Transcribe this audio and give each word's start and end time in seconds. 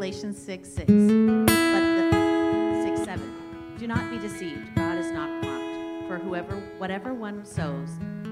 Galatians 0.00 0.40
6 0.40 0.66
6. 0.66 0.86
But 0.86 0.94
the 0.94 2.82
6 2.96 3.04
7. 3.04 3.76
Do 3.78 3.86
not 3.86 4.10
be 4.10 4.18
deceived. 4.18 4.74
God 4.74 4.96
is 4.96 5.10
not 5.10 5.28
mocked. 5.44 6.08
For 6.08 6.16
whoever, 6.16 6.56
whatever 6.78 7.12
one 7.12 7.44
sows, 7.44 7.90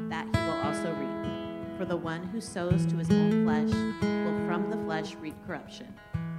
that 0.09 0.25
he 0.25 0.43
will 0.47 0.63
also 0.63 0.95
reap. 0.95 1.77
For 1.77 1.85
the 1.85 1.95
one 1.95 2.23
who 2.29 2.41
sows 2.41 2.87
to 2.87 2.97
his 2.97 3.11
own 3.11 3.45
flesh 3.45 3.71
will 4.01 4.47
from 4.47 4.71
the 4.71 4.79
flesh 4.79 5.15
reap 5.17 5.35
corruption. 5.47 5.95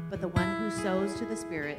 But 0.09 0.19
the 0.19 0.29
one 0.29 0.55
who 0.61 0.71
sows 0.71 1.13
to 1.19 1.27
the 1.27 1.37
Spirit 1.37 1.77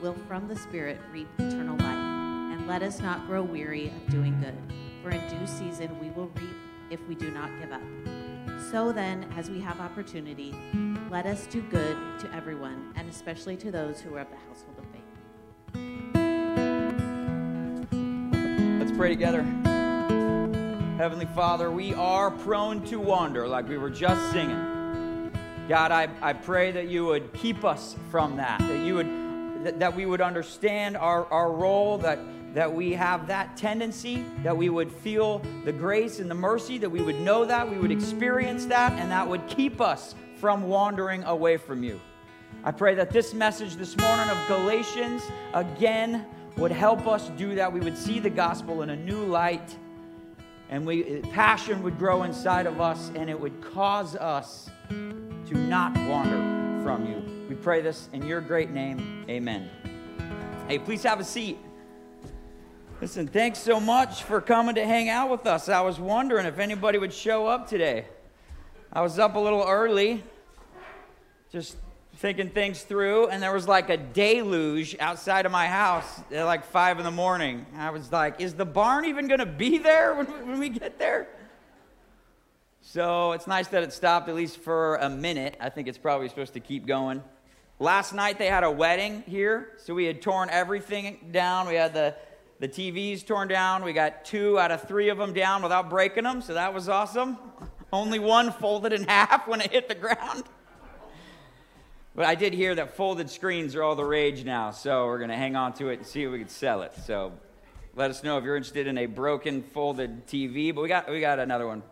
will 0.00 0.14
from 0.28 0.46
the 0.46 0.54
Spirit 0.54 1.00
reap 1.10 1.26
eternal 1.40 1.76
life. 1.78 2.54
And 2.56 2.68
let 2.68 2.84
us 2.84 3.00
not 3.00 3.26
grow 3.26 3.42
weary 3.42 3.88
of 3.88 4.12
doing 4.12 4.40
good, 4.40 4.56
for 5.02 5.10
in 5.10 5.28
due 5.28 5.46
season 5.48 5.98
we 5.98 6.10
will 6.10 6.30
reap 6.36 6.54
if 6.88 7.00
we 7.08 7.16
do 7.16 7.32
not 7.32 7.50
give 7.58 7.72
up. 7.72 7.82
So 8.70 8.92
then, 8.92 9.26
as 9.36 9.50
we 9.50 9.58
have 9.58 9.80
opportunity, 9.80 10.54
let 11.12 11.26
us 11.26 11.46
do 11.46 11.60
good 11.60 11.96
to 12.18 12.34
everyone, 12.34 12.90
and 12.96 13.06
especially 13.06 13.54
to 13.54 13.70
those 13.70 14.00
who 14.00 14.14
are 14.14 14.20
of 14.20 14.28
the 14.30 14.36
household 14.48 14.78
of 14.78 14.86
faith. 14.86 15.02
Let's 18.80 18.96
pray 18.96 19.10
together. 19.10 19.42
Heavenly 20.96 21.26
Father, 21.34 21.70
we 21.70 21.92
are 21.92 22.30
prone 22.30 22.82
to 22.86 22.98
wander, 22.98 23.46
like 23.46 23.68
we 23.68 23.76
were 23.76 23.90
just 23.90 24.32
singing. 24.32 24.56
God, 25.68 25.92
I, 25.92 26.08
I 26.22 26.32
pray 26.32 26.72
that 26.72 26.88
you 26.88 27.04
would 27.04 27.30
keep 27.34 27.62
us 27.62 27.94
from 28.10 28.38
that, 28.38 28.60
that 28.60 28.82
you 28.82 28.94
would 28.94 29.64
that, 29.64 29.80
that 29.80 29.94
we 29.94 30.06
would 30.06 30.22
understand 30.22 30.96
our, 30.96 31.26
our 31.26 31.52
role, 31.52 31.98
that 31.98 32.20
that 32.54 32.72
we 32.72 32.92
have 32.94 33.26
that 33.26 33.54
tendency, 33.58 34.24
that 34.42 34.56
we 34.56 34.70
would 34.70 34.90
feel 34.90 35.42
the 35.66 35.72
grace 35.72 36.20
and 36.20 36.30
the 36.30 36.34
mercy, 36.34 36.78
that 36.78 36.88
we 36.88 37.02
would 37.02 37.20
know 37.20 37.44
that, 37.44 37.70
we 37.70 37.76
would 37.76 37.92
experience 37.92 38.64
that, 38.66 38.92
and 38.92 39.10
that 39.10 39.28
would 39.28 39.46
keep 39.46 39.78
us 39.78 40.14
from 40.42 40.64
wandering 40.64 41.22
away 41.22 41.56
from 41.56 41.84
you. 41.84 42.00
I 42.64 42.72
pray 42.72 42.96
that 42.96 43.10
this 43.10 43.32
message 43.32 43.76
this 43.76 43.96
morning 43.96 44.28
of 44.28 44.36
Galatians 44.48 45.22
again 45.54 46.26
would 46.56 46.72
help 46.72 47.06
us 47.06 47.30
do 47.36 47.54
that. 47.54 47.72
We 47.72 47.78
would 47.78 47.96
see 47.96 48.18
the 48.18 48.28
gospel 48.28 48.82
in 48.82 48.90
a 48.90 48.96
new 48.96 49.24
light, 49.24 49.76
and 50.68 50.84
we, 50.84 51.20
passion 51.30 51.80
would 51.84 51.96
grow 51.96 52.24
inside 52.24 52.66
of 52.66 52.80
us, 52.80 53.12
and 53.14 53.30
it 53.30 53.38
would 53.38 53.60
cause 53.60 54.16
us 54.16 54.68
to 54.88 55.54
not 55.56 55.96
wander 56.08 56.82
from 56.82 57.06
you. 57.06 57.46
We 57.48 57.54
pray 57.54 57.80
this 57.80 58.08
in 58.12 58.26
your 58.26 58.40
great 58.40 58.70
name. 58.70 59.24
Amen. 59.28 59.70
Hey, 60.66 60.80
please 60.80 61.04
have 61.04 61.20
a 61.20 61.24
seat. 61.24 61.56
Listen, 63.00 63.28
thanks 63.28 63.60
so 63.60 63.78
much 63.78 64.24
for 64.24 64.40
coming 64.40 64.74
to 64.74 64.84
hang 64.84 65.08
out 65.08 65.30
with 65.30 65.46
us. 65.46 65.68
I 65.68 65.82
was 65.82 66.00
wondering 66.00 66.46
if 66.46 66.58
anybody 66.58 66.98
would 66.98 67.12
show 67.12 67.46
up 67.46 67.68
today. 67.68 68.06
I 68.92 69.02
was 69.02 69.20
up 69.20 69.36
a 69.36 69.38
little 69.38 69.64
early, 69.66 70.22
just 71.52 71.76
thinking 72.16 72.48
things 72.48 72.82
through, 72.82 73.28
and 73.28 73.42
there 73.42 73.52
was 73.52 73.68
like 73.68 73.90
a 73.90 73.96
deluge 73.96 74.96
outside 74.98 75.44
of 75.44 75.52
my 75.52 75.66
house 75.66 76.20
at 76.32 76.44
like 76.44 76.64
five 76.64 76.98
in 76.98 77.04
the 77.04 77.10
morning. 77.10 77.66
I 77.76 77.90
was 77.90 78.10
like, 78.10 78.40
is 78.40 78.54
the 78.54 78.64
barn 78.64 79.04
even 79.04 79.28
going 79.28 79.40
to 79.40 79.46
be 79.46 79.76
there 79.78 80.14
when, 80.14 80.58
we 80.58 80.70
get 80.70 80.98
there? 80.98 81.28
So 82.80 83.32
it's 83.32 83.46
nice 83.46 83.68
that 83.68 83.82
it 83.82 83.92
stopped 83.92 84.28
at 84.30 84.34
least 84.34 84.58
for 84.58 84.96
a 84.96 85.10
minute. 85.10 85.56
I 85.60 85.68
think 85.68 85.88
it's 85.88 85.98
probably 85.98 86.28
supposed 86.28 86.54
to 86.54 86.60
keep 86.60 86.86
going. 86.86 87.22
Last 87.78 88.14
night 88.14 88.38
they 88.38 88.46
had 88.46 88.64
a 88.64 88.70
wedding 88.70 89.22
here, 89.26 89.72
so 89.76 89.92
we 89.92 90.06
had 90.06 90.22
torn 90.22 90.48
everything 90.50 91.28
down. 91.32 91.68
We 91.68 91.74
had 91.74 91.92
the 91.92 92.14
the 92.60 92.68
TV's 92.68 93.24
torn 93.24 93.48
down. 93.48 93.82
We 93.82 93.92
got 93.92 94.24
two 94.24 94.56
out 94.56 94.70
of 94.70 94.86
three 94.86 95.08
of 95.08 95.18
them 95.18 95.32
down 95.32 95.64
without 95.64 95.90
breaking 95.90 96.22
them, 96.22 96.40
so 96.40 96.54
that 96.54 96.72
was 96.72 96.88
awesome. 96.88 97.36
Only 97.92 98.20
one 98.20 98.52
folded 98.52 98.92
in 98.92 99.02
half 99.02 99.48
when 99.48 99.60
it 99.60 99.72
hit 99.72 99.88
the 99.88 99.96
ground. 99.96 100.44
But 102.14 102.26
I 102.26 102.34
did 102.34 102.52
hear 102.52 102.74
that 102.74 102.94
folded 102.94 103.30
screens 103.30 103.74
are 103.74 103.82
all 103.82 103.96
the 103.96 104.04
rage 104.04 104.44
now, 104.44 104.70
so 104.70 105.06
we're 105.06 105.18
going 105.18 105.30
to 105.30 105.36
hang 105.36 105.56
on 105.56 105.72
to 105.74 105.88
it 105.88 105.98
and 105.98 106.06
see 106.06 106.24
if 106.24 106.30
we 106.30 106.38
can 106.38 106.48
sell 106.48 106.82
it. 106.82 106.92
So 107.06 107.32
let 107.94 108.10
us 108.10 108.22
know 108.22 108.36
if 108.36 108.44
you're 108.44 108.56
interested 108.56 108.86
in 108.86 108.98
a 108.98 109.06
broken 109.06 109.62
folded 109.62 110.26
TV. 110.26 110.74
But 110.74 110.82
we 110.82 110.88
got, 110.88 111.10
we 111.10 111.20
got 111.20 111.38
another 111.38 111.66
one 111.66 111.82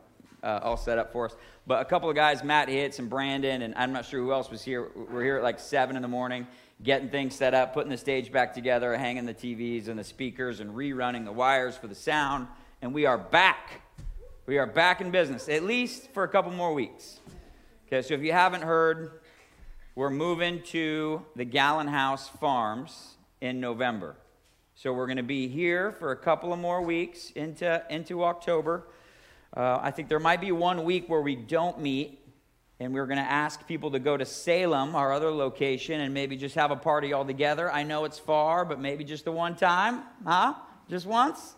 uh, 0.42 0.60
all 0.62 0.76
set 0.76 0.98
up 0.98 1.10
for 1.12 1.24
us. 1.24 1.36
But 1.66 1.80
a 1.80 1.84
couple 1.86 2.10
of 2.10 2.16
guys, 2.16 2.44
Matt 2.44 2.68
Hitz 2.68 2.98
and 2.98 3.08
Brandon, 3.08 3.62
and 3.62 3.74
I'm 3.76 3.92
not 3.92 4.04
sure 4.04 4.20
who 4.20 4.32
else 4.32 4.50
was 4.50 4.62
here. 4.62 4.90
We're 4.94 5.24
here 5.24 5.38
at 5.38 5.42
like 5.42 5.58
7 5.58 5.96
in 5.96 6.02
the 6.02 6.08
morning 6.08 6.46
getting 6.82 7.08
things 7.08 7.34
set 7.34 7.54
up, 7.54 7.74
putting 7.74 7.90
the 7.90 7.96
stage 7.96 8.32
back 8.32 8.54
together, 8.54 8.96
hanging 8.96 9.26
the 9.26 9.34
TVs 9.34 9.88
and 9.88 9.98
the 9.98 10.04
speakers, 10.04 10.60
and 10.60 10.70
rerunning 10.70 11.24
the 11.24 11.32
wires 11.32 11.76
for 11.76 11.86
the 11.86 11.94
sound. 11.94 12.46
And 12.82 12.94
we 12.94 13.06
are 13.06 13.18
back. 13.18 13.82
We 14.46 14.58
are 14.58 14.66
back 14.66 15.00
in 15.00 15.10
business, 15.10 15.48
at 15.48 15.62
least 15.62 16.10
for 16.12 16.24
a 16.24 16.28
couple 16.28 16.52
more 16.52 16.72
weeks. 16.72 17.20
Okay, 17.86 18.02
so 18.02 18.14
if 18.14 18.22
you 18.22 18.32
haven't 18.32 18.62
heard, 18.62 19.19
we're 20.00 20.08
moving 20.08 20.62
to 20.62 21.20
the 21.36 21.44
Gallon 21.44 21.86
House 21.86 22.26
Farms 22.26 23.16
in 23.42 23.60
November. 23.60 24.16
So 24.74 24.94
we're 24.94 25.04
going 25.04 25.18
to 25.18 25.22
be 25.22 25.46
here 25.46 25.92
for 25.92 26.10
a 26.10 26.16
couple 26.16 26.54
of 26.54 26.58
more 26.58 26.80
weeks 26.80 27.32
into, 27.32 27.84
into 27.90 28.24
October. 28.24 28.86
Uh, 29.54 29.78
I 29.82 29.90
think 29.90 30.08
there 30.08 30.18
might 30.18 30.40
be 30.40 30.52
one 30.52 30.84
week 30.84 31.06
where 31.10 31.20
we 31.20 31.36
don't 31.36 31.82
meet 31.82 32.18
and 32.80 32.94
we 32.94 33.00
are 33.00 33.04
going 33.04 33.18
to 33.18 33.30
ask 33.30 33.68
people 33.68 33.90
to 33.90 33.98
go 33.98 34.16
to 34.16 34.24
Salem, 34.24 34.96
our 34.96 35.12
other 35.12 35.30
location, 35.30 36.00
and 36.00 36.14
maybe 36.14 36.34
just 36.34 36.54
have 36.54 36.70
a 36.70 36.76
party 36.76 37.12
all 37.12 37.26
together. 37.26 37.70
I 37.70 37.82
know 37.82 38.06
it's 38.06 38.18
far, 38.18 38.64
but 38.64 38.80
maybe 38.80 39.04
just 39.04 39.26
the 39.26 39.32
one 39.32 39.54
time, 39.54 40.04
huh? 40.24 40.54
Just 40.88 41.04
once? 41.04 41.56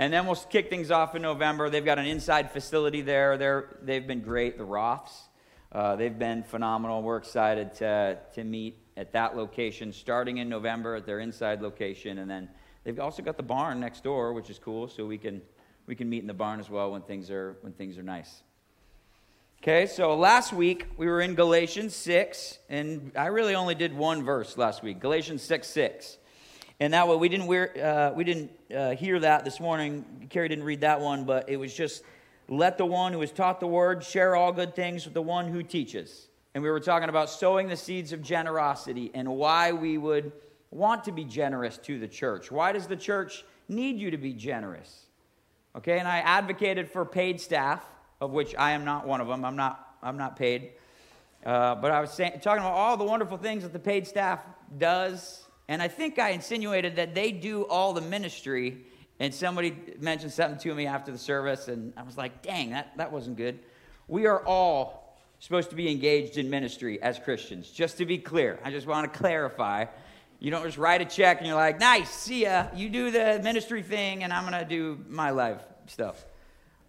And 0.00 0.12
then 0.12 0.26
we'll 0.26 0.34
kick 0.34 0.68
things 0.68 0.90
off 0.90 1.14
in 1.14 1.22
November. 1.22 1.70
They've 1.70 1.84
got 1.84 2.00
an 2.00 2.06
inside 2.06 2.50
facility 2.50 3.02
there. 3.02 3.38
They're, 3.38 3.76
they've 3.82 4.04
been 4.04 4.22
great, 4.22 4.58
the 4.58 4.64
Roths. 4.64 5.28
Uh, 5.72 5.96
they've 5.96 6.18
been 6.18 6.42
phenomenal. 6.42 7.02
We're 7.02 7.16
excited 7.16 7.74
to, 7.76 8.18
to 8.34 8.44
meet 8.44 8.76
at 8.98 9.12
that 9.12 9.34
location 9.34 9.90
starting 9.90 10.36
in 10.36 10.50
November 10.50 10.96
at 10.96 11.06
their 11.06 11.20
inside 11.20 11.62
location. 11.62 12.18
And 12.18 12.30
then 12.30 12.50
they've 12.84 13.00
also 13.00 13.22
got 13.22 13.38
the 13.38 13.42
barn 13.42 13.80
next 13.80 14.04
door, 14.04 14.34
which 14.34 14.50
is 14.50 14.58
cool, 14.58 14.86
so 14.86 15.06
we 15.06 15.16
can, 15.16 15.40
we 15.86 15.94
can 15.94 16.10
meet 16.10 16.20
in 16.20 16.26
the 16.26 16.34
barn 16.34 16.60
as 16.60 16.68
well 16.68 16.92
when 16.92 17.00
things 17.00 17.30
are, 17.30 17.56
when 17.62 17.72
things 17.72 17.96
are 17.96 18.02
nice. 18.02 18.42
Okay, 19.62 19.86
so 19.86 20.14
last 20.14 20.52
week 20.52 20.88
we 20.98 21.06
were 21.06 21.22
in 21.22 21.34
Galatians 21.34 21.96
6, 21.96 22.58
and 22.68 23.10
I 23.16 23.26
really 23.26 23.54
only 23.54 23.74
did 23.74 23.94
one 23.94 24.24
verse 24.24 24.58
last 24.58 24.82
week 24.82 25.00
Galatians 25.00 25.40
6 25.42 25.66
6. 25.66 26.18
And 26.80 26.92
that 26.92 27.06
way, 27.06 27.16
we 27.16 27.28
didn't, 27.28 27.48
uh, 27.78 28.12
we 28.14 28.24
didn't 28.24 28.50
uh, 28.76 28.90
hear 28.90 29.20
that 29.20 29.44
this 29.44 29.60
morning. 29.60 30.26
Carrie 30.28 30.48
didn't 30.48 30.64
read 30.64 30.80
that 30.80 31.00
one, 31.00 31.24
but 31.24 31.48
it 31.48 31.56
was 31.56 31.72
just 31.72 32.02
let 32.52 32.76
the 32.76 32.84
one 32.84 33.14
who 33.14 33.20
has 33.20 33.32
taught 33.32 33.60
the 33.60 33.66
word 33.66 34.04
share 34.04 34.36
all 34.36 34.52
good 34.52 34.76
things 34.76 35.06
with 35.06 35.14
the 35.14 35.22
one 35.22 35.48
who 35.48 35.62
teaches. 35.62 36.28
And 36.54 36.62
we 36.62 36.70
were 36.70 36.80
talking 36.80 37.08
about 37.08 37.30
sowing 37.30 37.68
the 37.68 37.76
seeds 37.76 38.12
of 38.12 38.22
generosity 38.22 39.10
and 39.14 39.26
why 39.26 39.72
we 39.72 39.96
would 39.96 40.32
want 40.70 41.04
to 41.04 41.12
be 41.12 41.24
generous 41.24 41.78
to 41.78 41.98
the 41.98 42.08
church. 42.08 42.52
Why 42.52 42.72
does 42.72 42.86
the 42.86 42.96
church 42.96 43.42
need 43.68 43.98
you 43.98 44.10
to 44.10 44.18
be 44.18 44.34
generous? 44.34 45.06
Okay, 45.76 45.98
and 45.98 46.06
I 46.06 46.18
advocated 46.18 46.90
for 46.90 47.06
paid 47.06 47.40
staff 47.40 47.82
of 48.20 48.32
which 48.32 48.54
I 48.56 48.72
am 48.72 48.84
not 48.84 49.06
one 49.06 49.22
of 49.22 49.28
them. 49.28 49.46
I'm 49.46 49.56
not, 49.56 49.96
I'm 50.02 50.18
not 50.18 50.36
paid. 50.36 50.72
Uh, 51.46 51.74
but 51.74 51.90
I 51.90 52.00
was 52.00 52.10
saying, 52.12 52.40
talking 52.42 52.62
about 52.62 52.74
all 52.74 52.98
the 52.98 53.04
wonderful 53.04 53.38
things 53.38 53.62
that 53.62 53.72
the 53.72 53.78
paid 53.78 54.06
staff 54.06 54.40
does. 54.76 55.42
And 55.68 55.80
I 55.80 55.88
think 55.88 56.18
I 56.18 56.30
insinuated 56.30 56.96
that 56.96 57.14
they 57.14 57.32
do 57.32 57.62
all 57.62 57.94
the 57.94 58.02
ministry. 58.02 58.84
And 59.22 59.32
somebody 59.32 59.76
mentioned 60.00 60.32
something 60.32 60.58
to 60.58 60.74
me 60.74 60.88
after 60.88 61.12
the 61.12 61.16
service, 61.16 61.68
and 61.68 61.92
I 61.96 62.02
was 62.02 62.18
like, 62.18 62.42
dang, 62.42 62.70
that, 62.70 62.96
that 62.96 63.12
wasn't 63.12 63.36
good. 63.36 63.60
We 64.08 64.26
are 64.26 64.44
all 64.44 65.16
supposed 65.38 65.70
to 65.70 65.76
be 65.76 65.88
engaged 65.88 66.38
in 66.38 66.50
ministry 66.50 67.00
as 67.00 67.20
Christians. 67.20 67.70
Just 67.70 67.98
to 67.98 68.04
be 68.04 68.18
clear, 68.18 68.58
I 68.64 68.72
just 68.72 68.88
want 68.88 69.12
to 69.12 69.16
clarify. 69.16 69.84
You 70.40 70.50
don't 70.50 70.64
just 70.64 70.76
write 70.76 71.02
a 71.02 71.04
check 71.04 71.38
and 71.38 71.46
you're 71.46 71.54
like, 71.54 71.78
nice, 71.78 72.10
see 72.10 72.42
ya. 72.42 72.66
You 72.74 72.88
do 72.88 73.12
the 73.12 73.40
ministry 73.44 73.84
thing, 73.84 74.24
and 74.24 74.32
I'm 74.32 74.42
going 74.44 74.60
to 74.60 74.68
do 74.68 74.98
my 75.08 75.30
life 75.30 75.62
stuff. 75.86 76.24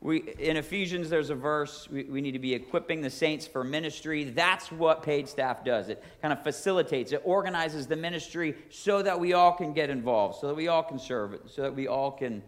We, 0.04 0.18
in 0.38 0.58
Ephesians, 0.58 1.10
there's 1.10 1.30
a 1.30 1.36
verse, 1.36 1.88
we, 1.90 2.04
we, 2.04 2.20
need 2.20 2.34
to 2.34 2.40
be 2.40 2.54
equipping 2.54 3.00
the 3.00 3.10
saints 3.10 3.48
for 3.48 3.64
ministry. 3.64 4.26
That's 4.26 4.70
what 4.70 5.02
paid 5.02 5.30
staff 5.30 5.64
does. 5.64 5.88
It 5.88 6.04
kind 6.22 6.34
of 6.34 6.44
facilitates, 6.44 7.14
it 7.14 7.22
organizes 7.24 7.88
the 7.88 7.96
ministry 7.96 8.56
so 8.70 9.02
that 9.02 9.18
we 9.18 9.32
all 9.32 9.54
can 9.54 9.72
get 9.72 9.90
involved, 9.90 10.42
so 10.42 10.48
that 10.48 10.56
we 10.56 10.68
all 10.68 10.84
can 10.84 11.00
serve 11.00 11.34
it, 11.34 11.44
so 11.48 11.62
that 11.62 11.74
we 11.74 11.88
all 11.88 12.12
can 12.12 12.44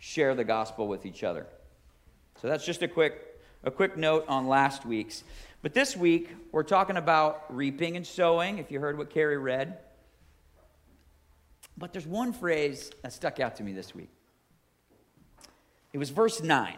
share 0.00 0.34
the 0.34 0.42
gospel 0.42 0.88
with 0.88 1.06
each 1.06 1.22
other. 1.22 1.46
So 2.42 2.48
that's 2.48 2.66
just 2.66 2.82
a 2.82 2.88
quick, 2.88 3.40
a 3.62 3.70
quick 3.70 3.96
note 3.96 4.24
on 4.26 4.48
last 4.48 4.84
week's. 4.84 5.22
But 5.62 5.74
this 5.74 5.96
week, 5.96 6.34
we're 6.50 6.64
talking 6.64 6.96
about 6.96 7.54
reaping 7.54 7.96
and 7.96 8.04
sowing, 8.04 8.58
if 8.58 8.72
you 8.72 8.80
heard 8.80 8.98
what 8.98 9.10
Carrie 9.10 9.38
read. 9.38 9.78
But 11.78 11.92
there's 11.92 12.06
one 12.06 12.32
phrase 12.32 12.90
that 13.02 13.12
stuck 13.12 13.38
out 13.38 13.54
to 13.56 13.62
me 13.62 13.72
this 13.72 13.94
week. 13.94 14.10
It 15.92 15.98
was 15.98 16.10
verse 16.10 16.42
9. 16.42 16.76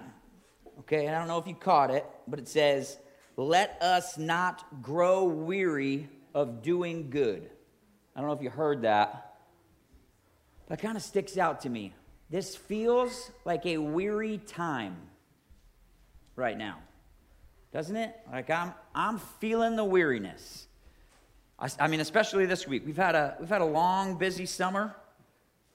Okay, 0.80 1.06
and 1.06 1.14
I 1.14 1.18
don't 1.18 1.28
know 1.28 1.38
if 1.38 1.46
you 1.46 1.54
caught 1.54 1.90
it, 1.90 2.06
but 2.26 2.38
it 2.38 2.48
says, 2.48 2.98
Let 3.36 3.78
us 3.82 4.16
not 4.18 4.82
grow 4.82 5.24
weary 5.24 6.08
of 6.34 6.62
doing 6.62 7.10
good. 7.10 7.50
I 8.14 8.20
don't 8.20 8.28
know 8.28 8.34
if 8.34 8.42
you 8.42 8.50
heard 8.50 8.82
that. 8.82 9.36
That 10.68 10.80
kind 10.80 10.96
of 10.96 11.02
sticks 11.02 11.38
out 11.38 11.62
to 11.62 11.70
me. 11.70 11.94
This 12.30 12.54
feels 12.54 13.30
like 13.44 13.64
a 13.64 13.78
weary 13.78 14.38
time 14.38 14.96
right 16.36 16.56
now. 16.56 16.78
Doesn't 17.72 17.96
it? 17.96 18.14
Like 18.30 18.50
I'm 18.50 18.74
I'm 18.94 19.18
feeling 19.18 19.76
the 19.76 19.84
weariness. 19.84 20.68
I, 21.58 21.68
I 21.80 21.88
mean, 21.88 22.00
especially 22.00 22.46
this 22.46 22.66
week. 22.66 22.84
We've 22.86 22.96
had, 22.96 23.14
a, 23.14 23.36
we've 23.40 23.48
had 23.48 23.62
a 23.62 23.66
long, 23.66 24.16
busy 24.16 24.46
summer. 24.46 24.94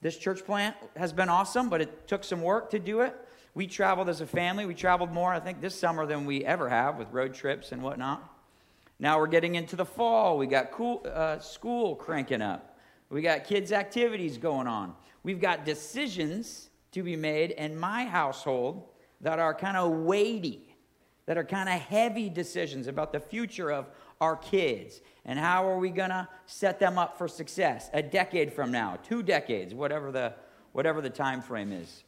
This 0.00 0.16
church 0.16 0.44
plant 0.44 0.76
has 0.96 1.12
been 1.12 1.28
awesome, 1.28 1.68
but 1.68 1.80
it 1.80 2.08
took 2.08 2.24
some 2.24 2.42
work 2.42 2.70
to 2.70 2.78
do 2.78 3.00
it. 3.00 3.14
We 3.54 3.66
traveled 3.68 4.08
as 4.08 4.20
a 4.20 4.26
family. 4.26 4.66
We 4.66 4.74
traveled 4.74 5.12
more, 5.12 5.32
I 5.32 5.40
think, 5.40 5.60
this 5.60 5.78
summer 5.78 6.06
than 6.06 6.26
we 6.26 6.44
ever 6.44 6.68
have 6.68 6.96
with 6.96 7.12
road 7.12 7.34
trips 7.34 7.70
and 7.70 7.82
whatnot. 7.82 8.28
Now 8.98 9.18
we're 9.18 9.28
getting 9.28 9.54
into 9.54 9.76
the 9.76 9.84
fall. 9.84 10.38
We 10.38 10.46
got 10.46 10.72
cool, 10.72 11.06
uh, 11.12 11.38
school 11.38 11.94
cranking 11.94 12.42
up. 12.42 12.78
We 13.10 13.22
got 13.22 13.44
kids' 13.44 13.72
activities 13.72 14.38
going 14.38 14.66
on. 14.66 14.94
We've 15.22 15.40
got 15.40 15.64
decisions 15.64 16.70
to 16.92 17.02
be 17.02 17.16
made 17.16 17.52
in 17.52 17.76
my 17.78 18.04
household 18.04 18.88
that 19.20 19.38
are 19.38 19.54
kind 19.54 19.76
of 19.76 19.90
weighty, 19.90 20.76
that 21.26 21.38
are 21.38 21.44
kind 21.44 21.68
of 21.68 21.80
heavy 21.80 22.28
decisions 22.28 22.86
about 22.86 23.12
the 23.12 23.20
future 23.20 23.70
of 23.70 23.86
our 24.20 24.36
kids 24.36 25.00
and 25.24 25.38
how 25.38 25.68
are 25.68 25.78
we 25.78 25.90
going 25.90 26.10
to 26.10 26.28
set 26.46 26.78
them 26.78 26.98
up 26.98 27.18
for 27.18 27.28
success 27.28 27.90
a 27.92 28.02
decade 28.02 28.52
from 28.52 28.70
now, 28.70 28.98
two 29.02 29.22
decades, 29.22 29.74
whatever 29.74 30.10
the 30.12 30.34
whatever 30.72 31.00
the 31.00 31.10
time 31.10 31.40
frame 31.40 31.72
is. 31.72 32.02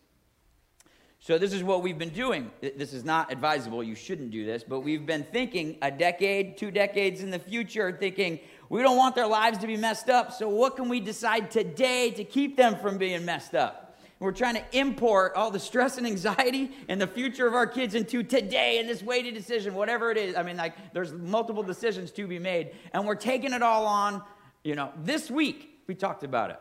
So 1.27 1.39
this 1.39 1.53
is 1.53 1.65
what 1.65 1.83
we've 1.83 1.99
been 1.99 2.11
doing. 2.11 2.53
This 2.61 2.93
is 2.93 3.05
not 3.05 3.33
advisable. 3.33 3.83
You 3.83 3.97
shouldn't 3.97 4.31
do 4.31 4.47
this, 4.47 4.63
but 4.63 4.83
we've 4.83 5.05
been 5.05 5.25
thinking 5.25 5.77
a 5.83 5.91
decade, 5.91 6.57
two 6.57 6.71
decades 6.71 7.21
in 7.21 7.33
the 7.33 7.41
future, 7.41 7.91
thinking 7.91 8.39
we 8.69 8.81
don't 8.81 8.97
want 8.97 9.17
their 9.17 9.27
lives 9.27 9.59
to 9.59 9.67
be 9.67 9.77
messed 9.77 10.09
up. 10.09 10.33
So 10.33 10.49
what 10.49 10.77
can 10.77 10.89
we 10.89 11.01
decide 11.01 11.51
today 11.51 12.13
to 12.13 12.23
keep 12.23 12.57
them 12.57 12.77
from 12.77 12.97
being 12.97 13.25
messed 13.25 13.57
up? 13.57 13.99
We're 14.21 14.31
trying 14.31 14.55
to 14.55 14.63
import 14.71 15.33
all 15.35 15.51
the 15.51 15.59
stress 15.59 15.99
and 15.99 16.07
anxiety 16.07 16.71
and 16.89 17.01
the 17.01 17.09
future 17.09 17.49
of 17.49 17.55
our 17.55 17.67
kids 17.67 17.97
into 17.97 18.23
today 18.23 18.79
and 18.79 18.89
this 18.89 19.03
weighted 19.03 19.35
decision, 19.35 19.75
whatever 19.75 20.13
it 20.13 20.19
is. 20.19 20.37
I 20.37 20.45
mean, 20.45 20.57
like, 20.57 20.93
there's 20.93 21.13
multiple 21.13 21.65
decisions 21.65 22.13
to 22.13 22.29
be 22.29 22.39
made, 22.39 22.71
and 22.93 23.05
we're 23.05 23.17
taking 23.17 23.53
it 23.53 23.63
all 23.63 23.87
on, 23.87 24.23
you 24.63 24.77
know, 24.77 24.93
this 25.03 25.29
week. 25.29 25.81
We 25.89 25.97
talked 25.97 26.23
about 26.23 26.51
it. 26.51 26.61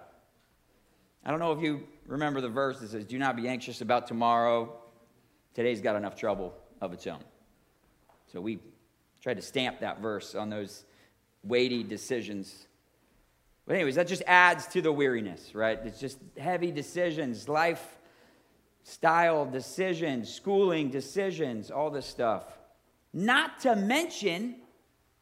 I 1.23 1.29
don't 1.29 1.39
know 1.39 1.51
if 1.51 1.61
you 1.61 1.87
remember 2.05 2.41
the 2.41 2.49
verse 2.49 2.79
that 2.79 2.89
says, 2.89 3.05
Do 3.05 3.17
not 3.17 3.35
be 3.35 3.47
anxious 3.47 3.81
about 3.81 4.07
tomorrow. 4.07 4.73
Today's 5.53 5.81
got 5.81 5.95
enough 5.95 6.15
trouble 6.15 6.53
of 6.81 6.93
its 6.93 7.07
own. 7.07 7.23
So 8.31 8.41
we 8.41 8.59
tried 9.21 9.37
to 9.37 9.41
stamp 9.41 9.79
that 9.79 10.01
verse 10.01 10.35
on 10.35 10.49
those 10.49 10.83
weighty 11.43 11.83
decisions. 11.83 12.67
But, 13.65 13.75
anyways, 13.75 13.95
that 13.95 14.07
just 14.07 14.23
adds 14.27 14.67
to 14.67 14.81
the 14.81 14.91
weariness, 14.91 15.55
right? 15.55 15.79
It's 15.83 15.99
just 15.99 16.19
heavy 16.37 16.71
decisions, 16.71 17.47
life 17.47 17.97
style 18.83 19.45
decisions, 19.45 20.31
schooling 20.31 20.89
decisions, 20.89 21.71
all 21.71 21.89
this 21.89 22.05
stuff. 22.05 22.43
Not 23.13 23.61
to 23.61 23.75
mention, 23.75 24.57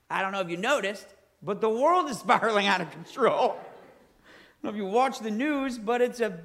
I 0.09 0.21
don't 0.21 0.33
know 0.33 0.41
if 0.41 0.50
you 0.50 0.57
noticed, 0.57 1.07
but 1.41 1.62
the 1.62 1.69
world 1.69 2.09
is 2.09 2.19
spiraling 2.19 2.68
out 2.68 2.81
of 2.81 2.91
control. 2.91 3.51
I 3.51 4.62
don't 4.62 4.63
know 4.63 4.69
if 4.71 4.75
you 4.75 4.85
watch 4.85 5.19
the 5.19 5.31
news, 5.31 5.77
but 5.77 6.01
it's 6.01 6.19
a 6.19 6.38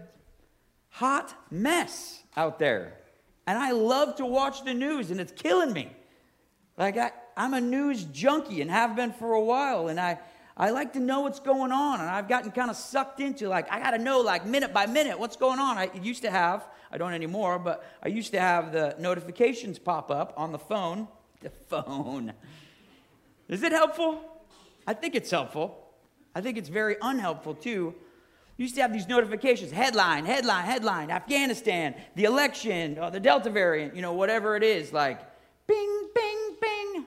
hot 0.91 1.35
mess 1.51 2.23
out 2.37 2.59
there. 2.59 2.95
And 3.47 3.59
I 3.59 3.71
love 3.71 4.17
to 4.17 4.27
watch 4.27 4.65
the 4.65 4.75
news, 4.75 5.11
and 5.11 5.21
it's 5.21 5.33
killing 5.33 5.73
me. 5.73 5.91
Like, 6.77 6.97
I, 6.97 7.13
I'm 7.37 7.55
a 7.55 7.61
news 7.61 8.05
junkie 8.05 8.61
and 8.61 8.71
have 8.71 8.95
been 8.95 9.13
for 9.13 9.33
a 9.33 9.41
while, 9.41 9.89
and 9.89 9.99
I, 9.99 10.19
I 10.57 10.71
like 10.71 10.93
to 10.95 11.01
know 11.01 11.21
what's 11.21 11.41
going 11.41 11.73
on, 11.73 12.01
and 12.01 12.11
I've 12.11 12.29
gotten 12.29 12.51
kind 12.51 12.69
of 12.69 12.77
sucked 12.77 13.21
into 13.21 13.49
like 13.49 13.71
I 13.73 13.79
got 13.81 13.93
to 13.93 13.99
know 13.99 14.21
like 14.21 14.45
minute 14.45 14.75
by 14.75 14.87
minute 14.87 15.19
what's 15.19 15.37
going 15.37 15.59
on. 15.59 15.79
I 15.79 15.91
used 16.03 16.23
to 16.23 16.31
have, 16.31 16.67
I 16.91 16.99
don't 16.99 17.15
anymore, 17.15 17.59
but 17.59 17.85
I 18.03 18.09
used 18.09 18.33
to 18.33 18.41
have 18.41 18.73
the 18.73 18.97
notifications 18.99 19.79
pop 19.79 20.11
up 20.11 20.35
on 20.37 20.53
the 20.53 20.59
phone. 20.59 21.09
The 21.41 21.51
phone. 21.51 22.33
Is 23.49 23.63
it 23.63 23.73
helpful? 23.73 24.21
I 24.87 24.95
think 24.95 25.15
it's 25.15 25.31
helpful. 25.31 25.87
I 26.35 26.41
think 26.41 26.59
it's 26.59 26.69
very 26.69 26.97
unhelpful 27.01 27.55
too 27.55 27.95
you 28.59 28.65
used 28.65 28.75
to 28.75 28.83
have 28.83 28.93
these 28.93 29.07
notifications 29.07 29.71
headline, 29.71 30.27
headline, 30.27 30.65
headline, 30.65 31.11
Afghanistan, 31.13 31.95
the 32.17 32.25
election, 32.25 32.99
or 32.99 33.09
the 33.09 33.21
Delta 33.21 33.51
variant, 33.51 33.95
you 33.95 34.03
know, 34.03 34.13
whatever 34.13 34.57
it 34.57 34.65
is, 34.65 34.93
like 34.93 35.21
bing, 35.69 36.09
bing, 36.13 36.57
bing. 36.61 37.07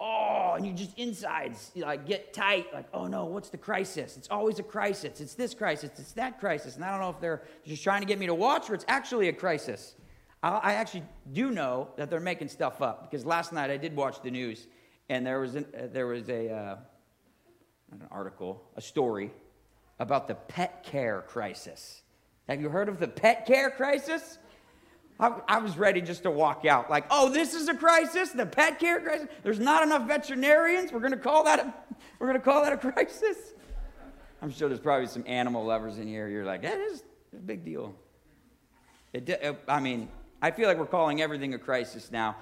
Oh, 0.00 0.54
and 0.56 0.66
you 0.66 0.72
just 0.72 0.98
insides 0.98 1.70
you 1.74 1.84
like 1.84 2.04
get 2.04 2.32
tight, 2.32 2.66
like, 2.74 2.86
oh 2.92 3.06
no, 3.06 3.26
what's 3.26 3.48
the 3.48 3.58
crisis? 3.58 4.16
It's 4.16 4.28
always 4.28 4.58
a 4.58 4.64
crisis. 4.64 5.20
It's 5.20 5.34
this 5.34 5.54
crisis, 5.54 5.90
it's 5.98 6.12
that 6.12 6.40
crisis. 6.40 6.74
And 6.74 6.84
I 6.84 6.90
don't 6.90 7.00
know 7.00 7.10
if 7.10 7.20
they're 7.20 7.42
just 7.64 7.84
trying 7.84 8.00
to 8.00 8.06
get 8.06 8.18
me 8.18 8.26
to 8.26 8.34
watch 8.34 8.68
or 8.68 8.74
it's 8.74 8.86
actually 8.88 9.28
a 9.28 9.32
crisis. 9.32 9.94
I 10.42 10.72
actually 10.72 11.04
do 11.32 11.50
know 11.50 11.88
that 11.96 12.10
they're 12.10 12.18
making 12.18 12.48
stuff 12.48 12.80
up 12.80 13.08
because 13.08 13.26
last 13.26 13.52
night 13.52 13.70
I 13.70 13.76
did 13.76 13.94
watch 13.94 14.22
the 14.22 14.30
news 14.30 14.66
and 15.10 15.24
there 15.24 15.38
was, 15.38 15.54
an, 15.54 15.66
uh, 15.78 15.88
there 15.92 16.06
was 16.06 16.28
a, 16.30 16.50
uh, 16.50 16.76
an 17.92 18.08
article, 18.10 18.62
a 18.74 18.80
story 18.80 19.32
about 20.00 20.26
the 20.26 20.34
pet 20.34 20.82
care 20.82 21.22
crisis. 21.28 22.02
Have 22.48 22.60
you 22.60 22.70
heard 22.70 22.88
of 22.88 22.98
the 22.98 23.06
pet 23.06 23.46
care 23.46 23.70
crisis? 23.70 24.38
I, 25.20 25.38
I, 25.46 25.58
was 25.58 25.76
ready 25.76 26.00
just 26.00 26.22
to 26.22 26.30
walk 26.30 26.64
out, 26.64 26.90
like, 26.90 27.04
oh, 27.10 27.28
this 27.28 27.52
is 27.52 27.68
a 27.68 27.74
crisis, 27.74 28.30
the 28.30 28.46
pet 28.46 28.78
care 28.78 29.00
crisis. 29.00 29.28
There's 29.42 29.60
not 29.60 29.82
enough 29.82 30.08
veterinarians. 30.08 30.90
We're 30.90 31.00
going 31.00 31.12
to 31.12 31.18
call 31.18 31.44
that 31.44 31.60
a, 31.60 31.74
we're 32.18 32.32
to 32.32 32.38
call 32.40 32.64
that 32.64 32.72
a 32.72 32.78
crisis. 32.78 33.36
I'm 34.40 34.50
sure 34.50 34.68
there's 34.70 34.80
probably 34.80 35.06
some 35.06 35.24
animal 35.26 35.62
lovers 35.66 35.98
in 35.98 36.08
here. 36.08 36.26
You're 36.28 36.46
like, 36.46 36.62
that 36.62 36.78
is 36.78 37.04
a 37.34 37.36
big 37.36 37.62
deal. 37.62 37.94
It, 39.12 39.62
I 39.68 39.80
mean, 39.80 40.08
I 40.40 40.50
feel 40.50 40.66
like 40.66 40.78
we're 40.78 40.86
calling 40.86 41.20
everything 41.20 41.52
a 41.52 41.58
crisis 41.58 42.10
now. 42.10 42.36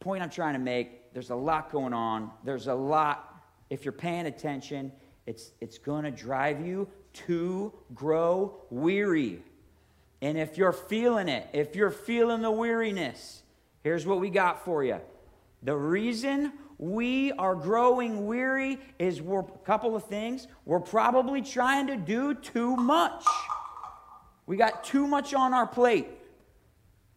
Point 0.00 0.24
I'm 0.24 0.30
trying 0.30 0.54
to 0.54 0.58
make: 0.58 1.12
there's 1.12 1.30
a 1.30 1.36
lot 1.36 1.70
going 1.70 1.92
on. 1.92 2.30
There's 2.42 2.66
a 2.66 2.74
lot. 2.74 3.44
If 3.68 3.84
you're 3.84 3.92
paying 3.92 4.26
attention, 4.26 4.90
it's, 5.26 5.52
it's 5.60 5.78
going 5.78 6.04
to 6.04 6.10
drive 6.10 6.66
you 6.66 6.88
to 7.12 7.72
grow 7.94 8.54
weary. 8.70 9.42
And 10.22 10.36
if 10.36 10.58
you're 10.58 10.72
feeling 10.72 11.28
it, 11.28 11.48
if 11.52 11.74
you're 11.74 11.90
feeling 11.90 12.42
the 12.42 12.50
weariness, 12.50 13.42
here's 13.82 14.06
what 14.06 14.20
we 14.20 14.30
got 14.30 14.64
for 14.64 14.84
you. 14.84 15.00
The 15.62 15.76
reason 15.76 16.52
we 16.78 17.32
are 17.32 17.54
growing 17.54 18.26
weary 18.26 18.78
is 18.98 19.20
we're 19.20 19.40
a 19.40 19.58
couple 19.64 19.94
of 19.94 20.04
things. 20.04 20.46
We're 20.64 20.80
probably 20.80 21.42
trying 21.42 21.86
to 21.88 21.96
do 21.96 22.34
too 22.34 22.76
much. 22.76 23.24
We 24.46 24.56
got 24.56 24.84
too 24.84 25.06
much 25.06 25.34
on 25.34 25.52
our 25.54 25.66
plate. 25.66 26.08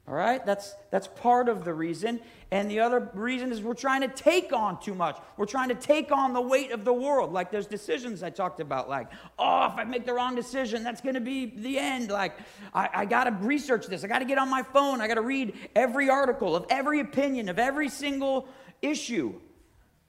All 0.06 0.14
right? 0.14 0.46
That's, 0.46 0.76
that's 0.92 1.08
part 1.08 1.48
of 1.48 1.64
the 1.64 1.74
reason. 1.74 2.20
And 2.52 2.70
the 2.70 2.82
other 2.82 3.10
reason 3.14 3.52
is 3.52 3.62
we're 3.62 3.74
trying 3.74 4.02
to 4.02 4.10
take 4.10 4.52
on 4.52 4.80
too 4.82 4.94
much. 4.94 5.18
We're 5.38 5.46
trying 5.46 5.70
to 5.70 5.76
take 5.76 6.12
on 6.12 6.34
the 6.34 6.42
weight 6.42 6.72
of 6.72 6.84
the 6.84 6.94
world. 6.94 7.32
Like 7.32 7.52
those 7.52 7.68
decisions 7.68 8.22
I 8.22 8.30
talked 8.30 8.60
about, 8.60 8.90
like, 8.90 9.08
oh, 9.40 9.68
if 9.68 9.78
I 9.78 9.86
make 9.86 10.06
the 10.06 10.14
wrong 10.14 10.36
decision, 10.36 10.84
that's 10.84 11.00
going 11.00 11.16
to 11.16 11.22
be 11.22 11.46
the 11.46 11.80
end. 11.80 12.12
Like, 12.12 12.38
I, 12.74 12.90
I 12.94 13.06
got 13.06 13.24
to 13.24 13.32
research 13.46 13.88
this. 13.88 14.04
I 14.04 14.08
got 14.08 14.20
to 14.20 14.26
get 14.26 14.38
on 14.38 14.50
my 14.50 14.62
phone. 14.62 15.00
I 15.00 15.08
got 15.08 15.16
to 15.16 15.22
read 15.22 15.54
every 15.74 16.10
article 16.10 16.54
of 16.56 16.66
every 16.70 17.00
opinion 17.00 17.48
of 17.48 17.58
every 17.58 17.88
single 17.88 18.50
issue. 18.82 19.40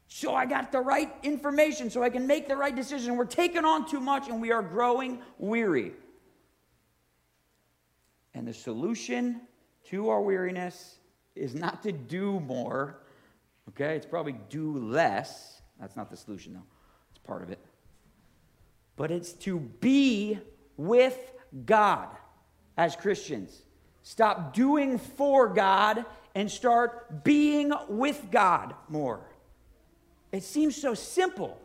So 0.08 0.34
I 0.34 0.44
got 0.44 0.72
the 0.72 0.80
right 0.80 1.12
information 1.22 1.88
so 1.88 2.02
I 2.02 2.10
can 2.10 2.26
make 2.26 2.48
the 2.48 2.56
right 2.56 2.74
decision. 2.74 3.16
We're 3.16 3.24
taking 3.24 3.64
on 3.64 3.88
too 3.88 4.00
much 4.00 4.28
and 4.28 4.40
we 4.40 4.50
are 4.52 4.62
growing 4.62 5.20
weary. 5.38 5.92
And 8.34 8.46
the 8.46 8.52
solution 8.52 9.40
to 9.90 10.08
our 10.08 10.20
weariness 10.20 10.96
is 11.34 11.54
not 11.54 11.82
to 11.82 11.92
do 11.92 12.40
more, 12.40 13.00
okay? 13.70 13.96
It's 13.96 14.06
probably 14.06 14.36
do 14.48 14.76
less. 14.78 15.62
That's 15.80 15.96
not 15.96 16.10
the 16.10 16.16
solution, 16.16 16.54
though, 16.54 16.62
it's 17.10 17.18
part 17.26 17.42
of 17.42 17.50
it. 17.50 17.58
But 18.96 19.10
it's 19.10 19.32
to 19.32 19.58
be 19.58 20.38
with 20.76 21.18
God 21.66 22.08
as 22.76 22.96
Christians. 22.96 23.62
Stop 24.02 24.54
doing 24.54 24.98
for 24.98 25.48
God 25.48 26.04
and 26.34 26.50
start 26.50 27.24
being 27.24 27.72
with 27.88 28.26
God 28.30 28.74
more. 28.88 29.20
It 30.32 30.42
seems 30.42 30.76
so 30.76 30.94
simple, 30.94 31.60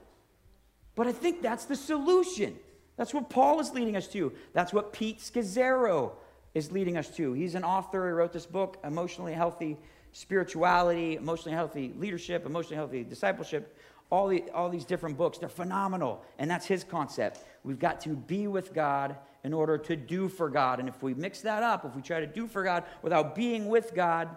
but 0.95 1.07
I 1.07 1.11
think 1.11 1.41
that's 1.41 1.65
the 1.65 1.75
solution. 1.75 2.57
That's 2.97 3.13
what 3.13 3.29
Paul 3.29 3.59
is 3.59 3.71
leading 3.71 3.95
us 3.95 4.07
to. 4.09 4.31
That's 4.53 4.73
what 4.73 4.93
Pete 4.93 5.19
Scazzero 5.19 6.11
is 6.53 6.71
leading 6.71 6.97
us 6.97 7.09
to. 7.11 7.33
He's 7.33 7.55
an 7.55 7.63
author. 7.63 8.07
He 8.07 8.13
wrote 8.13 8.33
this 8.33 8.45
book, 8.45 8.77
Emotionally 8.83 9.33
Healthy 9.33 9.77
Spirituality, 10.11 11.15
Emotionally 11.15 11.55
Healthy 11.55 11.93
Leadership, 11.97 12.45
Emotionally 12.45 12.77
Healthy 12.77 13.03
Discipleship. 13.03 13.77
All, 14.11 14.27
the, 14.27 14.43
all 14.55 14.69
these 14.69 14.85
different 14.85 15.17
books, 15.17 15.37
they're 15.37 15.49
phenomenal. 15.49 16.23
And 16.39 16.49
that's 16.49 16.65
his 16.65 16.83
concept. 16.83 17.43
We've 17.63 17.77
got 17.77 18.01
to 18.01 18.15
be 18.15 18.47
with 18.47 18.73
God 18.73 19.15
in 19.43 19.53
order 19.53 19.77
to 19.77 19.95
do 19.95 20.27
for 20.27 20.49
God. 20.49 20.79
And 20.79 20.89
if 20.89 21.03
we 21.03 21.13
mix 21.13 21.41
that 21.41 21.61
up, 21.61 21.85
if 21.85 21.95
we 21.95 22.01
try 22.01 22.19
to 22.19 22.27
do 22.27 22.47
for 22.47 22.63
God 22.63 22.85
without 23.03 23.35
being 23.35 23.67
with 23.67 23.93
God, 23.93 24.35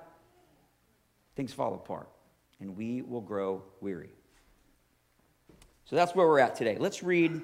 things 1.34 1.52
fall 1.52 1.74
apart 1.74 2.08
and 2.62 2.76
we 2.76 3.02
will 3.02 3.20
grow 3.20 3.62
weary. 3.80 4.10
So 5.84 5.96
that's 5.96 6.14
where 6.14 6.26
we're 6.26 6.38
at 6.38 6.54
today. 6.54 6.76
Let's 6.78 7.02
read 7.02 7.42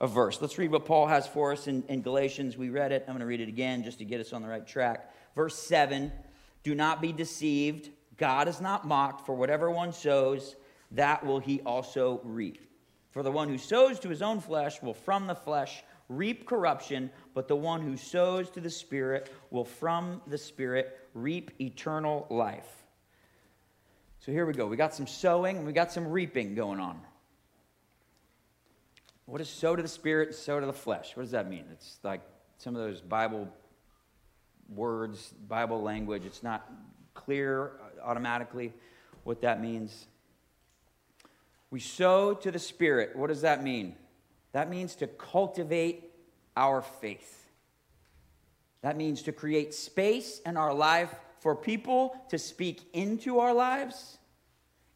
a 0.00 0.06
verse. 0.06 0.40
Let's 0.40 0.56
read 0.56 0.70
what 0.70 0.86
Paul 0.86 1.06
has 1.06 1.26
for 1.26 1.52
us 1.52 1.66
in, 1.66 1.84
in 1.88 2.02
Galatians. 2.02 2.56
We 2.56 2.70
read 2.70 2.92
it. 2.92 3.04
I'm 3.06 3.14
going 3.14 3.20
to 3.20 3.26
read 3.26 3.40
it 3.40 3.48
again 3.48 3.84
just 3.84 3.98
to 3.98 4.04
get 4.04 4.20
us 4.20 4.32
on 4.32 4.42
the 4.42 4.48
right 4.48 4.66
track. 4.66 5.12
Verse 5.34 5.54
7 5.56 6.10
Do 6.62 6.74
not 6.74 7.02
be 7.02 7.12
deceived. 7.12 7.90
God 8.16 8.48
is 8.48 8.60
not 8.60 8.86
mocked, 8.86 9.24
for 9.24 9.34
whatever 9.34 9.70
one 9.70 9.92
sows, 9.92 10.56
that 10.92 11.24
will 11.24 11.38
he 11.38 11.60
also 11.62 12.20
reap. 12.24 12.66
For 13.10 13.22
the 13.22 13.30
one 13.30 13.48
who 13.48 13.58
sows 13.58 13.98
to 14.00 14.08
his 14.08 14.22
own 14.22 14.40
flesh 14.40 14.82
will 14.82 14.94
from 14.94 15.26
the 15.26 15.34
flesh 15.34 15.82
reap 16.08 16.46
corruption, 16.46 17.10
but 17.34 17.48
the 17.48 17.56
one 17.56 17.80
who 17.80 17.96
sows 17.96 18.50
to 18.50 18.60
the 18.60 18.70
Spirit 18.70 19.32
will 19.50 19.64
from 19.64 20.20
the 20.26 20.36
Spirit 20.36 20.98
reap 21.14 21.50
eternal 21.60 22.26
life. 22.28 22.68
So 24.18 24.32
here 24.32 24.44
we 24.44 24.52
go. 24.52 24.66
We 24.66 24.76
got 24.76 24.94
some 24.94 25.06
sowing 25.06 25.56
and 25.56 25.66
we 25.66 25.72
got 25.72 25.90
some 25.90 26.06
reaping 26.06 26.54
going 26.54 26.78
on. 26.78 27.00
What 29.30 29.40
is 29.40 29.48
sow 29.48 29.76
to 29.76 29.82
the 29.82 29.86
Spirit, 29.86 30.34
sow 30.34 30.58
to 30.58 30.66
the 30.66 30.72
flesh? 30.72 31.16
What 31.16 31.22
does 31.22 31.30
that 31.30 31.48
mean? 31.48 31.64
It's 31.70 32.00
like 32.02 32.20
some 32.58 32.74
of 32.74 32.82
those 32.82 33.00
Bible 33.00 33.48
words, 34.68 35.32
Bible 35.46 35.80
language. 35.80 36.26
It's 36.26 36.42
not 36.42 36.68
clear 37.14 37.74
uh, 37.80 38.02
automatically 38.02 38.72
what 39.22 39.40
that 39.42 39.62
means. 39.62 40.06
We 41.70 41.78
sow 41.78 42.34
to 42.34 42.50
the 42.50 42.58
Spirit. 42.58 43.14
What 43.14 43.28
does 43.28 43.42
that 43.42 43.62
mean? 43.62 43.94
That 44.50 44.68
means 44.68 44.96
to 44.96 45.06
cultivate 45.06 46.10
our 46.56 46.82
faith. 46.82 47.52
That 48.82 48.96
means 48.96 49.22
to 49.22 49.32
create 49.32 49.74
space 49.74 50.40
in 50.44 50.56
our 50.56 50.74
life 50.74 51.14
for 51.38 51.54
people 51.54 52.16
to 52.30 52.38
speak 52.38 52.80
into 52.92 53.38
our 53.38 53.54
lives 53.54 54.18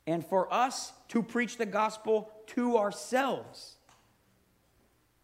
and 0.09 0.27
for 0.27 0.53
us 0.53 0.93
to 1.11 1.23
preach 1.23 1.57
the 1.57 1.67
gospel 1.67 2.33
to 2.49 2.79
ourselves. 2.79 3.74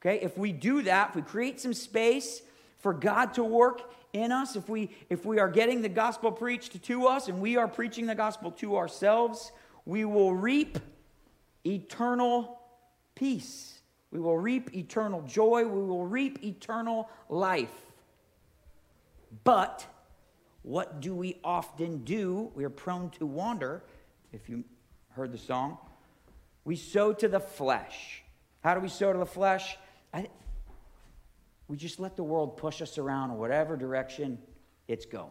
Okay, 0.00 0.18
if 0.22 0.38
we 0.38 0.52
do 0.52 0.82
that, 0.82 1.10
if 1.10 1.16
we 1.16 1.22
create 1.22 1.60
some 1.60 1.74
space 1.74 2.40
for 2.78 2.94
God 2.94 3.34
to 3.34 3.44
work 3.44 3.92
in 4.12 4.32
us, 4.32 4.56
if 4.56 4.68
we 4.68 4.90
if 5.10 5.26
we 5.26 5.38
are 5.38 5.48
getting 5.48 5.82
the 5.82 5.88
gospel 5.90 6.32
preached 6.32 6.82
to 6.84 7.06
us 7.06 7.28
and 7.28 7.40
we 7.40 7.56
are 7.56 7.68
preaching 7.68 8.06
the 8.06 8.14
gospel 8.14 8.50
to 8.52 8.76
ourselves, 8.76 9.52
we 9.84 10.04
will 10.04 10.34
reap 10.34 10.78
eternal 11.66 12.60
peace. 13.14 13.80
We 14.10 14.18
will 14.18 14.38
reap 14.38 14.74
eternal 14.74 15.22
joy. 15.22 15.64
We 15.64 15.82
will 15.82 16.06
reap 16.06 16.42
eternal 16.42 17.08
life. 17.28 17.74
But 19.44 19.86
what 20.62 21.00
do 21.00 21.14
we 21.14 21.36
often 21.44 21.98
do? 22.04 22.50
We 22.54 22.64
are 22.64 22.70
prone 22.70 23.10
to 23.10 23.26
wander. 23.26 23.82
If 24.32 24.48
you 24.48 24.64
heard 25.10 25.32
the 25.32 25.38
song, 25.38 25.78
we 26.64 26.76
sow 26.76 27.12
to 27.12 27.28
the 27.28 27.40
flesh. 27.40 28.22
How 28.62 28.74
do 28.74 28.80
we 28.80 28.88
sow 28.88 29.12
to 29.12 29.18
the 29.18 29.26
flesh? 29.26 29.76
I, 30.12 30.28
we 31.68 31.76
just 31.76 32.00
let 32.00 32.16
the 32.16 32.22
world 32.22 32.56
push 32.56 32.82
us 32.82 32.98
around 32.98 33.30
in 33.30 33.38
whatever 33.38 33.76
direction 33.76 34.38
it's 34.88 35.06
going. 35.06 35.30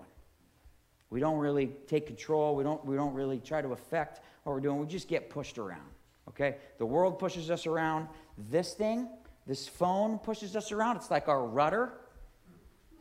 We 1.10 1.20
don't 1.20 1.38
really 1.38 1.68
take 1.88 2.08
control. 2.08 2.56
We 2.56 2.64
don't, 2.64 2.84
we 2.86 2.96
don't 2.96 3.14
really 3.14 3.40
try 3.40 3.62
to 3.62 3.70
affect 3.70 4.22
what 4.44 4.54
we're 4.54 4.62
doing. 4.62 4.80
We 4.80 4.88
just 4.88 5.08
get 5.08 5.30
pushed 5.30 5.58
around. 5.58 5.90
Okay? 6.30 6.58
The 6.78 6.86
world 6.86 7.20
pushes 7.20 7.50
us 7.50 7.66
around. 7.66 8.08
This 8.50 8.74
thing, 8.74 9.10
this 9.48 9.68
phone 9.68 10.20
pushes 10.20 10.56
us 10.56 10.72
around. 10.72 10.98
It's 10.98 11.12
like 11.12 11.28
our 11.28 11.44
rudder. 11.44 11.94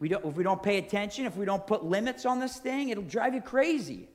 We 0.00 0.08
don't, 0.08 0.24
if 0.24 0.36
we 0.36 0.44
don't 0.44 0.62
pay 0.62 0.78
attention, 0.78 1.26
if 1.26 1.36
we 1.36 1.44
don't 1.44 1.66
put 1.66 1.84
limits 1.84 2.24
on 2.24 2.40
this 2.40 2.56
thing, 2.56 2.88
it'll 2.88 3.04
drive 3.04 3.34
you 3.34 3.40
crazy. 3.40 4.08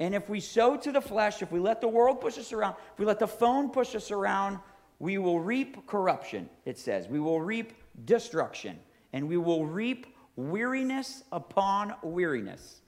And 0.00 0.14
if 0.14 0.28
we 0.28 0.40
sow 0.40 0.76
to 0.76 0.92
the 0.92 1.00
flesh, 1.00 1.42
if 1.42 1.50
we 1.50 1.58
let 1.58 1.80
the 1.80 1.88
world 1.88 2.20
push 2.20 2.38
us 2.38 2.52
around, 2.52 2.76
if 2.92 2.98
we 2.98 3.04
let 3.04 3.18
the 3.18 3.26
phone 3.26 3.70
push 3.70 3.94
us 3.94 4.10
around, 4.10 4.60
we 4.98 5.18
will 5.18 5.40
reap 5.40 5.86
corruption, 5.86 6.48
it 6.64 6.78
says. 6.78 7.08
We 7.08 7.20
will 7.20 7.40
reap 7.40 7.72
destruction. 8.04 8.78
And 9.12 9.28
we 9.28 9.36
will 9.36 9.64
reap 9.64 10.06
weariness 10.36 11.22
upon 11.32 11.94
weariness. 12.02 12.80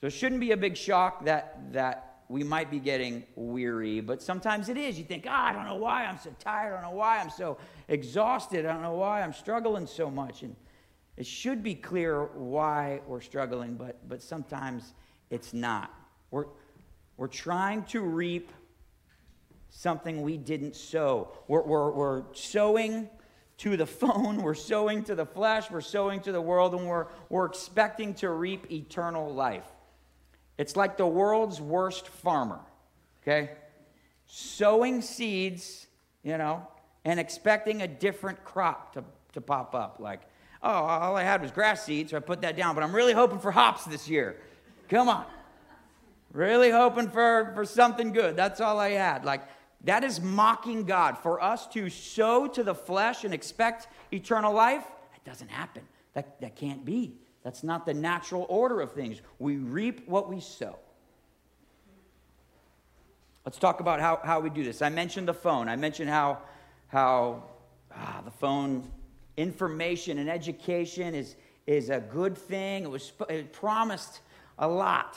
So 0.00 0.06
it 0.06 0.10
shouldn't 0.10 0.40
be 0.40 0.52
a 0.52 0.56
big 0.56 0.76
shock 0.76 1.24
that, 1.24 1.72
that 1.72 2.08
we 2.28 2.44
might 2.44 2.70
be 2.70 2.78
getting 2.78 3.24
weary, 3.34 4.00
but 4.00 4.22
sometimes 4.22 4.68
it 4.68 4.76
is. 4.76 4.98
You 4.98 5.04
think, 5.04 5.26
oh, 5.26 5.32
I 5.32 5.52
don't 5.52 5.64
know 5.64 5.76
why 5.76 6.04
I'm 6.04 6.18
so 6.18 6.30
tired. 6.38 6.72
I 6.72 6.82
don't 6.82 6.90
know 6.90 6.96
why 6.96 7.18
I'm 7.18 7.30
so 7.30 7.58
exhausted. 7.88 8.66
I 8.66 8.72
don't 8.72 8.82
know 8.82 8.94
why 8.94 9.22
I'm 9.22 9.32
struggling 9.32 9.86
so 9.86 10.10
much. 10.10 10.42
And 10.42 10.54
it 11.16 11.26
should 11.26 11.62
be 11.62 11.74
clear 11.74 12.26
why 12.26 13.00
we're 13.06 13.20
struggling, 13.20 13.74
but, 13.74 13.96
but 14.08 14.22
sometimes 14.22 14.94
it's 15.30 15.52
not. 15.52 15.92
We're, 16.30 16.46
we're 17.16 17.26
trying 17.26 17.82
to 17.84 18.02
reap 18.02 18.52
something 19.70 20.22
we 20.22 20.36
didn't 20.36 20.76
sow. 20.76 21.32
We're, 21.46 21.62
we're, 21.62 21.90
we're 21.90 22.22
sowing 22.32 23.08
to 23.58 23.76
the 23.76 23.86
phone, 23.86 24.42
we're 24.42 24.54
sowing 24.54 25.04
to 25.04 25.14
the 25.14 25.26
flesh, 25.26 25.70
we're 25.70 25.80
sowing 25.80 26.20
to 26.20 26.32
the 26.32 26.40
world, 26.40 26.74
and 26.74 26.86
we're, 26.86 27.06
we're 27.28 27.46
expecting 27.46 28.14
to 28.14 28.30
reap 28.30 28.70
eternal 28.70 29.32
life. 29.32 29.66
It's 30.56 30.74
like 30.74 30.96
the 30.96 31.06
world's 31.06 31.60
worst 31.60 32.08
farmer, 32.08 32.60
okay? 33.22 33.50
Sowing 34.26 35.00
seeds, 35.00 35.86
you 36.24 36.36
know, 36.36 36.66
and 37.04 37.20
expecting 37.20 37.82
a 37.82 37.88
different 37.88 38.44
crop 38.44 38.92
to, 38.94 39.04
to 39.34 39.40
pop 39.40 39.74
up. 39.74 39.98
Like, 40.00 40.22
oh, 40.62 40.68
all 40.68 41.16
I 41.16 41.22
had 41.22 41.40
was 41.40 41.52
grass 41.52 41.84
seed, 41.84 42.10
so 42.10 42.16
I 42.16 42.20
put 42.20 42.40
that 42.42 42.56
down, 42.56 42.74
but 42.74 42.82
I'm 42.82 42.94
really 42.94 43.12
hoping 43.12 43.38
for 43.38 43.52
hops 43.52 43.84
this 43.84 44.08
year. 44.08 44.36
Come 44.88 45.08
on. 45.08 45.24
Really 46.32 46.70
hoping 46.70 47.08
for, 47.08 47.52
for 47.54 47.64
something 47.64 48.12
good. 48.12 48.36
That's 48.36 48.60
all 48.60 48.78
I 48.78 48.90
had. 48.90 49.24
Like, 49.24 49.42
that 49.84 50.04
is 50.04 50.20
mocking 50.20 50.84
God. 50.84 51.18
For 51.18 51.42
us 51.42 51.66
to 51.68 51.88
sow 51.88 52.46
to 52.48 52.64
the 52.64 52.74
flesh 52.74 53.24
and 53.24 53.32
expect 53.32 53.88
eternal 54.12 54.52
life, 54.52 54.84
that 55.12 55.24
doesn't 55.24 55.50
happen. 55.50 55.82
That, 56.14 56.40
that 56.40 56.56
can't 56.56 56.84
be. 56.84 57.14
That's 57.44 57.62
not 57.62 57.86
the 57.86 57.94
natural 57.94 58.46
order 58.48 58.80
of 58.80 58.92
things. 58.92 59.20
We 59.38 59.56
reap 59.56 60.08
what 60.08 60.28
we 60.28 60.40
sow. 60.40 60.78
Let's 63.44 63.58
talk 63.58 63.80
about 63.80 64.00
how, 64.00 64.20
how 64.22 64.40
we 64.40 64.50
do 64.50 64.64
this. 64.64 64.82
I 64.82 64.88
mentioned 64.88 65.28
the 65.28 65.34
phone. 65.34 65.68
I 65.68 65.76
mentioned 65.76 66.10
how, 66.10 66.38
how 66.88 67.44
ah, 67.94 68.20
the 68.24 68.30
phone 68.30 68.90
information 69.38 70.18
and 70.18 70.28
education 70.28 71.14
is, 71.14 71.36
is 71.66 71.88
a 71.88 72.00
good 72.00 72.36
thing. 72.36 72.84
It 72.84 72.90
was 72.90 73.12
it 73.30 73.52
promised 73.52 74.20
a 74.58 74.68
lot. 74.68 75.16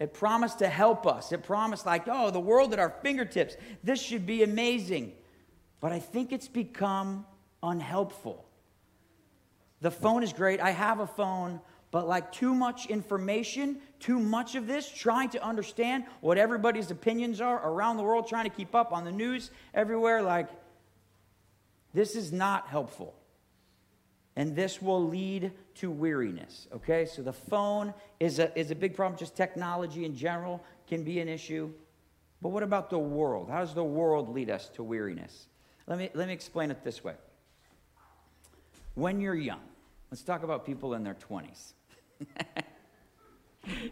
It 0.00 0.14
promised 0.14 0.58
to 0.60 0.68
help 0.68 1.06
us. 1.06 1.30
It 1.30 1.42
promised, 1.42 1.86
like, 1.86 2.04
oh, 2.06 2.30
the 2.30 2.40
world 2.40 2.72
at 2.72 2.78
our 2.78 2.90
fingertips. 3.02 3.56
This 3.84 4.00
should 4.00 4.26
be 4.26 4.42
amazing. 4.42 5.12
But 5.78 5.92
I 5.92 5.98
think 5.98 6.32
it's 6.32 6.48
become 6.48 7.26
unhelpful. 7.62 8.46
The 9.82 9.90
phone 9.90 10.22
is 10.22 10.32
great. 10.32 10.58
I 10.60 10.70
have 10.70 11.00
a 11.00 11.06
phone, 11.06 11.60
but 11.90 12.08
like 12.08 12.32
too 12.32 12.54
much 12.54 12.86
information, 12.86 13.80
too 13.98 14.18
much 14.18 14.54
of 14.54 14.66
this, 14.66 14.90
trying 14.90 15.28
to 15.30 15.44
understand 15.44 16.04
what 16.20 16.38
everybody's 16.38 16.90
opinions 16.90 17.40
are 17.40 17.66
around 17.66 17.96
the 17.96 18.02
world, 18.02 18.26
trying 18.26 18.44
to 18.44 18.54
keep 18.54 18.74
up 18.74 18.92
on 18.92 19.04
the 19.04 19.12
news 19.12 19.50
everywhere, 19.74 20.22
like 20.22 20.48
this 21.92 22.14
is 22.14 22.32
not 22.32 22.68
helpful. 22.68 23.14
And 24.36 24.54
this 24.54 24.80
will 24.80 25.06
lead 25.06 25.52
to 25.76 25.90
weariness. 25.90 26.68
Okay? 26.74 27.04
So 27.04 27.22
the 27.22 27.32
phone 27.32 27.92
is 28.20 28.38
a, 28.38 28.56
is 28.58 28.70
a 28.70 28.74
big 28.74 28.94
problem. 28.94 29.18
Just 29.18 29.36
technology 29.36 30.04
in 30.04 30.14
general 30.14 30.62
can 30.86 31.04
be 31.04 31.20
an 31.20 31.28
issue. 31.28 31.70
But 32.40 32.50
what 32.50 32.62
about 32.62 32.90
the 32.90 32.98
world? 32.98 33.50
How 33.50 33.60
does 33.60 33.74
the 33.74 33.84
world 33.84 34.32
lead 34.34 34.50
us 34.50 34.68
to 34.70 34.82
weariness? 34.82 35.48
Let 35.86 35.98
me, 35.98 36.10
let 36.14 36.28
me 36.28 36.32
explain 36.32 36.70
it 36.70 36.82
this 36.84 37.02
way. 37.02 37.14
When 38.94 39.20
you're 39.20 39.34
young, 39.34 39.60
Let's 40.10 40.22
talk 40.22 40.42
about 40.42 40.66
people 40.66 40.94
in 40.94 41.04
their 41.04 41.14
20s. 41.14 41.72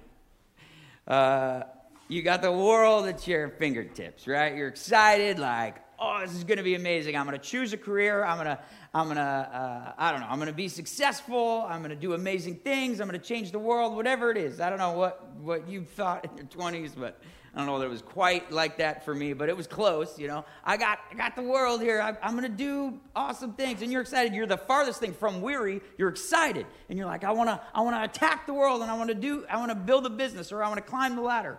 uh, 1.06 1.62
you 2.08 2.22
got 2.22 2.42
the 2.42 2.50
world 2.50 3.06
at 3.06 3.28
your 3.28 3.50
fingertips, 3.50 4.26
right? 4.26 4.56
You're 4.56 4.66
excited, 4.66 5.38
like, 5.38 5.76
oh, 5.96 6.18
this 6.22 6.34
is 6.34 6.42
going 6.42 6.58
to 6.58 6.64
be 6.64 6.74
amazing. 6.74 7.16
I'm 7.16 7.24
going 7.24 7.38
to 7.38 7.44
choose 7.44 7.72
a 7.72 7.76
career. 7.76 8.24
I'm 8.24 8.36
going 8.36 8.48
to, 8.48 8.58
I'm 8.94 9.14
to, 9.14 9.20
uh, 9.20 9.92
I 9.98 10.10
don't 10.12 10.20
know, 10.20 10.26
I'm 10.28 10.40
to 10.40 10.52
be 10.52 10.68
successful. 10.68 11.66
I'm 11.68 11.82
to 11.84 11.94
do 11.94 12.14
amazing 12.14 12.56
things. 12.56 13.00
I'm 13.00 13.10
to 13.10 13.18
change 13.18 13.52
the 13.52 13.58
world, 13.58 13.94
whatever 13.94 14.30
it 14.30 14.36
is. 14.36 14.60
I 14.60 14.70
don't 14.70 14.78
know 14.78 14.92
what, 14.92 15.30
what 15.36 15.68
you 15.68 15.84
thought 15.84 16.24
in 16.24 16.36
your 16.36 16.46
20s, 16.46 16.92
but 16.96 17.20
I 17.54 17.58
don't 17.58 17.66
know 17.66 17.78
that 17.78 17.86
it 17.86 17.90
was 17.90 18.02
quite 18.02 18.52
like 18.52 18.78
that 18.78 19.04
for 19.04 19.14
me, 19.14 19.32
but 19.32 19.48
it 19.48 19.56
was 19.56 19.66
close. 19.66 20.18
You 20.18 20.28
know, 20.28 20.44
I 20.64 20.76
got 20.76 20.98
I 21.10 21.14
got 21.14 21.34
the 21.34 21.42
world 21.42 21.80
here. 21.80 22.00
I, 22.00 22.30
going 22.30 22.42
to 22.42 22.48
do 22.48 23.00
awesome 23.16 23.54
things, 23.54 23.82
and 23.82 23.90
you're 23.90 24.02
excited. 24.02 24.34
You're 24.34 24.46
the 24.46 24.58
farthest 24.58 25.00
thing 25.00 25.12
from 25.12 25.40
weary. 25.40 25.80
You're 25.96 26.10
excited, 26.10 26.66
and 26.88 26.98
you're 26.98 27.06
like, 27.06 27.24
I 27.24 27.32
want 27.32 27.48
to 27.48 27.60
I 27.74 27.80
want 27.80 27.96
to 27.96 28.04
attack 28.04 28.46
the 28.46 28.54
world, 28.54 28.82
and 28.82 28.90
I 28.90 28.96
want 28.96 29.08
to 29.08 29.14
do 29.14 29.44
I 29.50 29.56
want 29.56 29.70
to 29.70 29.74
build 29.74 30.06
a 30.06 30.10
business, 30.10 30.52
or 30.52 30.62
I 30.62 30.68
want 30.68 30.76
to 30.78 30.88
climb 30.88 31.16
the 31.16 31.22
ladder. 31.22 31.58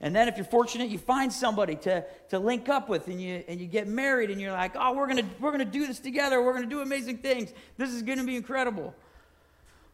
And 0.00 0.14
then, 0.14 0.28
if 0.28 0.36
you're 0.36 0.44
fortunate, 0.44 0.90
you 0.90 0.98
find 0.98 1.32
somebody 1.32 1.74
to, 1.76 2.04
to 2.28 2.38
link 2.38 2.68
up 2.68 2.88
with, 2.88 3.08
and 3.08 3.20
you 3.20 3.42
and 3.48 3.60
you 3.60 3.66
get 3.66 3.88
married, 3.88 4.30
and 4.30 4.40
you're 4.40 4.52
like, 4.52 4.76
oh, 4.76 4.94
we're 4.94 5.08
gonna 5.08 5.28
we're 5.40 5.50
gonna 5.50 5.64
do 5.64 5.86
this 5.86 5.98
together. 5.98 6.40
We're 6.40 6.54
gonna 6.54 6.66
do 6.66 6.80
amazing 6.80 7.18
things. 7.18 7.52
This 7.76 7.90
is 7.90 8.02
gonna 8.02 8.24
be 8.24 8.36
incredible. 8.36 8.94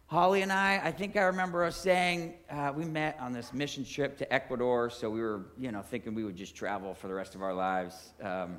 Holly 0.06 0.42
and 0.42 0.52
I, 0.52 0.80
I 0.84 0.92
think 0.92 1.16
I 1.16 1.22
remember 1.22 1.64
us 1.64 1.76
saying 1.76 2.34
uh, 2.50 2.72
we 2.76 2.84
met 2.84 3.16
on 3.18 3.32
this 3.32 3.54
mission 3.54 3.84
trip 3.84 4.18
to 4.18 4.32
Ecuador, 4.32 4.90
so 4.90 5.08
we 5.08 5.20
were, 5.20 5.46
you 5.58 5.72
know, 5.72 5.80
thinking 5.80 6.14
we 6.14 6.22
would 6.22 6.36
just 6.36 6.54
travel 6.54 6.92
for 6.94 7.08
the 7.08 7.14
rest 7.14 7.34
of 7.34 7.42
our 7.42 7.54
lives. 7.54 8.12
Um, 8.22 8.58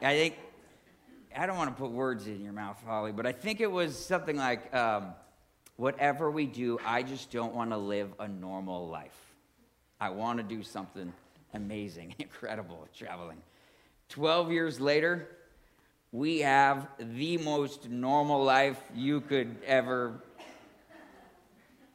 I 0.00 0.14
think 0.14 0.36
I 1.36 1.46
don't 1.46 1.56
want 1.56 1.70
to 1.70 1.76
put 1.76 1.90
words 1.90 2.28
in 2.28 2.42
your 2.44 2.52
mouth, 2.52 2.80
Holly, 2.86 3.10
but 3.10 3.26
I 3.26 3.32
think 3.32 3.60
it 3.60 3.70
was 3.70 3.98
something 3.98 4.36
like, 4.36 4.72
um, 4.72 5.14
"Whatever 5.76 6.30
we 6.30 6.46
do, 6.46 6.78
I 6.86 7.02
just 7.02 7.32
don't 7.32 7.52
want 7.52 7.70
to 7.70 7.76
live 7.76 8.14
a 8.20 8.28
normal 8.28 8.88
life. 8.88 9.31
I 10.02 10.10
want 10.10 10.38
to 10.38 10.42
do 10.42 10.64
something 10.64 11.12
amazing, 11.54 12.16
incredible, 12.18 12.88
traveling. 12.92 13.38
12 14.08 14.50
years 14.50 14.80
later, 14.80 15.28
we 16.10 16.40
have 16.40 16.88
the 16.98 17.38
most 17.38 17.88
normal 17.88 18.42
life 18.42 18.82
you 18.96 19.20
could 19.20 19.54
ever 19.64 20.20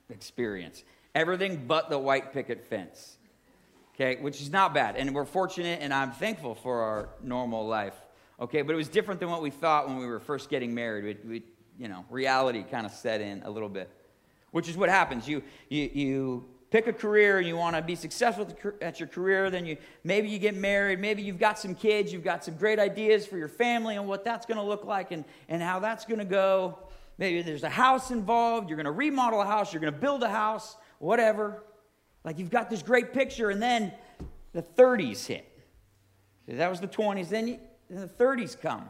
experience. 0.10 0.86
Everything 1.16 1.66
but 1.68 1.90
the 1.90 2.00
white 2.00 2.32
picket 2.32 2.64
fence. 2.70 3.18
Okay, 3.94 4.22
which 4.22 4.40
is 4.40 4.52
not 4.52 4.74
bad. 4.74 4.96
And 4.96 5.14
we're 5.14 5.26
fortunate 5.26 5.82
and 5.82 5.94
I'm 5.94 6.14
thankful 6.14 6.56
for 6.56 6.80
our 6.84 7.10
normal 7.22 7.68
life. 7.68 7.96
Okay, 8.40 8.62
but 8.62 8.72
it 8.72 8.78
was 8.78 8.88
different 8.88 9.20
than 9.20 9.30
what 9.30 9.42
we 9.42 9.50
thought 9.50 9.90
when 9.90 9.98
we 9.98 10.06
were 10.06 10.22
first 10.22 10.50
getting 10.50 10.74
married. 10.74 11.20
We, 11.26 11.30
we 11.30 11.44
you 11.78 11.90
know, 11.90 12.06
reality 12.10 12.64
kind 12.64 12.86
of 12.86 12.94
set 12.94 13.20
in 13.20 13.44
a 13.44 13.50
little 13.50 13.68
bit, 13.68 13.90
which 14.52 14.70
is 14.70 14.78
what 14.78 14.88
happens. 14.88 15.28
You, 15.28 15.44
you, 15.68 15.90
you 15.94 16.46
pick 16.70 16.88
a 16.88 16.94
career 16.94 17.38
and 17.38 17.48
you 17.48 17.56
want 17.56 17.76
to 17.76 17.82
be 17.82 17.96
successful 17.96 18.48
at 18.82 19.00
your 19.00 19.08
career, 19.08 19.50
then 19.50 19.66
you 19.66 19.78
maybe 20.04 20.28
you 20.30 20.40
get 20.40 20.56
married, 20.56 21.00
maybe 21.00 21.22
you've 21.22 21.40
got 21.40 21.58
some 21.58 21.74
kids, 21.74 22.12
you've 22.12 22.24
got 22.24 22.44
some 22.44 22.56
great 22.56 22.80
ideas 22.80 23.26
for 23.26 23.38
your 23.38 23.48
family 23.48 23.96
and 23.96 24.08
what 24.08 24.24
that's 24.24 24.46
going 24.46 24.58
to 24.58 24.64
look 24.64 24.86
like 24.86 25.12
and, 25.12 25.24
and 25.50 25.62
how 25.62 25.80
that's 25.80 26.06
going 26.06 26.20
to 26.20 26.26
go. 26.26 26.78
Maybe 27.18 27.42
there's 27.42 27.64
a 27.64 27.70
house 27.70 28.12
involved, 28.12 28.70
you're 28.70 28.78
going 28.78 28.86
to 28.86 28.92
remodel 28.92 29.42
a 29.42 29.46
house, 29.46 29.74
you're 29.74 29.82
going 29.82 29.94
to 29.94 30.00
build 30.00 30.24
a 30.24 30.30
house, 30.30 30.76
whatever. 31.00 31.64
Like 32.24 32.38
you've 32.38 32.52
got 32.52 32.70
this 32.70 32.84
great 32.84 33.14
picture, 33.14 33.50
and 33.50 33.62
then 33.62 33.94
the 34.54 34.62
30s 34.62 35.26
hit. 35.26 35.46
That 36.48 36.70
was 36.70 36.80
the 36.80 36.88
20s. 36.88 37.30
Then, 37.30 37.48
you, 37.48 37.60
then 37.90 38.02
the 38.02 38.24
30s 38.24 38.60
come. 38.60 38.90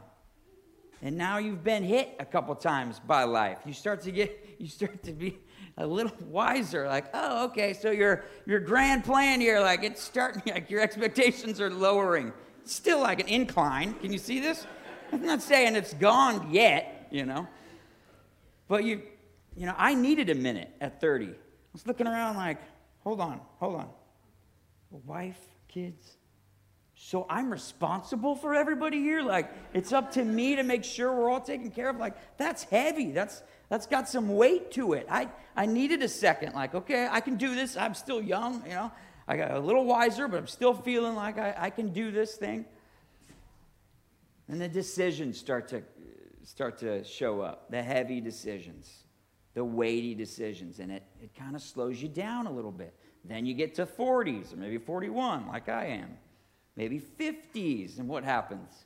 And 1.02 1.18
now 1.18 1.38
you've 1.38 1.64
been 1.64 1.84
hit 1.84 2.16
a 2.20 2.26
couple 2.26 2.56
times 2.56 3.00
by 3.00 3.24
life. 3.24 3.60
You 3.66 3.74
start 3.74 4.02
to 4.02 4.12
get, 4.12 4.56
you 4.60 4.68
start 4.68 5.04
to 5.04 5.12
be 5.12 5.38
a 5.78 5.86
little 5.86 6.12
wiser. 6.28 6.88
Like, 6.88 7.06
oh, 7.14 7.46
okay, 7.46 7.74
so 7.74 7.92
your 7.92 8.26
your 8.46 8.60
grand 8.60 9.04
plan 9.04 9.42
here, 9.42 9.60
like 9.60 9.84
it's 9.84 10.02
starting, 10.02 10.42
like 10.54 10.70
your 10.70 10.82
expectations 10.82 11.62
are 11.62 11.70
lowering. 11.70 12.34
It's 12.62 12.76
still 12.76 13.00
like 13.00 13.20
an 13.20 13.28
incline. 13.28 13.94
Can 13.96 14.12
you 14.12 14.20
see 14.20 14.40
this? 14.40 14.66
I'm 15.12 15.26
not 15.26 15.42
saying 15.42 15.76
it's 15.76 15.94
gone 15.94 16.52
yet, 16.52 17.08
you 17.12 17.26
know. 17.26 17.48
But 18.68 18.84
you, 18.84 19.02
you 19.56 19.66
know, 19.66 19.76
I 19.78 19.94
needed 19.94 20.30
a 20.30 20.36
minute 20.36 20.70
at 20.82 21.00
30. 21.00 21.28
I 21.28 21.30
was 21.72 21.88
looking 21.88 22.08
around 22.08 22.36
like, 22.36 22.60
hold 23.00 23.22
on, 23.22 23.40
hold 23.60 23.76
on. 23.76 23.90
Wife, 25.06 25.40
kids. 25.70 26.17
So 27.00 27.28
I'm 27.30 27.52
responsible 27.52 28.36
for 28.36 28.56
everybody 28.56 28.98
here? 28.98 29.22
Like, 29.22 29.52
it's 29.74 29.94
up 29.94 30.12
to 30.14 30.26
me 30.26 30.56
to 30.56 30.64
make 30.64 30.84
sure 30.84 31.14
we're 31.14 31.30
all 31.30 31.40
taken 31.40 31.70
care 31.70 31.90
of? 31.90 31.98
Like, 31.98 32.38
that's 32.38 32.64
heavy. 32.64 33.12
That's 33.12 33.44
that's 33.70 33.86
got 33.86 34.08
some 34.08 34.30
weight 34.30 34.72
to 34.72 34.94
it. 34.94 35.08
I, 35.10 35.28
I 35.56 35.66
needed 35.66 36.02
a 36.02 36.08
second, 36.08 36.54
like, 36.54 36.74
okay, 36.74 37.08
I 37.10 37.20
can 37.20 37.36
do 37.36 37.54
this. 37.54 37.76
I'm 37.76 37.94
still 37.94 38.22
young, 38.22 38.64
you 38.66 38.74
know. 38.74 38.92
I 39.28 39.36
got 39.36 39.52
a 39.52 39.60
little 39.60 39.84
wiser, 39.84 40.30
but 40.30 40.38
I'm 40.38 40.48
still 40.48 40.74
feeling 40.74 41.16
like 41.16 41.38
I, 41.38 41.54
I 41.58 41.70
can 41.70 41.92
do 41.92 42.12
this 42.12 42.36
thing. 42.36 42.66
And 44.48 44.62
the 44.62 44.70
decisions 44.70 45.38
start 45.38 45.68
to 45.70 45.84
start 46.44 46.78
to 46.78 47.04
show 47.04 47.42
up, 47.42 47.70
the 47.70 47.84
heavy 47.84 48.22
decisions, 48.22 49.04
the 49.54 49.66
weighty 49.66 50.16
decisions, 50.16 50.80
and 50.80 50.90
it, 50.90 51.04
it 51.22 51.36
kind 51.36 51.56
of 51.56 51.62
slows 51.62 52.02
you 52.02 52.08
down 52.08 52.48
a 52.48 52.52
little 52.52 52.72
bit. 52.72 52.94
Then 53.26 53.46
you 53.46 53.54
get 53.54 53.76
to 53.76 53.86
40s, 53.86 54.54
or 54.54 54.56
maybe 54.56 54.78
41, 54.78 55.48
like 55.48 55.68
I 55.68 55.88
am, 55.88 56.18
maybe 56.78 57.02
50s, 57.02 58.00
and 58.00 58.08
what 58.08 58.24
happens? 58.24 58.86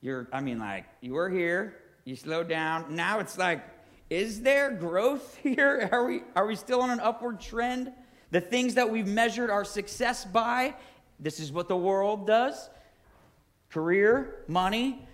You're, 0.00 0.28
I 0.32 0.40
mean, 0.40 0.58
like, 0.58 0.86
you 1.02 1.12
were 1.12 1.28
here, 1.28 1.76
you 2.04 2.16
slow 2.16 2.42
down. 2.42 2.94
Now 2.94 3.18
it's 3.18 3.36
like 3.36 3.62
is 4.10 4.42
there 4.42 4.72
growth 4.72 5.36
here? 5.42 5.88
Are 5.92 6.04
we, 6.04 6.22
are 6.34 6.46
we 6.46 6.56
still 6.56 6.82
on 6.82 6.90
an 6.90 7.00
upward 7.00 7.40
trend? 7.40 7.92
The 8.32 8.40
things 8.40 8.74
that 8.74 8.90
we've 8.90 9.06
measured 9.06 9.50
our 9.50 9.64
success 9.64 10.24
by, 10.24 10.74
this 11.18 11.40
is 11.40 11.52
what 11.52 11.68
the 11.68 11.76
world 11.76 12.26
does 12.26 12.68
career, 13.70 14.42
money, 14.48 15.06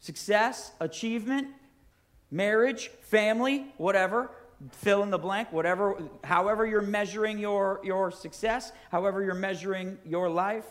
success, 0.00 0.72
achievement, 0.80 1.48
marriage, 2.30 2.88
family, 3.00 3.72
whatever. 3.78 4.30
Fill 4.72 5.02
in 5.02 5.10
the 5.10 5.18
blank, 5.18 5.50
whatever, 5.50 6.02
however 6.22 6.66
you're 6.66 6.82
measuring 6.82 7.38
your, 7.38 7.80
your 7.82 8.10
success, 8.10 8.72
however 8.90 9.22
you're 9.22 9.34
measuring 9.34 9.96
your 10.04 10.28
life. 10.28 10.66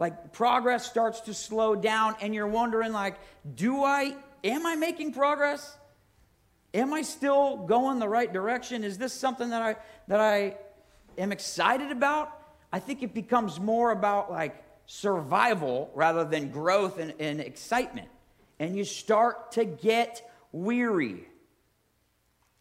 Like 0.00 0.32
progress 0.32 0.86
starts 0.86 1.20
to 1.20 1.34
slow 1.34 1.76
down, 1.76 2.16
and 2.22 2.34
you're 2.34 2.46
wondering, 2.46 2.90
like, 2.92 3.18
do 3.54 3.84
I, 3.84 4.16
am 4.42 4.64
I 4.66 4.74
making 4.74 5.12
progress? 5.12 5.76
Am 6.72 6.94
I 6.94 7.02
still 7.02 7.58
going 7.58 7.98
the 7.98 8.08
right 8.08 8.32
direction? 8.32 8.82
Is 8.82 8.96
this 8.96 9.12
something 9.12 9.50
that 9.50 9.60
I 9.60 9.76
that 10.08 10.18
I 10.18 10.56
am 11.18 11.32
excited 11.32 11.90
about? 11.90 12.32
I 12.72 12.78
think 12.78 13.02
it 13.02 13.12
becomes 13.12 13.60
more 13.60 13.90
about 13.90 14.30
like 14.30 14.64
survival 14.86 15.90
rather 15.94 16.24
than 16.24 16.48
growth 16.50 16.98
and, 16.98 17.12
and 17.20 17.38
excitement. 17.38 18.08
And 18.58 18.74
you 18.74 18.84
start 18.84 19.52
to 19.52 19.66
get 19.66 20.28
weary, 20.50 21.28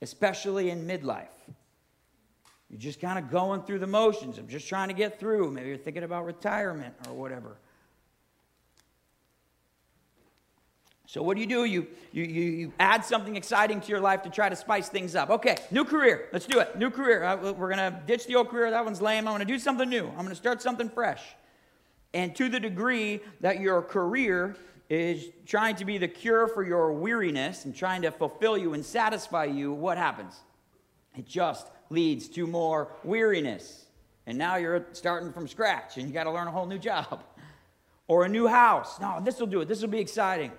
especially 0.01 0.71
in 0.71 0.85
midlife. 0.85 1.38
You're 2.69 2.79
just 2.79 3.01
kind 3.01 3.17
of 3.17 3.31
going 3.31 3.63
through 3.63 3.79
the 3.79 3.87
motions. 3.87 4.37
I'm 4.37 4.47
just 4.47 4.67
trying 4.67 4.89
to 4.89 4.93
get 4.93 5.19
through. 5.19 5.51
Maybe 5.51 5.69
you're 5.69 5.77
thinking 5.77 6.03
about 6.03 6.25
retirement 6.25 6.93
or 7.07 7.13
whatever. 7.13 7.57
So, 11.07 11.23
what 11.23 11.33
do 11.33 11.41
you 11.41 11.47
do? 11.47 11.65
You, 11.65 11.87
you, 12.11 12.23
you, 12.23 12.43
you, 12.43 12.73
add 12.79 13.03
something 13.03 13.35
exciting 13.35 13.81
to 13.81 13.87
your 13.87 13.99
life 13.99 14.21
to 14.21 14.29
try 14.29 14.47
to 14.47 14.55
spice 14.55 14.89
things 14.89 15.15
up. 15.15 15.31
Okay, 15.31 15.57
new 15.71 15.83
career. 15.83 16.29
Let's 16.31 16.45
do 16.45 16.59
it. 16.59 16.77
New 16.77 16.91
career. 16.91 17.21
We're 17.57 17.75
going 17.75 17.77
to 17.77 17.99
ditch 18.05 18.27
the 18.27 18.35
old 18.35 18.49
career. 18.49 18.69
That 18.69 18.85
one's 18.85 19.01
lame. 19.01 19.27
I'm 19.27 19.33
going 19.33 19.39
to 19.39 19.51
do 19.51 19.57
something 19.57 19.89
new. 19.89 20.05
I'm 20.09 20.17
going 20.17 20.29
to 20.29 20.35
start 20.35 20.61
something 20.61 20.87
fresh. 20.87 21.23
And 22.13 22.35
to 22.35 22.47
the 22.47 22.59
degree 22.59 23.21
that 23.41 23.59
your 23.59 23.81
career 23.81 24.55
is 24.87 25.25
trying 25.47 25.77
to 25.77 25.85
be 25.85 25.97
the 25.97 26.07
cure 26.07 26.47
for 26.47 26.63
your 26.63 26.91
weariness 26.91 27.65
and 27.65 27.75
trying 27.75 28.03
to 28.03 28.11
fulfill 28.11 28.55
you 28.55 28.75
and 28.75 28.85
satisfy 28.85 29.45
you, 29.45 29.73
what 29.73 29.97
happens? 29.97 30.35
It 31.15 31.25
just 31.25 31.65
leads 31.89 32.27
to 32.29 32.47
more 32.47 32.91
weariness. 33.03 33.85
And 34.25 34.37
now 34.37 34.57
you're 34.57 34.85
starting 34.91 35.31
from 35.31 35.47
scratch 35.47 35.97
and 35.97 36.07
you 36.07 36.13
got 36.13 36.25
to 36.25 36.31
learn 36.31 36.47
a 36.47 36.51
whole 36.51 36.65
new 36.65 36.77
job 36.77 37.23
or 38.07 38.25
a 38.25 38.29
new 38.29 38.47
house. 38.47 38.99
No, 38.99 39.19
this 39.23 39.39
will 39.39 39.47
do 39.47 39.61
it. 39.61 39.67
This 39.67 39.81
will 39.81 39.89
be 39.89 39.99
exciting 39.99 40.51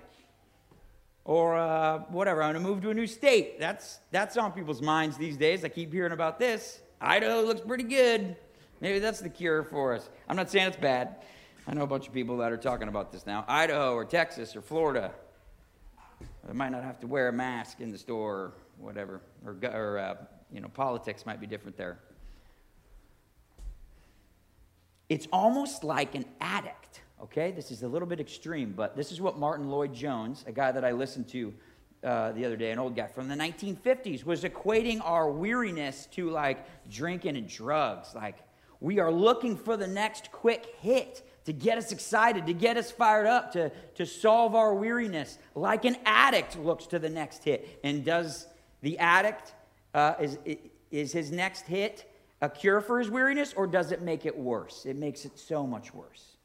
or 1.23 1.55
uh, 1.55 1.99
whatever. 2.09 2.41
I'm 2.41 2.53
going 2.53 2.63
to 2.63 2.69
move 2.69 2.81
to 2.81 2.89
a 2.89 2.93
new 2.93 3.07
state. 3.07 3.59
That's, 3.59 3.99
that's 4.11 4.37
on 4.37 4.51
people's 4.51 4.81
minds 4.81 5.17
these 5.17 5.37
days. 5.37 5.63
I 5.63 5.69
keep 5.69 5.93
hearing 5.93 6.11
about 6.11 6.39
this. 6.39 6.81
Idaho 6.99 7.41
looks 7.41 7.61
pretty 7.61 7.83
good. 7.83 8.35
Maybe 8.79 8.99
that's 8.99 9.19
the 9.19 9.29
cure 9.29 9.63
for 9.63 9.93
us. 9.93 10.09
I'm 10.27 10.35
not 10.35 10.49
saying 10.49 10.67
it's 10.67 10.77
bad. 10.77 11.17
I 11.67 11.73
know 11.73 11.83
a 11.83 11.87
bunch 11.87 12.07
of 12.07 12.13
people 12.13 12.37
that 12.37 12.51
are 12.51 12.57
talking 12.57 12.87
about 12.87 13.11
this 13.11 13.25
now. 13.25 13.45
Idaho 13.47 13.93
or 13.93 14.05
Texas 14.05 14.55
or 14.55 14.61
Florida. 14.61 15.11
They 16.45 16.53
might 16.53 16.69
not 16.69 16.83
have 16.83 16.99
to 17.01 17.07
wear 17.07 17.27
a 17.27 17.33
mask 17.33 17.81
in 17.81 17.91
the 17.91 17.97
store 17.97 18.35
or 18.35 18.53
whatever. 18.79 19.21
Or, 19.45 19.55
or 19.63 19.99
uh, 19.99 20.15
you 20.51 20.61
know, 20.61 20.67
politics 20.67 21.25
might 21.25 21.39
be 21.39 21.47
different 21.47 21.77
there. 21.77 21.99
It's 25.09 25.27
almost 25.31 25.83
like 25.83 26.15
an 26.15 26.25
addict 26.39 27.01
Okay, 27.23 27.51
this 27.51 27.69
is 27.69 27.83
a 27.83 27.87
little 27.87 28.07
bit 28.07 28.19
extreme, 28.19 28.73
but 28.75 28.95
this 28.95 29.11
is 29.11 29.21
what 29.21 29.37
Martyn 29.37 29.69
Lloyd-Jones, 29.69 30.43
a 30.47 30.51
guy 30.51 30.71
that 30.71 30.83
I 30.83 30.91
listened 30.91 31.27
to 31.29 31.53
uh, 32.03 32.31
the 32.31 32.43
other 32.43 32.55
day, 32.55 32.71
an 32.71 32.79
old 32.79 32.95
guy 32.95 33.05
from 33.05 33.27
the 33.27 33.35
1950s, 33.35 34.25
was 34.25 34.43
equating 34.43 34.99
our 35.03 35.29
weariness 35.29 36.07
to 36.13 36.31
like 36.31 36.65
drinking 36.89 37.37
and 37.37 37.47
drugs. 37.47 38.15
Like, 38.15 38.37
we 38.79 38.97
are 38.97 39.11
looking 39.11 39.55
for 39.55 39.77
the 39.77 39.85
next 39.85 40.31
quick 40.31 40.65
hit 40.79 41.21
to 41.45 41.53
get 41.53 41.77
us 41.77 41.91
excited, 41.91 42.47
to 42.47 42.53
get 42.53 42.75
us 42.75 42.89
fired 42.89 43.27
up, 43.27 43.51
to, 43.51 43.71
to 43.93 44.05
solve 44.07 44.55
our 44.55 44.73
weariness, 44.73 45.37
like 45.53 45.85
an 45.85 45.97
addict 46.05 46.57
looks 46.57 46.87
to 46.87 46.97
the 46.97 47.09
next 47.09 47.43
hit. 47.43 47.79
And 47.83 48.03
does 48.03 48.47
the 48.81 48.97
addict, 48.97 49.53
uh, 49.93 50.13
is, 50.19 50.37
is 50.91 51.11
his 51.11 51.31
next 51.31 51.67
hit 51.67 52.07
a 52.41 52.49
cure 52.49 52.81
for 52.81 52.99
his 52.99 53.09
weariness, 53.09 53.53
or 53.53 53.67
does 53.67 53.91
it 53.91 54.01
make 54.01 54.25
it 54.25 54.37
worse? 54.37 54.85
It 54.85 54.97
makes 54.97 55.25
it 55.25 55.37
so 55.37 55.67
much 55.67 55.93
worse. 55.93 56.37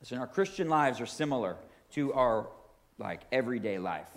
Listen, 0.00 0.18
our 0.18 0.26
Christian 0.26 0.68
lives 0.68 1.00
are 1.00 1.06
similar 1.06 1.56
to 1.92 2.12
our 2.12 2.48
like 2.98 3.22
everyday 3.30 3.78
life. 3.78 4.08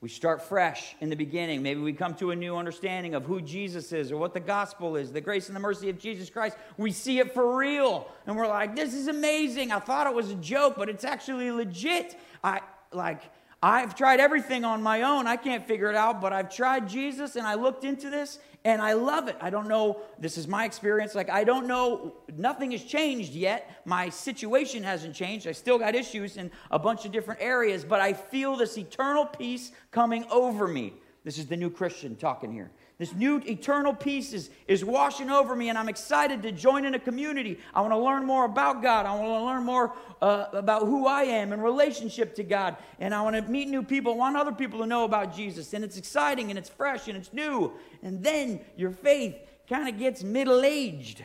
We 0.00 0.08
start 0.08 0.42
fresh 0.42 0.94
in 1.00 1.10
the 1.10 1.16
beginning. 1.16 1.60
Maybe 1.60 1.80
we 1.80 1.92
come 1.92 2.14
to 2.16 2.30
a 2.30 2.36
new 2.36 2.56
understanding 2.56 3.16
of 3.16 3.24
who 3.24 3.40
Jesus 3.40 3.92
is 3.92 4.12
or 4.12 4.16
what 4.16 4.32
the 4.32 4.40
gospel 4.40 4.94
is, 4.94 5.10
the 5.10 5.20
grace 5.20 5.48
and 5.48 5.56
the 5.56 5.60
mercy 5.60 5.90
of 5.90 5.98
Jesus 5.98 6.30
Christ. 6.30 6.56
We 6.76 6.92
see 6.92 7.18
it 7.18 7.34
for 7.34 7.56
real. 7.56 8.06
And 8.26 8.36
we're 8.36 8.46
like, 8.46 8.76
this 8.76 8.94
is 8.94 9.08
amazing. 9.08 9.72
I 9.72 9.80
thought 9.80 10.06
it 10.06 10.14
was 10.14 10.30
a 10.30 10.36
joke, 10.36 10.76
but 10.76 10.88
it's 10.88 11.02
actually 11.02 11.50
legit. 11.50 12.16
I 12.44 12.60
like 12.92 13.22
I've 13.62 13.96
tried 13.96 14.20
everything 14.20 14.64
on 14.64 14.82
my 14.82 15.02
own. 15.02 15.26
I 15.26 15.36
can't 15.36 15.66
figure 15.66 15.90
it 15.90 15.96
out, 15.96 16.20
but 16.20 16.32
I've 16.32 16.54
tried 16.54 16.88
Jesus 16.88 17.34
and 17.34 17.46
I 17.46 17.54
looked 17.54 17.84
into 17.84 18.08
this 18.08 18.38
and 18.64 18.80
I 18.80 18.92
love 18.92 19.26
it. 19.26 19.36
I 19.40 19.50
don't 19.50 19.66
know, 19.66 20.00
this 20.18 20.38
is 20.38 20.46
my 20.46 20.64
experience. 20.64 21.14
Like, 21.14 21.28
I 21.28 21.42
don't 21.42 21.66
know, 21.66 22.14
nothing 22.36 22.70
has 22.70 22.84
changed 22.84 23.32
yet. 23.32 23.82
My 23.84 24.10
situation 24.10 24.84
hasn't 24.84 25.14
changed. 25.14 25.48
I 25.48 25.52
still 25.52 25.78
got 25.78 25.96
issues 25.96 26.36
in 26.36 26.50
a 26.70 26.78
bunch 26.78 27.04
of 27.04 27.10
different 27.10 27.40
areas, 27.40 27.84
but 27.84 28.00
I 28.00 28.12
feel 28.12 28.56
this 28.56 28.78
eternal 28.78 29.26
peace 29.26 29.72
coming 29.90 30.24
over 30.30 30.68
me. 30.68 30.94
This 31.24 31.38
is 31.38 31.46
the 31.46 31.56
new 31.56 31.70
Christian 31.70 32.14
talking 32.14 32.52
here. 32.52 32.70
This 32.98 33.14
new 33.14 33.40
eternal 33.46 33.94
peace 33.94 34.32
is, 34.32 34.50
is 34.66 34.84
washing 34.84 35.30
over 35.30 35.54
me, 35.54 35.68
and 35.68 35.78
I'm 35.78 35.88
excited 35.88 36.42
to 36.42 36.50
join 36.50 36.84
in 36.84 36.94
a 36.94 36.98
community. 36.98 37.60
I 37.72 37.80
want 37.80 37.92
to 37.92 37.98
learn 37.98 38.26
more 38.26 38.44
about 38.44 38.82
God. 38.82 39.06
I 39.06 39.14
want 39.14 39.40
to 39.40 39.44
learn 39.44 39.64
more 39.64 39.92
uh, 40.20 40.46
about 40.52 40.82
who 40.82 41.06
I 41.06 41.22
am 41.22 41.52
in 41.52 41.60
relationship 41.60 42.34
to 42.34 42.42
God. 42.42 42.76
And 42.98 43.14
I 43.14 43.22
want 43.22 43.36
to 43.36 43.42
meet 43.42 43.68
new 43.68 43.84
people. 43.84 44.14
I 44.14 44.16
want 44.16 44.36
other 44.36 44.50
people 44.50 44.80
to 44.80 44.86
know 44.86 45.04
about 45.04 45.32
Jesus. 45.32 45.74
And 45.74 45.84
it's 45.84 45.96
exciting, 45.96 46.50
and 46.50 46.58
it's 46.58 46.68
fresh, 46.68 47.06
and 47.06 47.16
it's 47.16 47.32
new. 47.32 47.72
And 48.02 48.20
then 48.20 48.60
your 48.76 48.90
faith 48.90 49.36
kind 49.68 49.88
of 49.88 49.96
gets 49.96 50.24
middle 50.24 50.64
aged. 50.64 51.24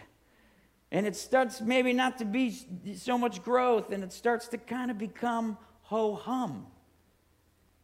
And 0.92 1.08
it 1.08 1.16
starts 1.16 1.60
maybe 1.60 1.92
not 1.92 2.20
to 2.20 2.26
be 2.26 2.56
so 2.96 3.18
much 3.18 3.44
growth, 3.44 3.92
and 3.92 4.04
it 4.04 4.14
starts 4.14 4.48
to 4.50 4.60
kind 4.60 4.92
of 4.92 5.00
become 5.00 5.58
ho 5.82 6.14
hum. 6.14 6.68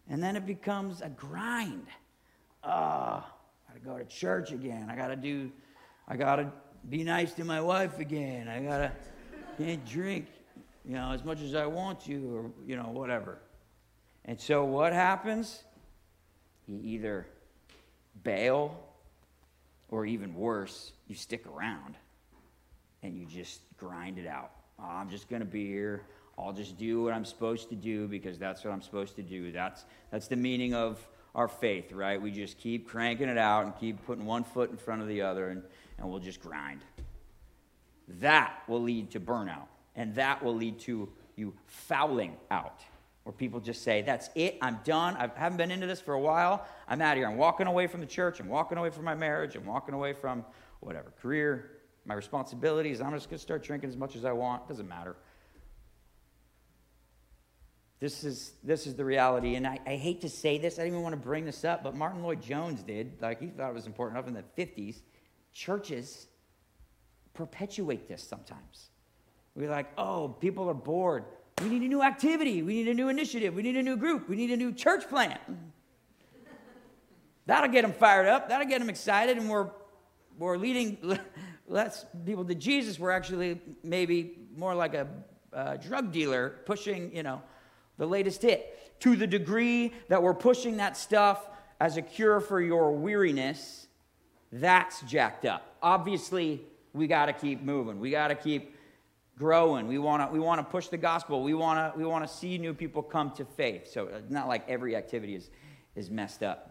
And 0.08 0.22
then 0.22 0.36
it 0.36 0.46
becomes 0.46 1.02
a 1.02 1.10
grind. 1.10 1.88
Ah. 2.64 3.26
Uh, 3.26 3.30
to 3.80 3.86
go 3.86 3.98
to 3.98 4.06
church 4.06 4.52
again. 4.52 4.88
I 4.90 4.96
got 4.96 5.08
to 5.08 5.16
do, 5.16 5.52
I 6.08 6.16
got 6.18 6.38
to 6.38 6.52
be 6.90 7.04
nice 7.04 7.34
to 7.34 7.44
my 7.44 7.62
wife 7.62 8.00
again. 8.00 8.48
I 8.48 8.60
got 8.60 8.78
to, 8.78 8.92
can't 9.58 9.86
drink, 9.86 10.28
you 10.86 10.94
know, 10.94 11.12
as 11.12 11.24
much 11.24 11.42
as 11.42 11.56
I 11.56 11.66
want 11.66 12.02
to, 12.02 12.36
or, 12.36 12.52
you 12.66 12.76
know, 12.76 12.90
whatever. 12.90 13.40
And 14.26 14.40
so 14.40 14.64
what 14.64 14.94
happens? 14.94 15.64
You 16.68 16.80
either 16.84 17.28
bail, 18.24 18.78
or 19.90 20.06
even 20.06 20.34
worse, 20.36 20.94
you 21.08 21.16
stick 21.16 21.46
around 21.48 21.96
and 23.02 23.18
you 23.18 23.26
just 23.26 23.62
grind 23.78 24.18
it 24.18 24.28
out. 24.28 24.52
Oh, 24.80 24.86
I'm 24.86 25.10
just 25.10 25.30
going 25.30 25.42
to 25.42 25.48
be 25.48 25.68
here. 25.68 26.04
I'll 26.38 26.54
just 26.54 26.78
do 26.78 27.04
what 27.04 27.14
I'm 27.14 27.26
supposed 27.26 27.70
to 27.70 27.76
do 27.76 28.08
because 28.08 28.38
that's 28.38 28.64
what 28.64 28.72
I'm 28.72 28.82
supposed 28.82 29.16
to 29.18 29.24
do. 29.24 29.52
That's, 29.52 29.86
that's 30.12 30.28
the 30.28 30.36
meaning 30.36 30.74
of 30.74 31.06
our 31.36 31.48
faith, 31.48 31.92
right? 31.92 32.22
We 32.22 32.32
just 32.32 32.58
keep 32.58 32.88
cranking 32.88 33.30
it 33.30 33.38
out 33.38 33.66
and 33.66 33.78
keep 33.80 34.06
putting 34.06 34.26
one 34.26 34.44
foot 34.44 34.72
in 34.72 34.78
front 34.78 35.02
of 35.02 35.08
the 35.08 35.22
other, 35.22 35.50
and, 35.50 35.64
and 35.98 36.10
we'll 36.10 36.20
just 36.20 36.42
grind. 36.42 36.82
That 38.20 38.64
will 38.68 38.82
lead 38.82 39.12
to 39.12 39.20
burnout, 39.20 39.68
and 39.96 40.16
that 40.16 40.44
will 40.44 40.56
lead 40.56 40.80
to 40.82 41.10
you 41.36 41.54
fouling 41.68 42.36
out, 42.52 42.82
where 43.24 43.34
people 43.34 43.60
just 43.60 43.84
say, 43.84 44.02
That's 44.02 44.30
it, 44.36 44.58
I'm 44.62 44.80
done. 44.84 45.16
I 45.16 45.30
haven't 45.36 45.58
been 45.58 45.72
into 45.72 45.88
this 45.88 46.02
for 46.02 46.14
a 46.14 46.20
while. 46.20 46.66
I'm 46.88 47.02
out 47.02 47.14
of 47.14 47.18
here. 47.18 47.28
I'm 47.28 47.38
walking 47.38 47.68
away 47.68 47.88
from 47.88 48.02
the 48.02 48.08
church. 48.08 48.40
I'm 48.40 48.50
walking 48.50 48.78
away 48.78 48.90
from 48.90 49.06
my 49.06 49.16
marriage. 49.16 49.56
I'm 49.56 49.66
walking 49.66 49.94
away 49.94 50.14
from 50.14 50.44
whatever, 50.80 51.14
career, 51.22 51.72
my 52.06 52.16
responsibilities. 52.16 53.02
I'm 53.02 53.14
just 53.14 53.30
going 53.30 53.38
to 53.38 53.44
start 53.44 53.64
drinking 53.64 53.90
as 53.90 53.98
much 53.98 54.16
as 54.16 54.26
I 54.26 54.32
want. 54.32 54.68
Doesn't 54.68 54.88
matter. 54.88 55.16
This 58.00 58.24
is, 58.24 58.54
this 58.64 58.88
is 58.88 58.96
the 58.96 59.04
reality. 59.04 59.56
And 59.56 59.68
I, 59.68 59.80
I 59.86 59.96
hate 59.96 60.22
to 60.22 60.30
say 60.30 60.58
this, 60.58 60.80
I 60.80 60.84
didn't 60.84 60.94
even 60.94 61.04
want 61.04 61.14
to 61.14 61.22
bring 61.22 61.46
this 61.46 61.66
up, 61.66 61.84
but 61.84 61.96
Martyn 61.96 62.24
Lloyd-Jones 62.24 62.82
did. 62.84 63.22
Like, 63.22 63.42
he 63.42 63.48
thought 63.48 63.70
it 63.70 63.74
was 63.74 63.88
important 63.88 64.18
enough 64.18 64.28
in 64.28 64.34
the 64.34 64.66
50s. 64.66 65.02
Churches 65.52 66.28
perpetuate 67.34 68.08
this 68.08 68.24
sometimes. 68.24 68.90
We're 69.56 69.70
like, 69.70 69.88
oh, 69.98 70.30
people 70.40 70.70
are 70.70 70.74
bored. 70.74 71.26
We 71.62 71.68
need 71.68 71.82
a 71.82 71.88
new 71.88 72.02
activity. 72.02 72.64
We 72.64 72.76
need 72.76 72.88
a 72.88 72.94
new 72.94 73.10
initiative. 73.10 73.54
We 73.54 73.64
need 73.64 73.76
a 73.76 73.84
new 73.84 73.98
group. 73.98 74.30
We 74.30 74.38
need 74.38 74.52
a 74.52 74.58
new 74.58 74.72
church 74.72 75.10
plant. 75.10 75.42
That'll 77.46 77.70
get 77.70 77.82
them 77.82 77.92
fired 77.92 78.28
up. 78.28 78.48
That'll 78.48 78.68
get 78.68 78.80
them 78.80 78.90
excited. 78.90 79.38
And 79.38 79.50
we're, 79.50 79.70
we're 80.38 80.58
leading 80.58 81.20
less 81.68 82.06
people 82.26 82.46
to 82.46 82.56
Jesus. 82.56 82.98
We're 82.98 83.12
actually 83.12 83.60
maybe 83.84 84.38
more 84.56 84.74
like 84.74 84.94
a, 84.94 85.08
a 85.52 85.78
drug 85.78 86.14
dealer 86.14 86.60
pushing, 86.66 87.14
you 87.14 87.24
know, 87.24 87.42
the 88.00 88.08
latest 88.08 88.42
hit. 88.42 88.76
To 89.02 89.16
the 89.16 89.28
degree 89.28 89.94
that 90.08 90.24
we're 90.24 90.34
pushing 90.34 90.78
that 90.78 90.98
stuff 90.98 91.48
as 91.80 91.98
a 91.98 92.02
cure 92.02 92.40
for 92.40 92.60
your 92.60 92.92
weariness, 92.92 93.88
that's 94.52 95.02
jacked 95.04 95.46
up. 95.46 95.76
Obviously, 95.84 96.62
we 96.94 97.06
got 97.06 97.28
to 97.28 97.34
keep 97.34 97.62
moving. 97.62 98.00
We 98.00 98.10
got 98.10 98.30
to 98.30 98.36
keep 98.36 98.76
growing. 99.38 99.88
We 99.88 100.00
want 100.00 100.28
to 100.28 100.34
we 100.34 100.40
want 100.40 100.60
to 100.60 100.64
push 100.64 100.88
the 100.88 100.98
gospel. 100.98 101.44
We 101.44 101.54
want 101.54 101.94
to 101.94 101.98
we 101.98 102.04
want 102.04 102.28
to 102.28 102.34
see 102.34 102.58
new 102.58 102.74
people 102.74 103.04
come 103.04 103.32
to 103.36 103.46
faith. 103.46 103.90
So 103.92 104.08
it's 104.08 104.32
not 104.32 104.48
like 104.48 104.68
every 104.68 104.96
activity 104.96 105.36
is 105.36 105.52
is 105.96 106.10
messed 106.10 106.42
up. 106.42 106.66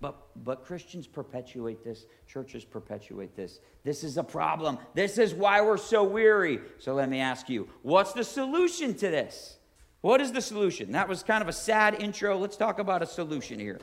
But, 0.00 0.16
but 0.44 0.66
Christians 0.66 1.06
perpetuate 1.06 1.82
this, 1.82 2.04
churches 2.26 2.62
perpetuate 2.62 3.34
this. 3.34 3.60
This 3.84 4.04
is 4.04 4.18
a 4.18 4.22
problem. 4.22 4.76
This 4.92 5.16
is 5.16 5.32
why 5.32 5.62
we're 5.62 5.78
so 5.78 6.04
weary. 6.04 6.60
So 6.78 6.92
let 6.92 7.08
me 7.08 7.20
ask 7.20 7.48
you 7.48 7.68
what's 7.82 8.12
the 8.12 8.24
solution 8.24 8.94
to 8.94 9.10
this? 9.10 9.56
What 10.04 10.20
is 10.20 10.32
the 10.32 10.42
solution? 10.42 10.92
That 10.92 11.08
was 11.08 11.22
kind 11.22 11.40
of 11.40 11.48
a 11.48 11.52
sad 11.54 11.94
intro. 11.94 12.36
Let's 12.36 12.58
talk 12.58 12.78
about 12.78 13.00
a 13.00 13.06
solution 13.06 13.58
here. 13.58 13.80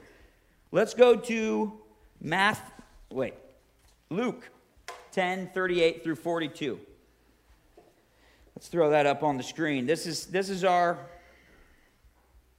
Let's 0.71 0.93
go 0.93 1.15
to 1.15 1.73
math. 2.21 2.61
Wait, 3.09 3.33
Luke 4.11 4.47
10 5.13 5.49
38 5.51 6.03
through 6.03 6.13
42. 6.13 6.79
Let's 8.55 8.67
throw 8.67 8.91
that 8.91 9.07
up 9.07 9.23
on 9.23 9.37
the 9.37 9.41
screen. 9.41 9.87
This 9.87 10.05
is, 10.05 10.27
this 10.27 10.51
is 10.51 10.63
our. 10.63 10.99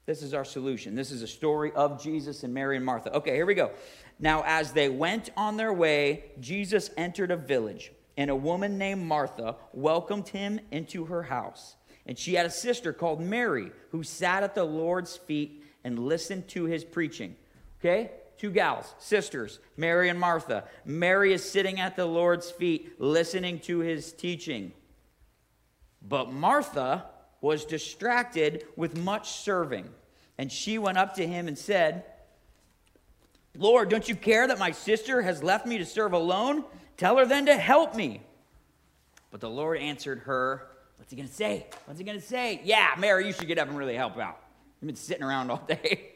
This 0.06 0.24
is 0.24 0.34
our 0.34 0.44
solution. 0.44 0.96
This 0.96 1.12
is 1.12 1.22
a 1.22 1.28
story 1.28 1.70
of 1.76 2.02
Jesus 2.02 2.42
and 2.42 2.52
Mary 2.52 2.76
and 2.76 2.84
Martha. 2.84 3.14
Okay, 3.14 3.36
here 3.36 3.46
we 3.46 3.54
go. 3.54 3.70
Now, 4.18 4.42
as 4.44 4.72
they 4.72 4.88
went 4.88 5.30
on 5.36 5.56
their 5.56 5.72
way, 5.72 6.32
Jesus 6.40 6.90
entered 6.96 7.30
a 7.30 7.36
village, 7.36 7.92
and 8.16 8.28
a 8.28 8.34
woman 8.34 8.76
named 8.76 9.04
Martha 9.04 9.54
welcomed 9.72 10.26
him 10.26 10.58
into 10.72 11.04
her 11.04 11.22
house. 11.22 11.76
And 12.06 12.18
she 12.18 12.34
had 12.34 12.46
a 12.46 12.50
sister 12.50 12.92
called 12.92 13.20
Mary 13.20 13.70
who 13.90 14.02
sat 14.02 14.42
at 14.42 14.54
the 14.54 14.64
Lord's 14.64 15.16
feet 15.16 15.64
and 15.84 15.98
listened 15.98 16.48
to 16.48 16.64
his 16.64 16.84
preaching. 16.84 17.36
Okay? 17.80 18.10
Two 18.38 18.50
gals, 18.50 18.94
sisters, 18.98 19.60
Mary 19.76 20.08
and 20.08 20.18
Martha. 20.18 20.64
Mary 20.84 21.32
is 21.32 21.48
sitting 21.48 21.78
at 21.78 21.94
the 21.94 22.06
Lord's 22.06 22.50
feet 22.50 23.00
listening 23.00 23.60
to 23.60 23.78
his 23.78 24.12
teaching. 24.12 24.72
But 26.06 26.32
Martha 26.32 27.04
was 27.40 27.64
distracted 27.64 28.64
with 28.74 28.96
much 28.96 29.30
serving. 29.30 29.88
And 30.38 30.50
she 30.50 30.78
went 30.78 30.98
up 30.98 31.14
to 31.16 31.26
him 31.26 31.46
and 31.46 31.56
said, 31.56 32.04
Lord, 33.56 33.90
don't 33.90 34.08
you 34.08 34.16
care 34.16 34.48
that 34.48 34.58
my 34.58 34.70
sister 34.70 35.22
has 35.22 35.42
left 35.42 35.66
me 35.66 35.78
to 35.78 35.84
serve 35.84 36.12
alone? 36.12 36.64
Tell 36.96 37.18
her 37.18 37.26
then 37.26 37.46
to 37.46 37.56
help 37.56 37.94
me. 37.94 38.22
But 39.30 39.40
the 39.40 39.50
Lord 39.50 39.78
answered 39.78 40.20
her, 40.20 40.66
What's 41.02 41.10
he 41.10 41.16
going 41.16 41.28
to 41.28 41.34
say? 41.34 41.66
What's 41.86 41.98
he 41.98 42.04
going 42.04 42.20
to 42.20 42.24
say? 42.24 42.60
Yeah, 42.62 42.94
Mary, 42.96 43.26
you 43.26 43.32
should 43.32 43.48
get 43.48 43.58
up 43.58 43.66
and 43.66 43.76
really 43.76 43.96
help 43.96 44.16
out. 44.18 44.38
You've 44.80 44.86
been 44.86 44.94
sitting 44.94 45.24
around 45.24 45.50
all 45.50 45.60
day. 45.66 46.10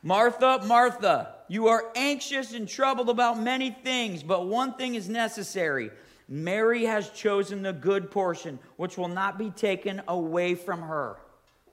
Martha, 0.00 0.60
Martha, 0.64 1.34
you 1.48 1.66
are 1.66 1.82
anxious 1.96 2.54
and 2.54 2.68
troubled 2.68 3.10
about 3.10 3.40
many 3.40 3.72
things, 3.72 4.22
but 4.22 4.46
one 4.46 4.74
thing 4.74 4.94
is 4.94 5.08
necessary. 5.08 5.90
Mary 6.28 6.84
has 6.84 7.10
chosen 7.10 7.64
the 7.64 7.72
good 7.72 8.12
portion, 8.12 8.60
which 8.76 8.96
will 8.96 9.08
not 9.08 9.38
be 9.38 9.50
taken 9.50 10.00
away 10.06 10.54
from 10.54 10.82
her. 10.82 11.16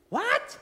What? 0.09 0.57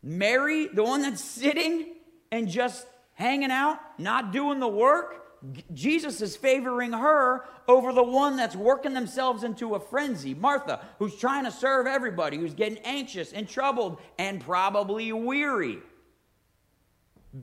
Mary, 0.00 0.68
the 0.68 0.84
one 0.84 1.02
that's 1.02 1.24
sitting 1.24 1.86
and 2.30 2.46
just 2.46 2.86
hanging 3.14 3.50
out, 3.50 3.80
not 3.98 4.30
doing 4.30 4.60
the 4.60 4.68
work? 4.68 5.23
Jesus 5.72 6.20
is 6.20 6.36
favoring 6.36 6.92
her 6.92 7.44
over 7.68 7.92
the 7.92 8.02
one 8.02 8.36
that's 8.36 8.56
working 8.56 8.94
themselves 8.94 9.44
into 9.44 9.74
a 9.74 9.80
frenzy. 9.80 10.34
Martha, 10.34 10.80
who's 10.98 11.16
trying 11.16 11.44
to 11.44 11.50
serve 11.50 11.86
everybody, 11.86 12.36
who's 12.36 12.54
getting 12.54 12.78
anxious 12.78 13.32
and 13.32 13.48
troubled 13.48 14.00
and 14.18 14.40
probably 14.40 15.12
weary. 15.12 15.78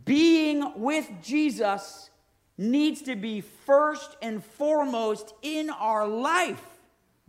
Being 0.06 0.80
with 0.80 1.10
Jesus 1.22 2.10
needs 2.58 3.02
to 3.04 3.16
be 3.16 3.42
first 3.42 4.16
and 4.22 4.44
foremost 4.44 5.34
in 5.42 5.70
our 5.70 6.08
life. 6.08 6.64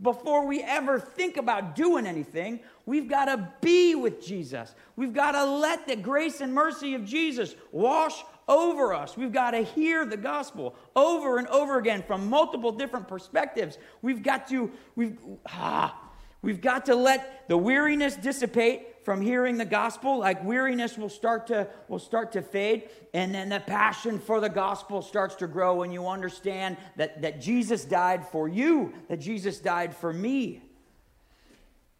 Before 0.01 0.45
we 0.45 0.61
ever 0.61 0.99
think 0.99 1.37
about 1.37 1.75
doing 1.75 2.05
anything, 2.05 2.59
we've 2.85 3.07
got 3.07 3.25
to 3.25 3.53
be 3.61 3.95
with 3.95 4.25
Jesus. 4.25 4.75
We've 4.95 5.13
got 5.13 5.31
to 5.31 5.45
let 5.45 5.87
the 5.87 5.95
grace 5.95 6.41
and 6.41 6.53
mercy 6.53 6.93
of 6.93 7.05
Jesus 7.05 7.55
wash 7.71 8.23
over 8.47 8.93
us. 8.93 9.17
We've 9.17 9.31
got 9.31 9.51
to 9.51 9.59
hear 9.61 10.05
the 10.05 10.17
gospel 10.17 10.75
over 10.95 11.37
and 11.37 11.47
over 11.47 11.77
again 11.77 12.03
from 12.03 12.29
multiple 12.29 12.71
different 12.71 13.07
perspectives. 13.07 13.77
We've 14.01 14.23
got 14.23 14.47
to 14.49 14.71
we've 14.95 15.17
ah, 15.47 15.97
we've 16.41 16.61
got 16.61 16.85
to 16.87 16.95
let 16.95 17.47
the 17.47 17.57
weariness 17.57 18.15
dissipate 18.15 18.93
from 19.03 19.21
hearing 19.21 19.57
the 19.57 19.65
gospel 19.65 20.19
like 20.19 20.43
weariness 20.43 20.97
will 20.97 21.09
start 21.09 21.47
to 21.47 21.67
will 21.87 21.99
start 21.99 22.31
to 22.31 22.41
fade 22.41 22.89
and 23.13 23.35
then 23.35 23.49
the 23.49 23.59
passion 23.59 24.17
for 24.17 24.39
the 24.39 24.49
gospel 24.49 25.01
starts 25.01 25.35
to 25.35 25.47
grow 25.47 25.75
when 25.75 25.91
you 25.91 26.07
understand 26.07 26.77
that 26.95 27.21
that 27.21 27.41
Jesus 27.41 27.83
died 27.83 28.25
for 28.25 28.47
you 28.47 28.93
that 29.09 29.19
Jesus 29.19 29.59
died 29.59 29.95
for 29.95 30.13
me 30.13 30.61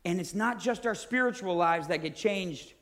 and 0.05 0.19
it's 0.19 0.33
not 0.33 0.59
just 0.59 0.85
our 0.85 0.95
spiritual 0.95 1.55
lives 1.55 1.87
that 1.87 2.01
get 2.01 2.15
changed 2.15 2.73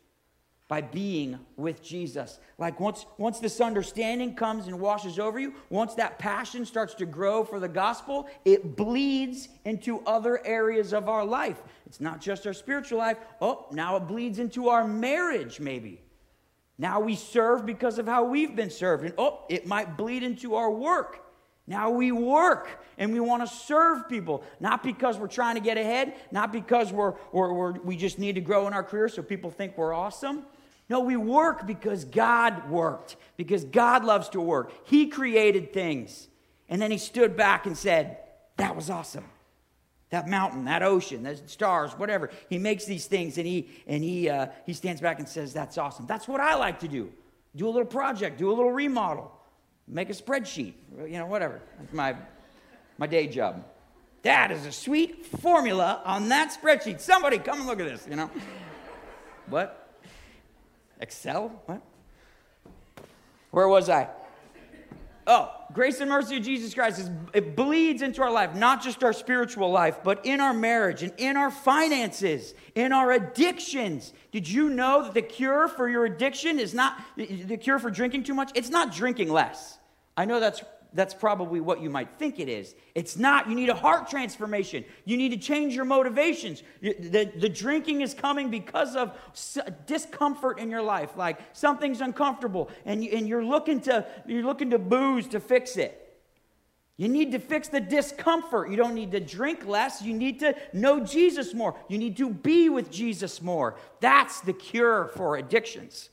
by 0.71 0.79
being 0.79 1.37
with 1.57 1.83
Jesus. 1.83 2.39
Like 2.57 2.79
once, 2.79 3.05
once 3.17 3.39
this 3.41 3.59
understanding 3.59 4.35
comes 4.35 4.67
and 4.67 4.79
washes 4.79 5.19
over 5.19 5.37
you, 5.37 5.53
once 5.69 5.95
that 5.95 6.17
passion 6.17 6.65
starts 6.65 6.93
to 6.93 7.05
grow 7.05 7.43
for 7.43 7.59
the 7.59 7.67
gospel, 7.67 8.29
it 8.45 8.77
bleeds 8.77 9.49
into 9.65 9.99
other 10.05 10.39
areas 10.47 10.93
of 10.93 11.09
our 11.09 11.25
life. 11.25 11.61
It's 11.85 11.99
not 11.99 12.21
just 12.21 12.47
our 12.47 12.53
spiritual 12.53 12.99
life. 12.99 13.17
Oh, 13.41 13.65
now 13.73 13.97
it 13.97 14.07
bleeds 14.07 14.39
into 14.39 14.69
our 14.69 14.87
marriage, 14.87 15.59
maybe. 15.59 15.99
Now 16.77 17.01
we 17.01 17.15
serve 17.15 17.65
because 17.65 17.99
of 17.99 18.07
how 18.07 18.23
we've 18.23 18.55
been 18.55 18.71
served. 18.71 19.03
And 19.03 19.13
oh, 19.17 19.41
it 19.49 19.67
might 19.67 19.97
bleed 19.97 20.23
into 20.23 20.55
our 20.55 20.71
work. 20.71 21.21
Now 21.67 21.89
we 21.89 22.13
work 22.13 22.81
and 22.97 23.11
we 23.11 23.19
want 23.19 23.45
to 23.45 23.53
serve 23.53 24.07
people, 24.07 24.41
not 24.61 24.83
because 24.83 25.17
we're 25.17 25.27
trying 25.27 25.55
to 25.55 25.61
get 25.61 25.77
ahead, 25.77 26.13
not 26.31 26.53
because 26.53 26.93
we're, 26.93 27.15
we're, 27.33 27.51
we're, 27.51 27.71
we 27.73 27.97
just 27.97 28.19
need 28.19 28.35
to 28.35 28.41
grow 28.41 28.67
in 28.67 28.73
our 28.73 28.83
career 28.85 29.09
so 29.09 29.21
people 29.21 29.51
think 29.51 29.77
we're 29.77 29.93
awesome. 29.93 30.45
No, 30.91 30.99
we 30.99 31.15
work 31.15 31.65
because 31.65 32.03
God 32.03 32.69
worked, 32.69 33.15
because 33.37 33.63
God 33.63 34.03
loves 34.03 34.27
to 34.29 34.41
work. 34.41 34.73
He 34.83 35.07
created 35.07 35.71
things. 35.71 36.27
And 36.67 36.81
then 36.81 36.91
he 36.91 36.97
stood 36.97 37.37
back 37.37 37.65
and 37.65 37.77
said, 37.77 38.17
That 38.57 38.75
was 38.75 38.89
awesome 38.89 39.23
that 40.09 40.27
mountain, 40.27 40.65
that 40.65 40.83
ocean, 40.83 41.23
the 41.23 41.37
stars, 41.47 41.93
whatever. 41.93 42.29
He 42.49 42.57
makes 42.57 42.83
these 42.83 43.05
things 43.05 43.37
and 43.37 43.47
he 43.47 43.69
and 43.87 44.03
he 44.03 44.29
uh, 44.29 44.47
he 44.65 44.73
stands 44.73 44.99
back 44.99 45.19
and 45.19 45.27
says, 45.27 45.53
"That's 45.53 45.77
awesome. 45.77 46.05
That's 46.05 46.27
what 46.27 46.41
I 46.41 46.55
like 46.55 46.81
to 46.81 46.89
do. 46.89 47.11
Do 47.55 47.65
a 47.67 47.71
little 47.71 47.85
project, 47.85 48.37
do 48.37 48.49
a 48.49 48.53
little 48.53 48.73
remodel, 48.73 49.31
make 49.87 50.09
a 50.09 50.13
spreadsheet, 50.13 50.73
you 51.07 51.17
know, 51.17 51.27
whatever. 51.27 51.61
That's 51.79 51.93
my 51.93 52.15
my 52.97 53.07
day 53.07 53.27
job. 53.27 53.63
That 54.23 54.51
is 54.51 54.65
a 54.65 54.71
sweet 54.73 55.25
formula 55.25 56.01
on 56.03 56.27
that 56.27 56.55
spreadsheet. 56.61 56.99
Somebody 56.99 57.39
come 57.39 57.59
and 57.59 57.67
look 57.67 57.79
at 57.79 57.87
this. 57.87 58.05
You 58.09 58.17
know, 58.17 58.29
what? 59.47 59.80
Excel? 61.01 61.49
What? 61.65 61.81
Where 63.51 63.67
was 63.67 63.89
I? 63.89 64.07
Oh, 65.27 65.51
grace 65.73 65.99
and 65.99 66.09
mercy 66.09 66.37
of 66.37 66.43
Jesus 66.43 66.73
Christ 66.73 66.99
is 66.99 67.09
it 67.33 67.55
bleeds 67.55 68.01
into 68.01 68.23
our 68.23 68.31
life, 68.31 68.55
not 68.55 68.81
just 68.81 69.03
our 69.03 69.13
spiritual 69.13 69.71
life, 69.71 69.99
but 70.03 70.25
in 70.25 70.39
our 70.41 70.53
marriage 70.53 71.03
and 71.03 71.13
in 71.17 71.37
our 71.37 71.51
finances, 71.51 72.53
in 72.75 72.91
our 72.91 73.11
addictions. 73.11 74.13
Did 74.31 74.49
you 74.49 74.69
know 74.69 75.03
that 75.03 75.13
the 75.13 75.21
cure 75.21 75.67
for 75.67 75.87
your 75.87 76.05
addiction 76.05 76.59
is 76.59 76.73
not 76.73 76.99
the 77.15 77.57
cure 77.57 77.77
for 77.77 77.91
drinking 77.91 78.23
too 78.23 78.33
much? 78.33 78.51
It's 78.55 78.69
not 78.69 78.93
drinking 78.93 79.31
less. 79.31 79.77
I 80.17 80.25
know 80.25 80.39
that's 80.39 80.63
that's 80.93 81.13
probably 81.13 81.61
what 81.61 81.81
you 81.81 81.89
might 81.89 82.19
think 82.19 82.39
it 82.39 82.49
is. 82.49 82.75
It's 82.95 83.17
not. 83.17 83.49
You 83.49 83.55
need 83.55 83.69
a 83.69 83.75
heart 83.75 84.09
transformation. 84.09 84.83
You 85.05 85.17
need 85.17 85.29
to 85.29 85.37
change 85.37 85.73
your 85.73 85.85
motivations. 85.85 86.63
The, 86.81 87.31
the 87.35 87.49
drinking 87.49 88.01
is 88.01 88.13
coming 88.13 88.49
because 88.49 88.95
of 88.95 89.17
discomfort 89.85 90.59
in 90.59 90.69
your 90.69 90.81
life, 90.81 91.15
like 91.15 91.39
something's 91.53 92.01
uncomfortable, 92.01 92.69
and, 92.85 93.03
you, 93.03 93.11
and 93.11 93.27
you're, 93.27 93.43
looking 93.43 93.79
to, 93.81 94.05
you're 94.27 94.43
looking 94.43 94.69
to 94.71 94.79
booze 94.79 95.27
to 95.29 95.39
fix 95.39 95.77
it. 95.77 95.97
You 96.97 97.09
need 97.09 97.31
to 97.31 97.39
fix 97.39 97.67
the 97.67 97.79
discomfort. 97.79 98.69
You 98.69 98.75
don't 98.75 98.93
need 98.93 99.11
to 99.13 99.19
drink 99.19 99.65
less. 99.65 100.03
You 100.03 100.13
need 100.13 100.39
to 100.41 100.55
know 100.71 100.99
Jesus 100.99 101.51
more. 101.51 101.75
You 101.87 101.97
need 101.97 102.15
to 102.17 102.29
be 102.29 102.69
with 102.69 102.91
Jesus 102.91 103.41
more. 103.41 103.75
That's 104.01 104.41
the 104.41 104.53
cure 104.53 105.09
for 105.15 105.35
addictions. 105.35 106.10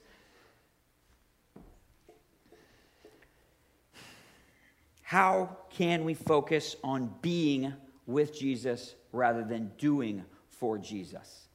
How 5.09 5.57
can 5.71 6.05
we 6.05 6.13
focus 6.13 6.77
on 6.85 7.15
being 7.23 7.73
with 8.05 8.39
Jesus 8.39 8.95
rather 9.11 9.43
than 9.43 9.73
doing 9.79 10.23
for 10.51 10.77
Jesus? 10.77 11.49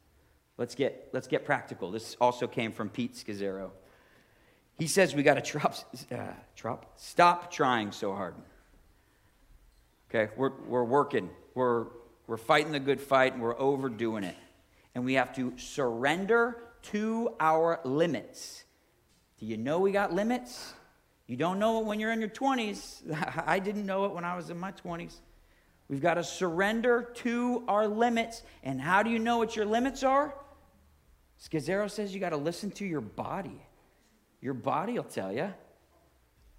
Let's 0.58 0.74
get, 0.74 1.10
let's 1.14 1.28
get 1.28 1.46
practical. 1.46 1.92
This 1.92 2.18
also 2.20 2.48
came 2.48 2.72
from 2.72 2.90
Pete 2.90 3.14
Scazzero. 3.14 3.70
He 4.80 4.88
says 4.88 5.14
we 5.14 5.22
got 5.22 5.36
to 5.36 5.42
trop, 5.42 5.76
uh, 6.12 6.18
trop, 6.56 6.94
stop 6.96 7.52
trying 7.52 7.92
so 7.92 8.16
hard. 8.16 8.34
Okay, 10.10 10.34
we're, 10.36 10.54
we're 10.68 10.84
working, 10.84 11.30
we're, 11.54 11.86
we're 12.26 12.38
fighting 12.38 12.72
the 12.72 12.80
good 12.80 13.00
fight, 13.00 13.34
and 13.34 13.42
we're 13.44 13.60
overdoing 13.60 14.24
it. 14.24 14.36
And 14.96 15.06
we 15.06 15.14
have 15.14 15.32
to 15.36 15.54
surrender 15.58 16.58
to 16.86 17.36
our 17.40 17.82
limits. 17.84 18.64
Do 19.38 19.46
you 19.46 19.58
know 19.58 19.78
we 19.78 19.92
got 19.92 20.12
limits? 20.12 20.74
You 21.28 21.38
don't 21.38 21.60
know 21.60 21.80
it 21.80 21.86
when 21.86 22.00
you're 22.00 22.12
in 22.12 22.20
your 22.20 22.30
20s. 22.30 23.44
I 23.48 23.60
didn't 23.60 23.86
know 23.86 24.06
it 24.06 24.14
when 24.14 24.26
I 24.26 24.36
was 24.36 24.50
in 24.50 24.60
my 24.60 24.72
20s. 24.72 25.16
We've 25.88 26.02
got 26.02 26.16
to 26.16 26.24
surrender 26.24 27.12
to 27.16 27.64
our 27.68 27.88
limits. 27.88 28.44
And 28.64 28.82
how 28.82 29.04
do 29.04 29.10
you 29.10 29.20
know 29.20 29.38
what 29.38 29.56
your 29.56 29.66
limits 29.66 30.04
are? 30.04 30.34
Scazzero 31.42 31.90
says 31.90 32.14
you 32.14 32.20
got 32.20 32.30
to 32.30 32.38
listen 32.38 32.72
to 32.72 32.86
your 32.86 33.02
body. 33.02 33.62
Your 34.42 34.54
body 34.54 34.94
will 34.94 35.04
tell 35.04 35.32
you. 35.32 35.54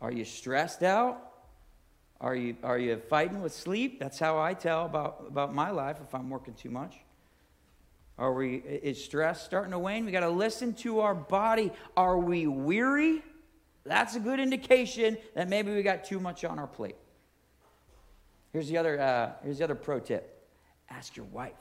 Are 0.01 0.13
you 0.13 0.25
stressed 0.25 0.83
out? 0.83 1.31
Are 2.21 2.35
you, 2.35 2.57
are 2.63 2.79
you 2.79 2.97
fighting 2.97 3.43
with 3.43 3.53
sleep? 3.53 3.99
That's 3.99 4.19
how 4.19 4.39
I 4.39 4.55
tell 4.55 4.87
about, 4.87 5.25
about 5.29 5.55
my 5.55 5.71
life 5.71 5.99
if 6.03 6.15
I'm 6.15 6.31
working 6.31 6.55
too 6.55 6.71
much. 6.71 6.97
Are 8.17 8.33
we, 8.33 8.57
is 8.57 9.03
stress 9.03 9.43
starting 9.43 9.73
to 9.73 9.79
wane? 9.79 10.05
We 10.05 10.13
got 10.13 10.21
to 10.21 10.31
listen 10.31 10.75
to 10.75 11.01
our 11.01 11.15
body. 11.15 11.73
Are 11.97 12.19
we 12.19 12.47
weary? 12.47 13.23
That's 13.85 14.17
a 14.17 14.21
good 14.21 14.41
indication 14.41 15.19
that 15.35 15.49
maybe 15.49 15.75
we 15.75 15.83
got 15.83 16.05
too 16.05 16.19
much 16.19 16.45
on 16.45 16.59
our 16.59 16.67
plate. 16.67 16.97
Here's 18.53 18.69
the 18.69 18.79
other, 18.79 19.01
uh, 19.01 19.33
here's 19.43 19.59
the 19.59 19.65
other 19.65 19.75
pro 19.75 20.01
tip 20.01 20.31
ask 20.91 21.17
your 21.17 21.27
wife 21.27 21.53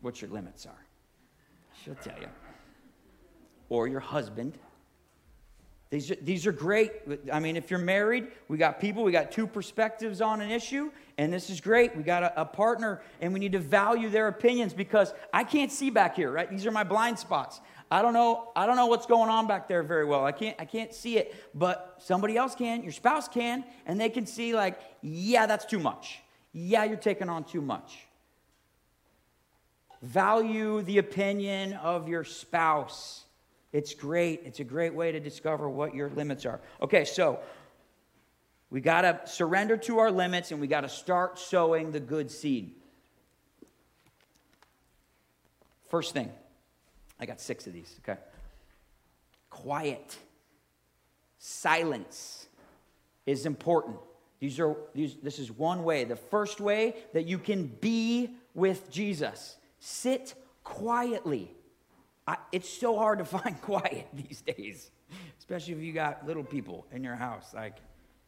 what 0.00 0.20
your 0.22 0.30
limits 0.30 0.66
are. 0.66 0.86
She'll 1.82 1.96
tell 1.96 2.18
you. 2.20 2.28
Or 3.68 3.88
your 3.88 4.00
husband. 4.00 4.58
These 5.90 6.10
are, 6.10 6.16
these 6.16 6.46
are 6.46 6.52
great. 6.52 6.92
I 7.32 7.38
mean, 7.38 7.56
if 7.56 7.70
you're 7.70 7.78
married, 7.78 8.28
we 8.48 8.58
got 8.58 8.80
people, 8.80 9.04
we 9.04 9.12
got 9.12 9.30
two 9.30 9.46
perspectives 9.46 10.20
on 10.20 10.40
an 10.40 10.50
issue, 10.50 10.90
and 11.16 11.32
this 11.32 11.48
is 11.48 11.60
great. 11.60 11.96
We 11.96 12.02
got 12.02 12.24
a, 12.24 12.40
a 12.40 12.44
partner, 12.44 13.02
and 13.20 13.32
we 13.32 13.38
need 13.38 13.52
to 13.52 13.60
value 13.60 14.08
their 14.08 14.26
opinions 14.26 14.74
because 14.74 15.14
I 15.32 15.44
can't 15.44 15.70
see 15.70 15.90
back 15.90 16.16
here, 16.16 16.32
right? 16.32 16.50
These 16.50 16.66
are 16.66 16.72
my 16.72 16.82
blind 16.82 17.18
spots. 17.18 17.60
I 17.90 18.02
don't 18.02 18.12
know, 18.12 18.50
I 18.56 18.66
don't 18.66 18.76
know 18.76 18.86
what's 18.86 19.06
going 19.06 19.30
on 19.30 19.46
back 19.46 19.68
there 19.68 19.82
very 19.82 20.04
well. 20.04 20.24
I 20.24 20.32
can't 20.32 20.56
I 20.58 20.64
can't 20.64 20.92
see 20.92 21.18
it, 21.18 21.34
but 21.54 21.96
somebody 21.98 22.36
else 22.36 22.54
can, 22.54 22.82
your 22.82 22.92
spouse 22.92 23.28
can, 23.28 23.64
and 23.86 24.00
they 24.00 24.08
can 24.08 24.26
see 24.26 24.54
like, 24.54 24.80
yeah, 25.02 25.46
that's 25.46 25.64
too 25.64 25.78
much. 25.78 26.20
Yeah, 26.52 26.84
you're 26.84 26.96
taking 26.96 27.28
on 27.28 27.44
too 27.44 27.60
much. 27.60 27.98
Value 30.02 30.82
the 30.82 30.98
opinion 30.98 31.74
of 31.74 32.08
your 32.08 32.24
spouse. 32.24 33.24
It's 33.72 33.94
great. 33.94 34.42
It's 34.44 34.60
a 34.60 34.64
great 34.64 34.94
way 34.94 35.12
to 35.12 35.20
discover 35.20 35.68
what 35.68 35.94
your 35.94 36.08
limits 36.10 36.46
are. 36.46 36.60
Okay, 36.80 37.04
so 37.04 37.40
we 38.70 38.80
got 38.80 39.02
to 39.02 39.20
surrender 39.26 39.76
to 39.76 39.98
our 39.98 40.10
limits 40.10 40.50
and 40.50 40.60
we 40.60 40.66
got 40.66 40.80
to 40.80 40.88
start 40.88 41.38
sowing 41.38 41.92
the 41.92 42.00
good 42.00 42.30
seed. 42.30 42.74
First 45.88 46.12
thing, 46.12 46.30
I 47.18 47.26
got 47.26 47.40
six 47.40 47.66
of 47.66 47.72
these, 47.72 47.98
okay? 48.02 48.20
Quiet, 49.50 50.16
silence 51.38 52.46
is 53.24 53.46
important. 53.46 53.96
These 54.38 54.60
are, 54.60 54.76
these, 54.94 55.16
this 55.22 55.38
is 55.38 55.50
one 55.50 55.82
way. 55.82 56.04
The 56.04 56.16
first 56.16 56.60
way 56.60 56.94
that 57.14 57.26
you 57.26 57.38
can 57.38 57.66
be 57.66 58.30
with 58.54 58.90
Jesus 58.90 59.56
sit 59.78 60.34
quietly. 60.62 61.50
I, 62.26 62.36
it's 62.52 62.68
so 62.68 62.96
hard 62.96 63.18
to 63.20 63.24
find 63.38 63.60
quiet 63.62 64.08
these 64.12 64.42
days, 64.42 64.90
especially 65.38 65.74
if 65.74 65.80
you 65.80 65.92
got 65.92 66.26
little 66.26 66.44
people 66.44 66.86
in 66.92 67.02
your 67.02 67.16
house. 67.16 67.54
Like 67.54 67.76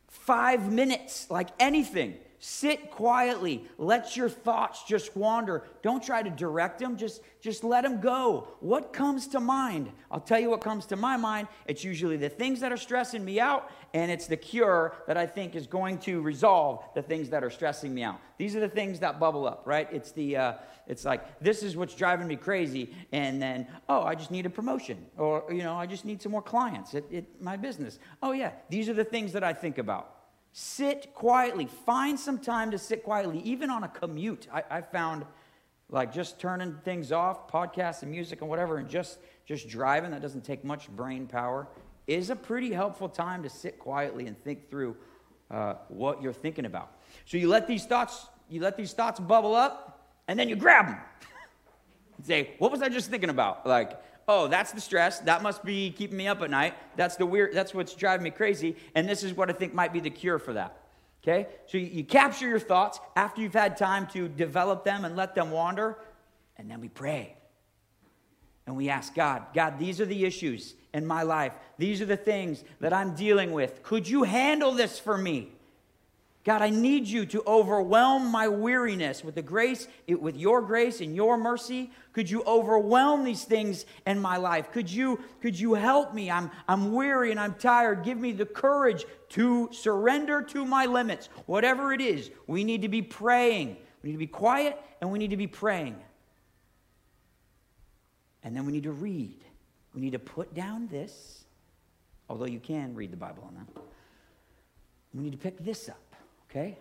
five 0.09 0.73
minutes, 0.73 1.31
like 1.31 1.49
anything. 1.61 2.17
Sit 2.41 2.93
quietly. 2.93 3.65
Let 3.79 4.17
your 4.17 4.29
thoughts 4.29 4.85
just 4.85 5.17
wander. 5.17 5.65
Don't 5.83 6.03
try 6.03 6.23
to 6.23 6.31
direct 6.31 6.79
them. 6.79 6.97
Just, 6.97 7.21
just 7.41 7.65
let 7.65 7.83
them 7.83 8.01
go. 8.01 8.49
What 8.61 8.93
comes 8.93 9.27
to 9.29 9.41
mind? 9.41 9.91
I'll 10.11 10.21
tell 10.21 10.39
you 10.39 10.51
what 10.51 10.61
comes 10.61 10.87
to 10.87 10.97
my 10.97 11.17
mind. 11.17 11.49
It's 11.67 11.83
usually 11.83 12.17
the 12.17 12.29
things 12.29 12.61
that 12.61 12.71
are 12.71 12.77
stressing 12.77 13.25
me 13.25 13.41
out, 13.41 13.71
and 13.93 14.11
it's 14.11 14.29
the 14.29 14.37
cure 14.37 14.95
that 15.09 15.17
I 15.17 15.27
think 15.27 15.57
is 15.57 15.67
going 15.67 15.99
to 16.01 16.21
resolve 16.21 16.85
the 16.95 17.03
things 17.03 17.29
that 17.31 17.43
are 17.43 17.51
stressing 17.51 17.93
me 17.93 18.05
out. 18.05 18.21
These 18.39 18.55
are 18.55 18.61
the 18.61 18.69
things 18.69 19.01
that 19.01 19.19
bubble 19.19 19.47
up, 19.47 19.63
right? 19.67 19.89
It's 19.91 20.13
the, 20.13 20.37
uh, 20.37 20.53
it's 20.87 21.05
like 21.05 21.41
this 21.41 21.65
is 21.65 21.77
what's 21.77 21.95
driving 21.95 22.29
me 22.29 22.37
crazy, 22.37 22.95
and 23.11 23.43
then 23.43 23.67
oh, 23.89 24.03
I 24.03 24.15
just 24.15 24.31
need 24.31 24.47
a 24.47 24.51
promotion, 24.51 25.05
or 25.17 25.45
you 25.51 25.65
know, 25.65 25.75
I 25.75 25.87
just 25.87 26.05
need 26.05 26.23
some 26.23 26.31
more 26.31 26.43
clients 26.43 26.95
at, 26.95 27.13
at 27.13 27.25
my 27.41 27.57
business. 27.57 27.99
Oh 28.23 28.31
yeah, 28.31 28.53
these 28.71 28.89
are 28.89 28.95
the 28.95 29.05
things 29.05 29.33
that 29.33 29.43
I 29.43 29.53
think 29.53 29.79
about. 29.79 30.18
Sit 30.61 31.15
quietly. 31.15 31.67
Find 31.67 32.19
some 32.19 32.37
time 32.37 32.73
to 32.73 32.79
sit 32.79 33.05
quietly, 33.05 33.41
even 33.43 33.71
on 33.71 33.85
a 33.85 33.89
commute. 33.89 34.49
I, 34.53 34.65
I 34.69 34.81
found 34.81 35.25
like 35.89 36.13
just 36.13 36.41
turning 36.41 36.75
things 36.85 37.13
off, 37.13 37.47
podcasts 37.49 38.03
and 38.03 38.11
music 38.11 38.41
and 38.41 38.51
whatever, 38.51 38.79
and 38.79 38.89
just 38.89 39.21
just 39.47 39.69
driving. 39.69 40.11
That 40.11 40.21
doesn't 40.21 40.45
take 40.45 40.65
much 40.65 40.89
brain 40.89 41.29
power. 41.29 41.69
Is 42.09 42.31
a 42.31 42.35
pretty 42.35 42.73
helpful 42.73 43.09
time 43.09 43.45
to 43.45 43.49
sit 43.49 43.79
quietly 43.79 44.27
and 44.27 44.37
think 44.43 44.69
through 44.69 44.97
uh, 45.49 45.75
what 45.87 46.21
you're 46.21 46.33
thinking 46.33 46.65
about. 46.65 46.91
So 47.25 47.37
you 47.37 47.47
let 47.47 47.69
these 47.69 47.87
thoughts 47.87 48.27
you 48.51 48.61
let 48.61 48.77
these 48.77 48.93
thoughts 48.93 49.21
bubble 49.21 49.55
up, 49.55 50.11
and 50.27 50.37
then 50.37 50.49
you 50.49 50.57
grab 50.57 50.87
them. 50.87 50.99
And 52.17 52.27
say, 52.27 52.57
what 52.59 52.73
was 52.73 52.83
I 52.83 52.89
just 52.89 53.11
thinking 53.11 53.31
about? 53.31 53.65
Like, 53.65 53.93
oh, 54.29 54.47
that's 54.47 54.73
the 54.73 54.81
stress. 54.81 55.19
That 55.21 55.43
must 55.43 55.65
be 55.65 55.91
keeping 55.91 56.19
me 56.19 56.29
up 56.29 56.43
at 56.43 56.51
night. 56.51 56.75
That's 56.97 57.17
the 57.17 57.27
weird, 57.27 57.55
that's 57.55 57.75
what's 57.75 57.95
driving 57.95 58.25
me 58.25 58.31
crazy. 58.31 58.77
And 58.95 59.09
this 59.09 59.23
is 59.25 59.35
what 59.35 59.51
I 59.51 59.55
think 59.55 59.75
might 59.75 59.93
be 59.93 60.01
the 60.01 60.11
cure 60.11 60.39
for 60.39 60.53
that. 60.53 60.77
Okay? 61.23 61.49
So 61.67 61.79
you, 61.79 61.87
you 61.87 62.05
capture 62.05 62.47
your 62.47 62.61
thoughts 62.61 63.01
after 63.17 63.41
you've 63.41 63.55
had 63.55 63.77
time 63.77 64.07
to 64.09 64.29
develop 64.29 64.85
them 64.85 65.05
and 65.05 65.17
let 65.17 65.35
them 65.35 65.51
wander, 65.51 65.99
and 66.57 66.71
then 66.71 66.81
we 66.81 66.89
pray. 66.89 67.35
and 68.69 68.77
we 68.77 68.91
ask 68.91 69.15
God, 69.15 69.47
God, 69.55 69.79
these 69.79 69.99
are 69.99 70.05
the 70.05 70.27
issues 70.27 70.75
in 70.93 71.07
my 71.07 71.23
life. 71.23 71.55
These 71.79 72.03
are 72.03 72.07
the 72.07 72.19
things 72.19 72.65
that 72.81 72.93
I'm 72.93 73.15
dealing 73.15 73.53
with. 73.53 73.83
Could 73.83 74.07
you 74.07 74.25
handle 74.25 74.73
this 74.73 74.99
for 74.99 75.17
me? 75.17 75.53
God, 76.49 76.63
I 76.63 76.71
need 76.71 77.07
you 77.07 77.27
to 77.27 77.43
overwhelm 77.47 78.29
my 78.29 78.49
weariness 78.49 79.23
with 79.23 79.35
the 79.35 79.43
grace, 79.43 79.87
with 80.09 80.35
your 80.35 80.63
grace 80.63 81.03
and 81.03 81.15
your 81.15 81.37
mercy. 81.37 81.93
Could 82.15 82.31
you 82.31 82.43
overwhelm 82.45 83.23
these 83.23 83.45
things 83.45 83.85
in 84.07 84.19
my 84.19 84.39
life? 84.39 84.73
Could 84.73 84.91
you, 84.91 85.21
could 85.43 85.61
you 85.61 85.75
help 85.75 86.15
me? 86.15 86.31
I'm, 86.31 86.51
I'm 86.67 86.95
weary 86.95 87.33
and 87.33 87.39
I'm 87.39 87.53
tired. 87.57 88.03
Give 88.03 88.17
me 88.17 88.33
the 88.33 88.47
courage 88.47 89.05
to 89.29 89.69
surrender 89.73 90.41
to 90.45 90.65
my 90.65 90.87
limits. 90.87 91.29
Whatever 91.45 91.93
it 91.93 92.01
is, 92.01 92.31
we 92.47 92.65
need 92.65 92.81
to 92.81 92.89
be 92.89 93.03
praying. 93.03 93.77
We 94.03 94.09
need 94.09 94.15
to 94.15 94.19
be 94.19 94.27
quiet 94.27 94.81
and 95.03 95.13
we 95.13 95.19
need 95.19 95.33
to 95.33 95.37
be 95.37 95.49
praying. 95.49 95.97
And 98.43 98.57
then 98.57 98.65
we 98.65 98.73
need 98.73 98.85
to 98.85 98.93
read. 98.93 99.45
We 99.95 100.01
need 100.01 100.13
to 100.13 100.19
put 100.19 100.55
down 100.55 100.89
this, 100.89 101.45
although 102.27 102.47
you 102.47 102.59
can 102.59 102.95
read 102.95 103.13
the 103.13 103.19
Bible 103.19 103.45
on 103.47 103.55
that. 103.57 103.83
We 105.13 105.25
need 105.25 105.33
to 105.33 105.37
pick 105.37 105.63
this 105.63 105.91
up 105.91 106.08
okay? 106.59 106.79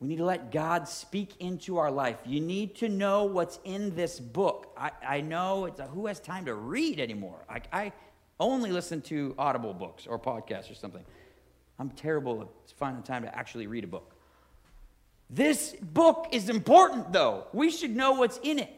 We 0.00 0.08
need 0.08 0.18
to 0.18 0.24
let 0.24 0.50
God 0.50 0.88
speak 0.88 1.40
into 1.40 1.78
our 1.78 1.90
life. 1.90 2.18
You 2.26 2.40
need 2.40 2.76
to 2.76 2.88
know 2.88 3.24
what's 3.24 3.58
in 3.64 3.94
this 3.94 4.20
book. 4.20 4.72
I, 4.76 4.90
I 5.06 5.20
know 5.20 5.66
it's 5.66 5.80
a, 5.80 5.86
who 5.86 6.06
has 6.06 6.20
time 6.20 6.44
to 6.46 6.54
read 6.54 7.00
anymore? 7.00 7.44
I, 7.48 7.60
I 7.72 7.92
only 8.38 8.70
listen 8.70 9.00
to 9.02 9.34
audible 9.38 9.72
books 9.72 10.06
or 10.06 10.18
podcasts 10.18 10.70
or 10.70 10.74
something. 10.74 11.04
I'm 11.78 11.90
terrible 11.90 12.42
at 12.42 12.48
finding 12.76 13.02
time 13.02 13.22
to 13.22 13.34
actually 13.34 13.66
read 13.66 13.84
a 13.84 13.86
book. 13.86 14.12
This 15.30 15.74
book 15.80 16.28
is 16.32 16.48
important, 16.48 17.12
though. 17.12 17.46
We 17.52 17.70
should 17.70 17.96
know 17.96 18.12
what's 18.12 18.38
in 18.42 18.58
it. 18.58 18.70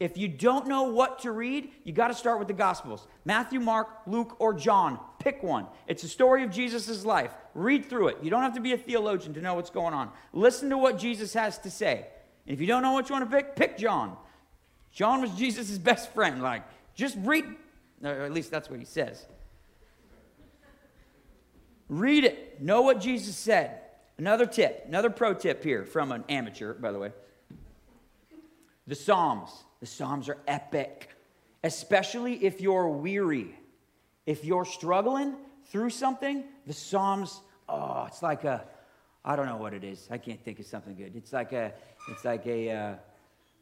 If 0.00 0.18
you 0.18 0.26
don't 0.26 0.66
know 0.66 0.84
what 0.84 1.20
to 1.20 1.30
read, 1.30 1.70
you 1.84 1.92
got 1.92 2.08
to 2.08 2.14
start 2.14 2.38
with 2.38 2.48
the 2.48 2.54
Gospels 2.54 3.06
Matthew, 3.24 3.60
Mark, 3.60 3.88
Luke, 4.06 4.36
or 4.40 4.52
John. 4.52 4.98
Pick 5.18 5.42
one. 5.42 5.66
It's 5.86 6.02
a 6.02 6.08
story 6.08 6.42
of 6.42 6.50
Jesus' 6.50 7.04
life. 7.04 7.32
Read 7.54 7.86
through 7.86 8.08
it. 8.08 8.18
You 8.22 8.30
don't 8.30 8.42
have 8.42 8.54
to 8.54 8.60
be 8.60 8.72
a 8.72 8.78
theologian 8.78 9.34
to 9.34 9.40
know 9.40 9.54
what's 9.54 9.70
going 9.70 9.94
on. 9.94 10.10
Listen 10.32 10.70
to 10.70 10.78
what 10.78 10.98
Jesus 10.98 11.34
has 11.34 11.58
to 11.58 11.70
say. 11.70 12.06
And 12.46 12.54
if 12.54 12.60
you 12.60 12.66
don't 12.66 12.82
know 12.82 12.92
what 12.92 13.08
you 13.08 13.14
want 13.14 13.30
to 13.30 13.36
pick, 13.36 13.54
pick 13.54 13.78
John. 13.78 14.16
John 14.90 15.20
was 15.20 15.30
Jesus' 15.32 15.78
best 15.78 16.12
friend. 16.12 16.42
Like, 16.42 16.64
just 16.94 17.16
read, 17.20 17.44
or 18.02 18.10
at 18.10 18.32
least 18.32 18.50
that's 18.50 18.68
what 18.68 18.80
he 18.80 18.84
says. 18.84 19.24
Read 21.88 22.24
it. 22.24 22.60
Know 22.60 22.82
what 22.82 23.00
Jesus 23.00 23.36
said. 23.36 23.78
Another 24.18 24.46
tip, 24.46 24.84
another 24.86 25.10
pro 25.10 25.34
tip 25.34 25.62
here 25.62 25.84
from 25.84 26.12
an 26.12 26.24
amateur, 26.28 26.74
by 26.74 26.92
the 26.92 26.98
way. 26.98 27.12
The 28.86 28.94
Psalms. 28.94 29.50
The 29.80 29.86
Psalms 29.86 30.28
are 30.28 30.38
epic, 30.46 31.08
especially 31.64 32.44
if 32.44 32.60
you're 32.60 32.88
weary. 32.88 33.54
If 34.26 34.44
you're 34.44 34.64
struggling 34.64 35.34
through 35.66 35.90
something, 35.90 36.44
the 36.66 36.72
Psalms, 36.72 37.40
oh, 37.68 38.04
it's 38.06 38.22
like 38.22 38.44
a, 38.44 38.64
I 39.24 39.36
don't 39.36 39.46
know 39.46 39.56
what 39.56 39.74
it 39.74 39.84
is. 39.84 40.08
I 40.10 40.18
can't 40.18 40.42
think 40.44 40.60
of 40.60 40.66
something 40.66 40.94
good. 40.94 41.16
It's 41.16 41.32
like 41.32 41.52
a, 41.52 41.72
it's 42.08 42.24
like 42.24 42.46
a, 42.46 42.70
uh, 42.70 42.94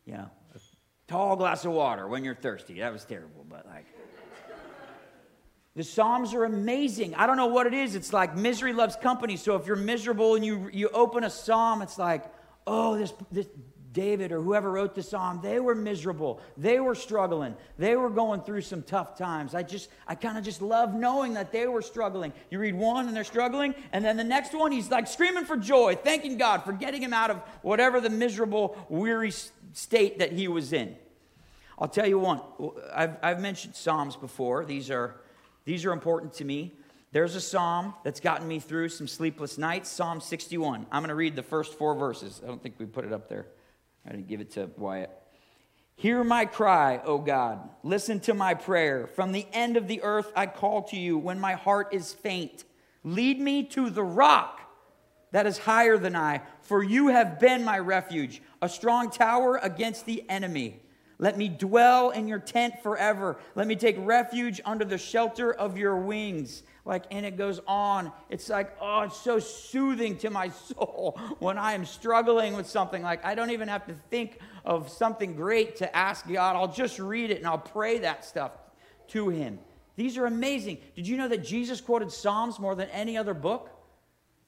you 0.05 0.15
know, 0.15 0.31
a 0.55 0.59
tall 1.07 1.37
glass 1.37 1.65
of 1.65 1.73
water 1.73 2.09
when 2.09 2.25
you're 2.25 2.35
thirsty. 2.35 2.81
That 2.81 2.93
was 2.93 3.05
terrible, 3.05 3.47
but 3.49 3.67
like. 3.67 3.87
The 5.77 5.85
Psalms 5.85 6.35
are 6.35 6.45
amazing. 6.45 7.15
I 7.15 7.27
don't 7.27 7.37
know 7.37 7.47
what 7.47 7.67
it 7.67 7.75
is. 7.75 7.95
It's 7.95 8.13
like 8.13 8.37
misery 8.37 8.73
loves 8.73 8.97
company. 8.97 9.37
So 9.37 9.55
if 9.55 9.67
you're 9.67 9.77
miserable 9.77 10.35
and 10.35 10.45
you, 10.45 10.69
you 10.73 10.89
open 10.89 11.23
a 11.23 11.31
psalm, 11.31 11.81
it's 11.81 11.97
like, 11.97 12.25
oh, 12.67 12.99
this, 12.99 13.15
this 13.31 13.47
David 13.93 14.31
or 14.31 14.41
whoever 14.41 14.71
wrote 14.71 14.95
the 14.95 15.03
psalm, 15.03 15.41
they 15.43 15.59
were 15.59 15.75
miserable. 15.75 16.41
They 16.57 16.79
were 16.79 16.95
struggling. 16.95 17.57
They 17.77 17.97
were 17.97 18.11
going 18.11 18.43
through 18.43 18.61
some 18.63 18.83
tough 18.83 19.17
times. 19.19 19.55
I 19.55 19.63
just, 19.63 19.91
I 20.07 20.15
kind 20.15 20.39
of 20.39 20.45
just 20.45 20.63
love 20.63 20.95
knowing 20.95 21.35
that 21.35 21.51
they 21.51 21.67
were 21.67 21.83
struggling. 21.83 22.33
You 22.51 22.61
read 22.61 22.75
one 22.75 23.09
and 23.09 23.17
they're 23.17 23.25
struggling, 23.25 23.75
and 23.93 24.05
then 24.05 24.17
the 24.17 24.25
next 24.25 24.55
one, 24.55 24.71
he's 24.71 24.91
like 24.91 25.09
screaming 25.09 25.45
for 25.45 25.57
joy, 25.57 25.97
thanking 25.97 26.39
God 26.39 26.65
for 26.65 26.73
getting 26.73 27.03
him 27.03 27.13
out 27.13 27.31
of 27.31 27.39
whatever 27.63 28.01
the 28.01 28.11
miserable, 28.11 28.77
weary 28.89 29.33
state 29.73 30.19
that 30.21 30.33
he 30.33 30.47
was 30.47 30.73
in. 30.73 30.95
I'll 31.79 31.89
tell 31.89 32.07
you 32.07 32.19
one. 32.19 32.41
I've, 32.95 33.17
I've 33.23 33.41
mentioned 33.41 33.75
psalms 33.75 34.15
before. 34.15 34.65
These 34.65 34.91
are, 34.91 35.17
these 35.65 35.85
are 35.85 35.93
important 35.93 36.35
to 36.35 36.45
me. 36.45 36.75
There's 37.13 37.35
a 37.35 37.41
psalm 37.41 37.95
that's 38.05 38.21
gotten 38.21 38.47
me 38.47 38.61
through 38.61 38.91
some 38.91 39.09
sleepless 39.09 39.59
nights, 39.59 39.89
Psalm 39.89 40.21
61. 40.21 40.87
I'm 40.93 41.03
going 41.03 41.09
to 41.09 41.17
read 41.17 41.35
the 41.35 41.43
first 41.43 41.75
four 41.75 41.97
verses. 41.97 42.41
I 42.45 42.47
don't 42.47 42.63
think 42.63 42.77
we 42.79 42.87
put 42.87 43.05
it 43.05 43.13
up 43.13 43.29
there. 43.29 43.47
I 44.07 44.11
didn't 44.11 44.29
give 44.29 44.41
it 44.41 44.53
to 44.53 44.71
Wyatt. 44.77 45.11
Hear 45.97 46.25
my 46.25 46.47
cry, 46.47 47.01
O 47.05 47.19
God. 47.19 47.69
Listen 47.83 48.21
to 48.21 48.35
my 48.35 48.55
prayer. 48.55 49.07
From 49.07 49.33
the 49.33 49.47
end 49.53 49.77
of 49.77 49.87
the 49.87 50.03
earth 50.03 50.33
I 50.35 50.47
call 50.47 50.83
to 50.85 50.97
you 50.97 51.19
when 51.19 51.39
my 51.39 51.53
heart 51.53 51.93
is 51.93 52.13
faint. 52.13 52.65
Lead 53.05 53.39
me 53.39 53.65
to 53.65 53.91
the 53.91 54.03
rock 54.03 54.61
that 55.33 55.47
is 55.47 55.59
higher 55.59 55.99
than 55.99 56.17
I, 56.17 56.41
for 56.63 56.83
you 56.83 57.09
have 57.09 57.39
been 57.39 57.65
my 57.65 57.79
refuge, 57.79 58.43
a 58.63 58.69
strong 58.69 59.11
tower 59.11 59.61
against 59.63 60.07
the 60.07 60.25
enemy. 60.29 60.81
Let 61.19 61.37
me 61.37 61.49
dwell 61.49 62.11
in 62.11 62.27
your 62.27 62.39
tent 62.39 62.83
forever. 62.83 63.39
Let 63.55 63.67
me 63.67 63.77
take 63.77 63.97
refuge 63.99 64.61
under 64.65 64.87
the 64.87 64.99
shelter 64.99 65.53
of 65.53 65.77
your 65.77 65.97
wings 65.97 66.63
like 66.85 67.05
and 67.11 67.27
it 67.27 67.37
goes 67.37 67.61
on. 67.67 68.13
It's 68.29 68.49
like 68.49 68.77
oh 68.81 69.03
it's 69.03 69.17
so 69.17 69.39
soothing 69.39 70.17
to 70.19 70.31
my 70.31 70.49
soul 70.49 71.19
when 71.39 71.59
i 71.59 71.73
am 71.73 71.85
struggling 71.85 72.55
with 72.55 72.67
something. 72.67 73.03
Like 73.03 73.25
i 73.25 73.35
don't 73.35 73.51
even 73.51 73.69
have 73.69 73.87
to 73.87 73.95
think 74.11 74.39
of 74.65 74.89
something 74.89 75.35
great 75.35 75.77
to 75.77 75.97
ask 75.97 76.29
god. 76.29 76.57
I'll 76.57 76.73
just 76.73 76.99
read 76.99 77.31
it 77.31 77.39
and 77.39 77.47
i'll 77.47 77.59
pray 77.59 77.99
that 77.99 78.25
stuff 78.25 78.53
to 79.09 79.29
him. 79.29 79.59
These 79.97 80.17
are 80.17 80.27
amazing. 80.27 80.79
Did 80.95 81.07
you 81.07 81.17
know 81.17 81.29
that 81.29 81.45
jesus 81.45 81.81
quoted 81.81 82.13
psalms 82.13 82.59
more 82.59 82.75
than 82.75 82.89
any 82.91 83.17
other 83.17 83.35
book? 83.35 83.71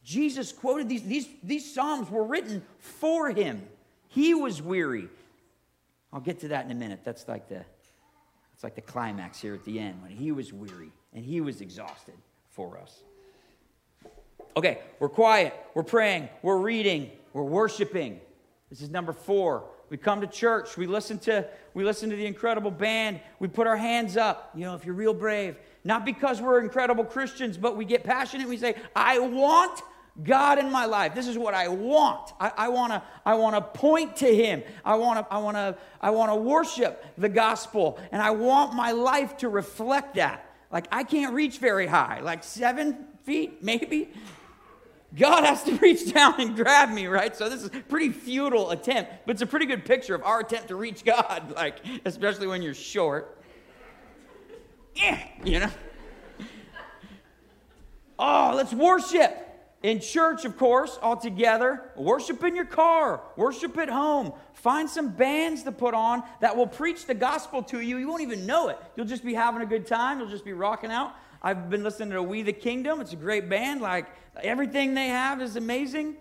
Jesus 0.05 0.53
quoted 0.53 0.89
these 0.89 1.03
these, 1.03 1.29
these 1.43 1.75
psalms 1.75 2.11
were 2.11 2.25
written 2.25 2.63
for 2.79 3.31
him. 3.31 3.63
He 4.09 4.35
was 4.35 4.61
weary. 4.61 5.09
I'll 6.13 6.21
get 6.21 6.41
to 6.41 6.49
that 6.49 6.67
in 6.67 6.71
a 6.71 6.75
minute. 6.75 7.01
That's 7.05 7.27
like 7.27 7.49
the 7.49 7.65
it's 8.63 8.65
like 8.65 8.77
the 8.77 8.93
climax 8.93 9.41
here 9.41 9.55
at 9.55 9.65
the 9.65 9.81
end 9.81 10.01
when 10.01 10.13
he 10.13 10.31
was 10.31 10.53
weary 10.53 10.93
and 11.15 11.25
he 11.25 11.41
was 11.41 11.61
exhausted 11.61 12.15
for 12.51 12.79
us. 12.79 13.03
Okay, 14.57 14.79
we're 15.01 15.09
quiet, 15.09 15.53
we're 15.75 15.83
praying, 15.83 16.29
we're 16.43 16.59
reading, 16.59 17.11
we're 17.33 17.43
worshiping. 17.43 18.21
This 18.71 18.81
is 18.81 18.89
number 18.89 19.13
four. 19.13 19.65
We 19.91 19.97
come 19.97 20.21
to 20.21 20.29
church, 20.29 20.77
we 20.77 20.87
listen 20.87 21.19
to 21.21 21.45
we 21.75 21.83
listen 21.83 22.09
to 22.11 22.15
the 22.15 22.25
incredible 22.25 22.71
band, 22.71 23.19
we 23.41 23.49
put 23.49 23.67
our 23.67 23.77
hands 23.77 24.17
up, 24.17 24.53
you 24.55 24.65
know, 24.65 24.77
if 24.77 24.85
you're 24.85 24.95
real 24.95 25.13
brave. 25.13 25.57
Not 25.83 26.05
because 26.05 26.41
we're 26.41 26.61
incredible 26.61 27.03
Christians, 27.03 27.57
but 27.57 27.77
we 27.77 27.85
get 27.85 28.05
passionate, 28.05 28.47
we 28.47 28.59
say, 28.59 28.77
I 28.95 29.19
want 29.19 29.83
God 30.23 30.59
in 30.59 30.71
my 30.71 30.85
life. 30.85 31.15
This 31.15 31.27
is 31.27 31.39
what 31.39 31.55
I 31.55 31.69
want. 31.69 32.33
I, 32.39 32.53
I 32.57 32.69
want 32.69 32.93
to 32.93 33.03
I 33.25 33.35
wanna 33.35 33.63
point 33.63 34.17
to 34.17 34.27
Him. 34.27 34.63
I 34.85 34.97
want 34.97 35.19
to 35.19 35.35
I 35.35 35.39
wanna, 35.39 35.77
I 36.01 36.11
wanna 36.11 36.37
worship 36.37 37.05
the 37.17 37.31
gospel. 37.31 37.99
And 38.13 38.21
I 38.21 38.31
want 38.31 38.75
my 38.75 38.93
life 38.93 39.39
to 39.39 39.49
reflect 39.49 40.17
that. 40.17 40.53
Like, 40.71 40.87
I 40.91 41.05
can't 41.05 41.35
reach 41.35 41.59
very 41.59 41.87
high, 41.87 42.21
like 42.21 42.45
seven 42.45 43.07
feet, 43.25 43.63
maybe. 43.63 44.11
God 45.15 45.45
has 45.45 45.63
to 45.65 45.77
reach 45.83 46.13
down 46.13 46.41
and 46.41 46.57
grab 46.57 46.91
me, 46.91 47.07
right? 47.07 47.37
So 47.37 47.49
this 47.49 47.63
is 47.63 47.67
a 47.67 47.71
pretty 47.71 48.11
futile 48.11 48.71
attempt, 48.71 49.13
but 49.27 49.33
it's 49.33 49.43
a 49.43 49.47
pretty 49.47 49.67
good 49.67 49.85
picture 49.85 50.15
of 50.15 50.23
our 50.23 50.41
attempt 50.41 50.69
to 50.69 50.77
reach 50.77 51.05
God, 51.05 51.53
like, 51.57 51.79
especially 52.05 52.47
when 52.47 52.63
you're 52.63 52.75
short. 52.75 53.39
Yeah, 54.95 55.23
you 55.45 55.61
know? 55.61 55.71
Oh, 58.25 58.53
let's 58.55 58.73
worship 58.73 59.52
in 59.83 60.01
church, 60.01 60.45
of 60.45 60.57
course, 60.57 60.99
all 61.03 61.17
together. 61.17 61.83
Worship 61.97 62.43
in 62.45 62.55
your 62.55 62.65
car, 62.65 63.23
worship 63.37 63.77
at 63.79 63.89
home. 63.89 64.33
Find 64.55 64.89
some 64.89 65.11
bands 65.11 65.65
to 65.65 65.73
put 65.73 65.95
on 65.95 66.23
that 66.41 66.57
will 66.57 66.67
preach 66.67 67.07
the 67.07 67.15
gospel 67.15 67.63
to 67.65 67.81
you. 67.81 67.97
You 67.97 68.09
won't 68.09 68.23
even 68.23 68.47
know 68.47 68.69
it. 68.69 68.79
You'll 68.97 69.07
just 69.07 69.25
be 69.25 69.35
having 69.35 69.63
a 69.63 69.67
good 69.67 69.87
time, 69.87 70.19
you'll 70.19 70.31
just 70.31 70.45
be 70.45 70.53
rocking 70.53 70.91
out. 70.91 71.15
I've 71.43 71.69
been 71.69 71.83
listening 71.83 72.11
to 72.11 72.23
We 72.23 72.43
the 72.43 72.53
Kingdom. 72.53 73.01
It's 73.01 73.13
a 73.13 73.17
great 73.17 73.49
band. 73.49 73.81
Like 73.81 74.07
everything 74.41 74.95
they 74.95 75.09
have 75.09 75.43
is 75.43 75.57
amazing. 75.57 76.17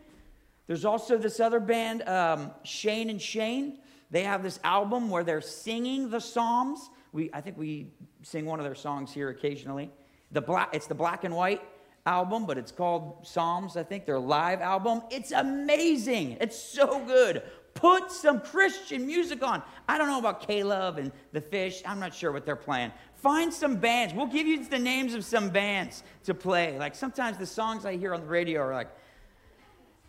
There's 0.66 0.86
also 0.86 1.18
this 1.18 1.40
other 1.40 1.60
band, 1.60 2.08
um, 2.08 2.52
Shane 2.64 3.10
and 3.10 3.22
Shane. 3.22 3.80
They 4.10 4.24
have 4.24 4.42
this 4.42 4.60
album 4.64 5.10
where 5.10 5.24
they're 5.24 5.42
singing 5.42 6.10
the 6.10 6.20
Psalms. 6.20 6.90
We, 7.14 7.30
I 7.34 7.42
think 7.42 7.58
we 7.58 7.88
sing 8.24 8.46
one 8.46 8.60
of 8.60 8.66
their 8.66 8.76
songs 8.76 9.14
here 9.14 9.30
occasionally. 9.30 9.92
The 10.32 10.42
black, 10.42 10.70
it's 10.74 10.88
the 10.88 10.96
black 10.96 11.24
and 11.24 11.36
white 11.36 11.62
album, 12.06 12.46
but 12.46 12.58
it's 12.58 12.72
called 12.72 13.26
Psalms, 13.26 13.78
I 13.78 13.84
think, 13.84 14.06
their 14.06 14.20
live 14.20 14.62
album. 14.62 15.02
It's 15.10 15.32
amazing. 15.32 16.38
It's 16.42 16.60
so 16.60 17.04
good. 17.06 17.44
Put 17.74 18.12
some 18.12 18.42
Christian 18.42 19.06
music 19.06 19.44
on. 19.44 19.64
I 19.88 19.98
don't 19.98 20.08
know 20.08 20.20
about 20.20 20.46
K-Love 20.46 20.98
and 20.98 21.12
The 21.32 21.42
Fish. 21.42 21.82
I'm 21.86 22.00
not 22.00 22.14
sure 22.14 22.32
what 22.32 22.46
they're 22.46 22.56
playing. 22.56 22.92
Find 23.16 23.54
some 23.54 23.78
bands. 23.78 24.14
We'll 24.14 24.26
give 24.26 24.48
you 24.48 24.66
the 24.66 24.80
names 24.80 25.14
of 25.14 25.24
some 25.24 25.50
bands 25.50 26.04
to 26.26 26.34
play. 26.34 26.78
Like 26.78 26.96
sometimes 26.96 27.38
the 27.38 27.46
songs 27.46 27.86
I 27.86 27.96
hear 27.96 28.14
on 28.14 28.22
the 28.22 28.28
radio 28.28 28.62
are 28.62 28.74
like, 28.74 28.90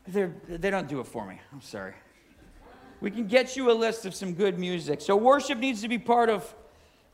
they're, 0.09 0.34
they 0.49 0.70
don't 0.70 0.88
do 0.88 0.99
it 1.01 1.07
for 1.07 1.26
me. 1.26 1.40
I'm 1.53 1.61
sorry. 1.61 1.95
We 3.01 3.11
can 3.11 3.26
get 3.26 3.57
you 3.57 3.70
a 3.70 3.74
list 3.74 4.07
of 4.07 4.14
some 4.14 4.34
good 4.34 4.59
music. 4.59 5.01
So 5.01 5.16
worship 5.16 5.59
needs 5.59 5.82
to 5.82 5.88
be 5.88 5.99
part 5.99 6.30
of 6.30 6.55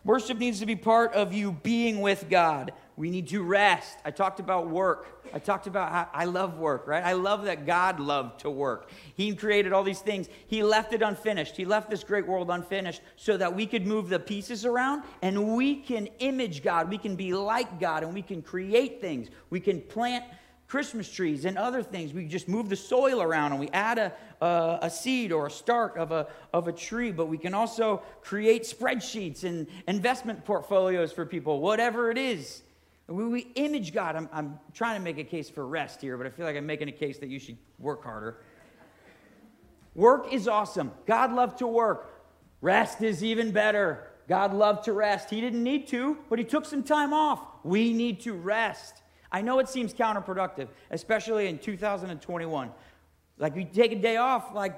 Worship 0.05 0.39
needs 0.39 0.61
to 0.61 0.66
be 0.66 0.76
part 0.76 1.12
of 1.12 1.35
you 1.35 1.53
being 1.53 2.01
with 2.01 2.31
God. 2.31 2.72
We 2.99 3.11
need 3.11 3.29
to 3.29 3.45
rest. 3.45 3.97
I 4.05 4.11
talked 4.11 4.41
about 4.41 4.69
work. 4.69 5.23
I 5.33 5.39
talked 5.39 5.69
about 5.69 5.93
how 5.93 6.09
I 6.13 6.25
love 6.25 6.59
work, 6.59 6.89
right? 6.89 7.05
I 7.05 7.13
love 7.13 7.45
that 7.45 7.65
God 7.65 8.01
loved 8.01 8.41
to 8.41 8.51
work. 8.51 8.91
He 9.15 9.33
created 9.37 9.73
all 9.73 9.85
these 9.85 10.01
things. 10.01 10.29
He 10.49 10.65
left 10.65 10.93
it 10.93 11.01
unfinished. 11.01 11.57
He 11.57 11.65
left 11.65 11.91
this 11.91 12.03
great 12.03 12.27
world 12.27 12.51
unfinished 12.51 13.01
so 13.15 13.37
that 13.37 13.55
we 13.55 13.67
could 13.67 13.87
move 13.87 14.09
the 14.09 14.19
pieces 14.19 14.65
around 14.65 15.05
and 15.23 15.55
we 15.55 15.77
can 15.77 16.09
image 16.19 16.65
God. 16.65 16.91
We 16.91 16.99
can 16.99 17.15
be 17.15 17.33
like 17.33 17.79
God 17.79 18.03
and 18.03 18.13
we 18.13 18.21
can 18.21 18.43
create 18.43 19.01
things. 19.01 19.29
We 19.49 19.61
can 19.61 19.81
plant 19.81 20.25
Christmas 20.67 21.09
trees 21.09 21.45
and 21.45 21.57
other 21.57 21.85
things. 21.85 22.13
We 22.13 22.27
just 22.27 22.49
move 22.49 22.69
the 22.69 22.75
soil 22.75 23.23
around 23.23 23.53
and 23.53 23.61
we 23.61 23.69
add 23.69 23.99
a, 23.99 24.13
a, 24.45 24.81
a, 24.83 24.91
seed 24.91 25.31
or 25.31 25.47
a 25.47 25.51
start 25.53 25.97
of 25.97 26.11
a, 26.11 26.27
of 26.53 26.67
a 26.67 26.73
tree, 26.73 27.13
but 27.13 27.27
we 27.27 27.39
can 27.39 27.55
also 27.55 28.03
create 28.23 28.65
spreadsheets 28.65 29.45
and 29.45 29.69
investment 29.87 30.45
portfolios 30.45 31.13
for 31.13 31.25
people, 31.25 31.61
whatever 31.61 32.11
it 32.11 32.19
is. 32.19 32.63
We, 33.09 33.25
we 33.25 33.41
image 33.55 33.93
God. 33.93 34.17
I'm, 34.17 34.29
I'm 34.33 34.61
trying 34.75 34.99
to 34.99 35.03
make 35.03 35.19
a 35.19 35.25
case 35.25 35.49
for 35.49 35.67
rest 35.67 36.01
here, 36.01 36.17
but 36.17 36.27
I 36.27 36.31
feel 36.31 36.47
like 36.47 36.57
I'm 36.57 36.67
making 36.67 36.89
a 36.89 36.93
case 36.93 37.19
that 37.19 37.29
you 37.29 37.39
should 37.39 37.57
work 37.79 38.05
harder. 38.05 38.43
Work 39.95 40.33
is 40.33 40.47
awesome. 40.47 40.93
God 41.07 41.33
loved 41.33 41.59
to 41.59 41.67
work. 41.67 42.23
Rest 42.61 43.03
is 43.03 43.25
even 43.25 43.51
better. 43.51 44.11
God 44.29 44.53
loved 44.53 44.85
to 44.85 44.93
rest. 44.93 45.31
He 45.31 45.41
didn't 45.41 45.63
need 45.63 45.89
to, 45.89 46.19
but 46.29 46.39
He 46.39 46.45
took 46.45 46.67
some 46.67 46.83
time 46.83 47.13
off. 47.13 47.41
We 47.65 47.93
need 47.93 48.21
to 48.21 48.35
rest. 48.35 49.03
I 49.33 49.41
know 49.41 49.59
it 49.59 49.69
seems 49.69 49.95
counterproductive, 49.95 50.69
especially 50.91 51.49
in 51.49 51.59
2021. 51.59 52.71
Like, 53.39 53.57
you 53.57 53.65
take 53.65 53.93
a 53.93 53.97
day 53.97 54.17
off, 54.17 54.55
like, 54.55 54.77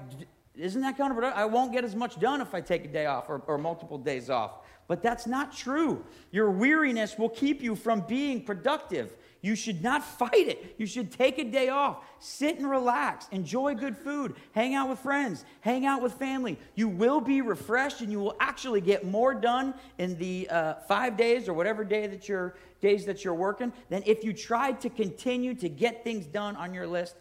isn't 0.57 0.80
that 0.80 0.98
counterproductive? 0.98 1.34
I 1.34 1.44
won't 1.44 1.72
get 1.72 1.84
as 1.84 1.94
much 1.94 2.18
done 2.18 2.40
if 2.40 2.55
I 2.55 2.61
take 2.61 2.84
a 2.84 2.88
day 2.88 3.07
off 3.07 3.28
or, 3.28 3.42
or 3.46 3.57
multiple 3.57 3.98
days 3.98 4.30
off. 4.30 4.59
But 4.88 5.03
that's 5.03 5.26
not 5.26 5.57
true. 5.57 6.05
Your 6.32 6.51
weariness 6.51 7.16
will 7.16 7.28
keep 7.28 7.62
you 7.62 7.76
from 7.76 8.01
being 8.01 8.42
productive. 8.42 9.14
You 9.40 9.55
should 9.55 9.82
not 9.82 10.05
fight 10.05 10.48
it. 10.48 10.74
You 10.78 10.86
should 10.86 11.12
take 11.12 11.38
a 11.38 11.44
day 11.44 11.68
off, 11.68 12.05
sit 12.18 12.59
and 12.59 12.68
relax, 12.68 13.28
enjoy 13.30 13.74
good 13.74 13.96
food, 13.96 14.34
hang 14.53 14.74
out 14.74 14.90
with 14.90 14.98
friends, 14.98 15.44
hang 15.61 15.86
out 15.86 16.03
with 16.03 16.14
family. 16.14 16.59
You 16.74 16.88
will 16.88 17.20
be 17.20 17.40
refreshed 17.40 18.01
and 18.01 18.11
you 18.11 18.18
will 18.18 18.36
actually 18.40 18.80
get 18.80 19.07
more 19.07 19.32
done 19.32 19.74
in 19.98 20.18
the 20.18 20.48
uh, 20.51 20.74
five 20.88 21.16
days 21.16 21.48
or 21.48 21.55
whatever 21.55 21.84
day 21.84 22.09
that 22.09 22.28
you're, 22.28 22.57
days 22.80 23.07
that 23.07 23.24
you're 23.24 23.32
working 23.32 23.72
than 23.88 24.03
if 24.07 24.24
you 24.24 24.32
tried 24.32 24.80
to 24.80 24.90
continue 24.90 25.55
to 25.55 25.68
get 25.68 26.05
things 26.05 26.26
done 26.26 26.57
on 26.57 26.74
your 26.74 26.86
list 26.88 27.14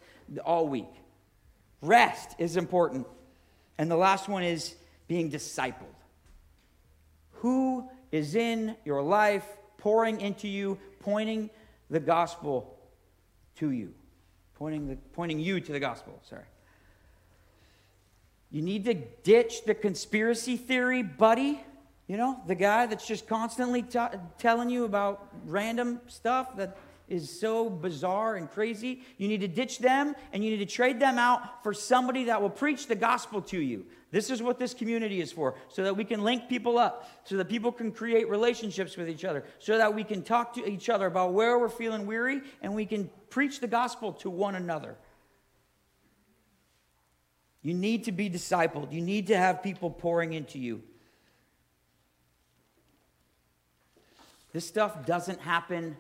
all 0.44 0.68
week. 0.68 0.90
Rest 1.82 2.36
is 2.40 2.58
important. 2.58 3.08
And 3.80 3.90
the 3.90 3.96
last 3.96 4.28
one 4.28 4.44
is 4.44 4.76
being 5.08 5.32
discipled. 5.32 5.96
Who 7.36 7.90
is 8.12 8.36
in 8.36 8.76
your 8.84 9.02
life 9.02 9.46
pouring 9.78 10.20
into 10.20 10.50
you, 10.50 10.78
pointing 11.00 11.50
the 11.90 12.02
gospel 12.02 12.78
to 13.56 13.72
you. 13.72 13.94
Pointing, 14.56 14.90
the, 14.90 14.98
pointing 15.14 15.40
you 15.40 15.62
to 15.62 15.72
the 15.72 15.80
gospel, 15.80 16.20
sorry. 16.30 16.44
You 18.52 18.62
need 18.62 18.84
to 18.84 18.96
ditch 18.96 19.64
the 19.64 19.74
conspiracy 19.74 20.58
theory 20.58 21.02
buddy, 21.02 21.62
you 22.08 22.18
know, 22.18 22.42
the 22.48 22.56
guy 22.56 22.86
that's 22.86 23.08
just 23.08 23.28
constantly 23.28 23.84
t- 23.84 24.00
telling 24.40 24.70
you 24.70 24.84
about 24.84 25.30
random 25.46 26.02
stuff 26.08 26.58
that 26.58 26.78
is 27.10 27.40
so 27.40 27.70
bizarre 27.70 28.36
and 28.36 28.50
crazy. 28.50 29.02
You 29.18 29.28
need 29.28 29.42
to 29.42 29.48
ditch 29.48 29.80
them 29.80 30.16
and 30.32 30.44
you 30.44 30.52
need 30.52 30.58
to 30.58 30.66
trade 30.66 31.00
them 31.00 31.18
out 31.18 31.64
for 31.64 31.74
somebody 31.74 32.26
that 32.26 32.42
will 32.42 32.50
preach 32.50 32.88
the 32.88 32.96
gospel 32.96 33.42
to 33.44 33.60
you. 33.60 33.86
This 34.12 34.30
is 34.30 34.42
what 34.42 34.58
this 34.58 34.74
community 34.74 35.22
is 35.22 35.32
for, 35.32 35.56
so 35.68 35.84
that 35.84 35.96
we 35.96 36.04
can 36.04 36.24
link 36.24 36.50
people 36.50 36.80
up, 36.80 37.08
so 37.26 37.38
that 37.38 37.48
people 37.48 37.72
can 37.72 37.92
create 37.92 38.28
relationships 38.28 38.98
with 38.98 39.08
each 39.08 39.24
other, 39.24 39.44
so 39.60 39.78
that 39.78 39.94
we 39.94 40.04
can 40.04 40.24
talk 40.24 40.54
to 40.56 40.68
each 40.68 40.90
other 40.90 41.06
about 41.06 41.34
where 41.34 41.60
we're 41.60 41.70
feeling 41.70 42.08
weary 42.08 42.42
and 42.62 42.74
we 42.74 42.86
can 42.86 43.10
preach 43.30 43.60
the 43.60 43.68
gospel 43.68 44.14
to 44.14 44.30
one 44.30 44.56
another. 44.56 44.98
You 47.62 47.74
need 47.74 48.06
to 48.06 48.12
be 48.12 48.30
discipled, 48.30 48.92
you 48.92 49.02
need 49.02 49.28
to 49.28 49.38
have 49.38 49.62
people 49.62 49.92
pouring 49.92 50.34
into 50.34 50.58
you. 50.58 50.82
This 54.52 54.66
stuff 54.66 55.06
doesn't 55.06 55.40
happen 55.42 55.96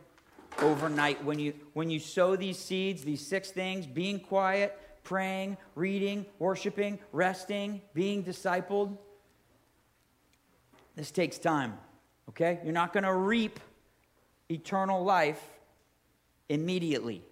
overnight 0.61 1.23
when 1.23 1.39
you 1.39 1.53
when 1.73 1.89
you 1.89 1.99
sow 1.99 2.35
these 2.35 2.57
seeds 2.57 3.03
these 3.03 3.25
six 3.25 3.51
things 3.51 3.85
being 3.85 4.19
quiet 4.19 4.77
praying, 5.09 5.57
reading, 5.73 6.23
worshiping, 6.37 6.99
resting, 7.11 7.81
being 7.95 8.23
discipled. 8.23 8.95
This 10.95 11.09
takes 11.09 11.39
time, 11.39 11.73
okay? 12.29 12.59
You're 12.63 12.73
not 12.73 12.93
going 12.93 13.05
to 13.05 13.13
reap 13.15 13.59
eternal 14.49 15.03
life 15.03 15.41
immediately. 16.47 17.23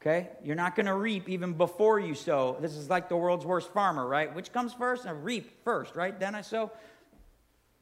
Okay? 0.00 0.28
You're 0.44 0.54
not 0.54 0.76
going 0.76 0.86
to 0.86 0.94
reap 0.94 1.28
even 1.28 1.54
before 1.54 1.98
you 1.98 2.14
sow. 2.14 2.56
This 2.60 2.76
is 2.76 2.88
like 2.88 3.08
the 3.08 3.16
world's 3.16 3.44
worst 3.44 3.72
farmer, 3.72 4.06
right? 4.06 4.32
Which 4.32 4.52
comes 4.52 4.72
first? 4.72 5.04
I 5.04 5.10
reap 5.10 5.64
first, 5.64 5.96
right? 5.96 6.18
Then 6.18 6.36
I 6.36 6.42
sow. 6.42 6.70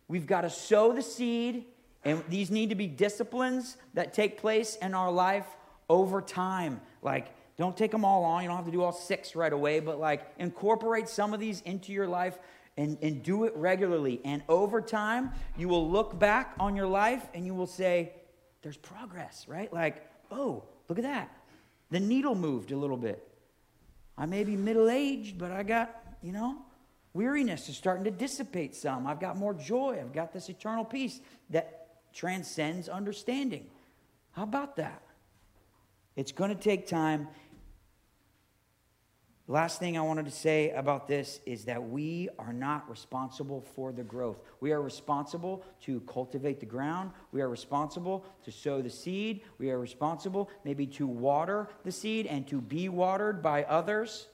We've 0.08 0.26
got 0.26 0.40
to 0.40 0.50
sow 0.50 0.94
the 0.94 1.02
seed, 1.02 1.66
and 2.06 2.22
these 2.28 2.52
need 2.52 2.68
to 2.68 2.76
be 2.76 2.86
disciplines 2.86 3.76
that 3.94 4.14
take 4.14 4.38
place 4.38 4.76
in 4.76 4.94
our 4.94 5.10
life 5.10 5.44
over 5.88 6.22
time. 6.22 6.80
Like 7.02 7.34
don't 7.56 7.76
take 7.76 7.90
them 7.90 8.04
all 8.04 8.22
on. 8.24 8.42
You 8.42 8.48
don't 8.48 8.56
have 8.56 8.66
to 8.66 8.72
do 8.72 8.82
all 8.82 8.92
six 8.92 9.34
right 9.34 9.52
away, 9.52 9.80
but 9.80 9.98
like 9.98 10.24
incorporate 10.38 11.08
some 11.08 11.34
of 11.34 11.40
these 11.40 11.62
into 11.62 11.92
your 11.92 12.06
life 12.06 12.38
and, 12.76 12.96
and 13.02 13.24
do 13.24 13.42
it 13.42 13.56
regularly. 13.56 14.20
And 14.24 14.42
over 14.48 14.80
time, 14.80 15.32
you 15.58 15.66
will 15.66 15.90
look 15.90 16.16
back 16.16 16.54
on 16.60 16.76
your 16.76 16.86
life 16.86 17.26
and 17.34 17.44
you 17.44 17.54
will 17.54 17.66
say, 17.66 18.12
there's 18.62 18.76
progress, 18.76 19.46
right? 19.48 19.72
Like, 19.72 20.08
oh, 20.30 20.62
look 20.88 20.98
at 20.98 21.04
that. 21.04 21.36
The 21.90 21.98
needle 21.98 22.36
moved 22.36 22.70
a 22.70 22.76
little 22.76 22.96
bit. 22.96 23.26
I 24.16 24.26
may 24.26 24.44
be 24.44 24.56
middle 24.56 24.88
aged, 24.88 25.38
but 25.38 25.50
I 25.50 25.64
got, 25.64 25.90
you 26.22 26.32
know, 26.32 26.58
weariness 27.14 27.68
is 27.68 27.76
starting 27.76 28.04
to 28.04 28.12
dissipate 28.12 28.76
some. 28.76 29.08
I've 29.08 29.20
got 29.20 29.36
more 29.36 29.54
joy. 29.54 29.98
I've 30.00 30.12
got 30.12 30.32
this 30.32 30.48
eternal 30.48 30.84
peace 30.84 31.20
that 31.50 31.85
transcends 32.16 32.88
understanding. 32.88 33.66
How 34.32 34.42
about 34.42 34.76
that? 34.76 35.02
It's 36.16 36.32
going 36.32 36.50
to 36.50 36.56
take 36.56 36.86
time 36.86 37.28
Last 39.48 39.78
thing 39.78 39.96
I 39.96 40.00
wanted 40.00 40.24
to 40.24 40.32
say 40.32 40.70
about 40.70 41.06
this 41.06 41.38
is 41.46 41.66
that 41.66 41.88
we 41.88 42.28
are 42.36 42.52
not 42.52 42.90
responsible 42.90 43.60
for 43.60 43.92
the 43.92 44.02
growth. 44.02 44.40
We 44.58 44.72
are 44.72 44.82
responsible 44.82 45.62
to 45.82 46.00
cultivate 46.00 46.58
the 46.58 46.66
ground. 46.66 47.12
We 47.30 47.42
are 47.42 47.48
responsible 47.48 48.24
to 48.44 48.50
sow 48.50 48.82
the 48.82 48.90
seed. 48.90 49.42
We 49.58 49.70
are 49.70 49.78
responsible 49.78 50.50
maybe 50.64 50.84
to 50.88 51.06
water 51.06 51.68
the 51.84 51.92
seed 51.92 52.26
and 52.26 52.44
to 52.48 52.60
be 52.60 52.88
watered 52.88 53.40
by 53.40 53.62
others. 53.64 54.26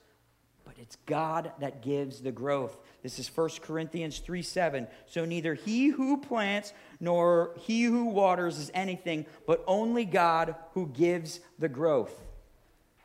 It's 0.82 0.96
God 1.06 1.52
that 1.60 1.80
gives 1.80 2.22
the 2.22 2.32
growth. 2.32 2.76
This 3.04 3.20
is 3.20 3.30
1 3.32 3.50
Corinthians 3.62 4.18
3 4.18 4.42
7. 4.42 4.88
So 5.06 5.24
neither 5.24 5.54
he 5.54 5.88
who 5.88 6.16
plants 6.16 6.72
nor 6.98 7.52
he 7.60 7.84
who 7.84 8.06
waters 8.06 8.58
is 8.58 8.68
anything, 8.74 9.26
but 9.46 9.62
only 9.68 10.04
God 10.04 10.56
who 10.74 10.88
gives 10.88 11.38
the 11.60 11.68
growth. 11.68 12.12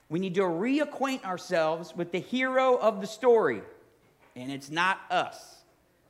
We 0.09 0.17
need 0.17 0.33
to 0.35 0.41
reacquaint 0.41 1.23
ourselves 1.23 1.95
with 1.95 2.11
the 2.11 2.19
hero 2.19 2.77
of 2.77 2.99
the 2.99 3.05
story, 3.05 3.61
and 4.35 4.51
it's 4.51 4.71
not 4.71 4.99
us. 5.11 5.57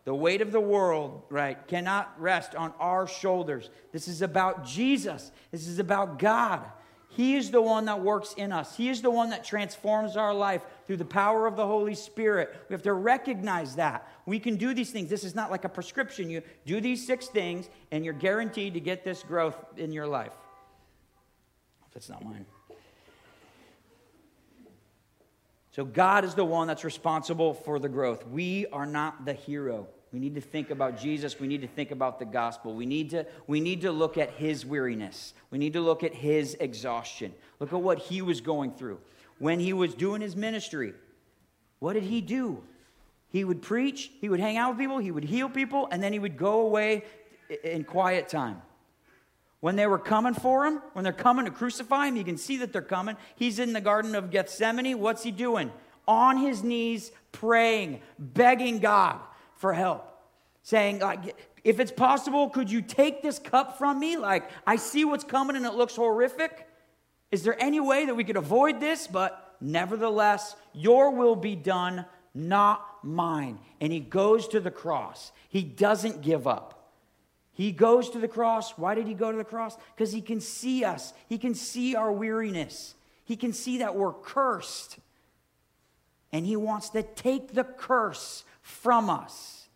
The 0.05 0.15
weight 0.15 0.41
of 0.41 0.53
the 0.53 0.61
world, 0.61 1.23
right, 1.29 1.67
cannot 1.67 2.15
rest 2.17 2.55
on 2.55 2.71
our 2.79 3.07
shoulders. 3.07 3.69
This 3.91 4.07
is 4.07 4.21
about 4.21 4.65
Jesus. 4.65 5.33
This 5.51 5.67
is 5.67 5.79
about 5.79 6.17
God. 6.17 6.61
He 7.09 7.35
is 7.35 7.51
the 7.51 7.61
one 7.61 7.85
that 7.85 8.01
works 8.01 8.33
in 8.35 8.51
us. 8.51 8.77
He 8.77 8.89
is 8.89 9.01
the 9.01 9.09
one 9.09 9.31
that 9.31 9.43
transforms 9.43 10.15
our 10.15 10.33
life 10.33 10.61
through 10.87 10.97
the 10.97 11.05
power 11.05 11.45
of 11.45 11.55
the 11.55 11.67
Holy 11.67 11.93
Spirit. 11.93 12.55
We 12.69 12.73
have 12.73 12.81
to 12.83 12.93
recognize 12.93 13.75
that. 13.75 14.07
We 14.25 14.39
can 14.39 14.55
do 14.55 14.73
these 14.73 14.89
things. 14.89 15.09
This 15.09 15.23
is 15.25 15.35
not 15.35 15.51
like 15.51 15.65
a 15.65 15.69
prescription. 15.69 16.29
You 16.29 16.41
do 16.65 16.81
these 16.81 17.05
six 17.05 17.27
things, 17.27 17.69
and 17.91 18.03
you're 18.03 18.13
guaranteed 18.13 18.73
to 18.73 18.79
get 18.79 19.03
this 19.03 19.21
growth 19.21 19.57
in 19.75 19.91
your 19.91 20.07
life. 20.07 20.33
That's 21.93 22.09
not 22.09 22.23
mine. 22.23 22.45
So 25.71 25.85
God 25.85 26.25
is 26.25 26.33
the 26.33 26.45
one 26.45 26.67
that's 26.67 26.83
responsible 26.83 27.53
for 27.53 27.77
the 27.77 27.89
growth. 27.89 28.25
We 28.25 28.65
are 28.67 28.85
not 28.85 29.25
the 29.25 29.33
hero. 29.33 29.87
We 30.11 30.19
need 30.19 30.35
to 30.35 30.41
think 30.41 30.71
about 30.71 30.99
Jesus. 30.99 31.39
We 31.39 31.47
need 31.47 31.61
to 31.61 31.67
think 31.67 31.91
about 31.91 32.17
the 32.17 32.25
gospel. 32.25 32.73
We 32.73 32.85
need 32.85 33.11
to, 33.11 33.25
we 33.45 33.59
need 33.59 33.81
to 33.81 33.91
look 33.91 34.17
at 34.17 34.31
his 34.31 34.65
weariness. 34.65 35.33
We 35.51 35.57
need 35.57 35.73
to 35.73 35.81
look 35.81 36.03
at 36.03 36.13
his 36.13 36.55
exhaustion. 36.59 37.33
Look 37.59 37.73
at 37.73 37.81
what 37.81 37.99
he 37.99 38.21
was 38.21 38.41
going 38.41 38.71
through. 38.71 38.99
When 39.39 39.59
he 39.59 39.73
was 39.73 39.93
doing 39.93 40.21
his 40.21 40.35
ministry, 40.35 40.93
what 41.79 41.93
did 41.93 42.03
he 42.03 42.21
do? 42.21 42.63
He 43.29 43.43
would 43.43 43.61
preach, 43.61 44.11
he 44.19 44.29
would 44.29 44.39
hang 44.39 44.57
out 44.57 44.71
with 44.71 44.79
people, 44.79 44.97
he 44.97 45.11
would 45.11 45.25
heal 45.25 45.49
people, 45.49 45.87
and 45.91 46.01
then 46.01 46.13
he 46.13 46.19
would 46.19 46.37
go 46.37 46.61
away 46.61 47.03
in 47.63 47.83
quiet 47.83 48.29
time. 48.29 48.61
When 49.59 49.75
they 49.75 49.87
were 49.87 49.99
coming 49.99 50.33
for 50.33 50.65
him, 50.65 50.81
when 50.93 51.03
they're 51.03 51.13
coming 51.13 51.45
to 51.45 51.51
crucify 51.51 52.07
him, 52.07 52.15
you 52.15 52.23
can 52.23 52.37
see 52.37 52.57
that 52.57 52.71
they're 52.71 52.81
coming. 52.81 53.17
He's 53.35 53.59
in 53.59 53.73
the 53.73 53.81
Garden 53.81 54.15
of 54.15 54.29
Gethsemane. 54.29 54.99
What's 54.99 55.23
he 55.23 55.31
doing? 55.31 55.71
On 56.07 56.37
his 56.37 56.63
knees, 56.63 57.11
praying, 57.31 58.01
begging 58.19 58.79
God 58.79 59.19
for 59.55 59.73
help, 59.73 60.07
saying, 60.61 61.01
if 61.63 61.79
it's 61.79 61.91
possible, 61.91 62.49
could 62.49 62.71
you 62.71 62.81
take 62.81 63.21
this 63.21 63.39
cup 63.39 63.77
from 63.77 63.99
me? 63.99 64.15
Like, 64.15 64.49
I 64.65 64.75
see 64.75 65.05
what's 65.05 65.23
coming 65.23 65.55
and 65.55 65.65
it 65.65 65.73
looks 65.73 65.95
horrific. 65.95 66.66
Is 67.31 67.43
there 67.43 67.61
any 67.61 67.79
way 67.79 68.05
that 68.05 68.15
we 68.15 68.23
could 68.23 68.37
avoid 68.37 68.79
this? 68.79 69.07
But 69.07 69.55
nevertheless, 69.59 70.55
your 70.73 71.11
will 71.11 71.35
be 71.35 71.55
done, 71.55 72.05
not 72.33 72.85
mine. 73.03 73.59
And 73.81 73.91
he 73.91 73.99
goes 73.99 74.47
to 74.49 74.59
the 74.59 74.71
cross. 74.71 75.31
He 75.49 75.63
doesn't 75.63 76.21
give 76.21 76.47
up. 76.47 76.77
He 77.57 77.71
goes 77.71 78.11
to 78.11 78.19
the 78.19 78.27
cross. 78.27 78.77
Why 78.77 78.93
did 78.93 79.07
he 79.07 79.15
go 79.15 79.31
to 79.31 79.37
the 79.37 79.43
cross? 79.43 79.75
Because 79.95 80.13
he 80.13 80.21
can 80.21 80.39
see 80.39 80.85
us, 80.85 81.11
he 81.27 81.39
can 81.39 81.55
see 81.55 81.95
our 81.95 82.11
weariness, 82.11 82.93
he 83.25 83.35
can 83.35 83.51
see 83.51 83.79
that 83.79 83.95
we're 83.95 84.13
cursed. 84.13 84.99
And 86.31 86.45
he 86.45 86.55
wants 86.55 86.89
to 86.89 87.01
take 87.01 87.53
the 87.53 87.63
curse 87.63 88.43
from 88.61 89.09
us. 89.09 89.69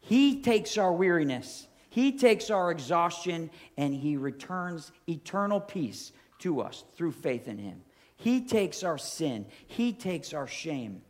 He 0.00 0.40
takes 0.40 0.78
our 0.78 0.92
weariness, 0.92 1.67
he 1.98 2.12
takes 2.12 2.48
our 2.48 2.70
exhaustion, 2.70 3.50
and 3.76 3.92
he 3.92 4.16
returns 4.16 4.92
eternal 5.08 5.60
peace 5.60 6.12
to 6.38 6.60
us 6.60 6.84
through 6.94 7.10
faith 7.10 7.48
in 7.48 7.58
him. 7.58 7.80
He 8.14 8.42
takes 8.42 8.84
our 8.84 8.98
sin, 8.98 9.46
he 9.66 9.92
takes 9.92 10.32
our 10.32 10.46
shame, 10.46 11.02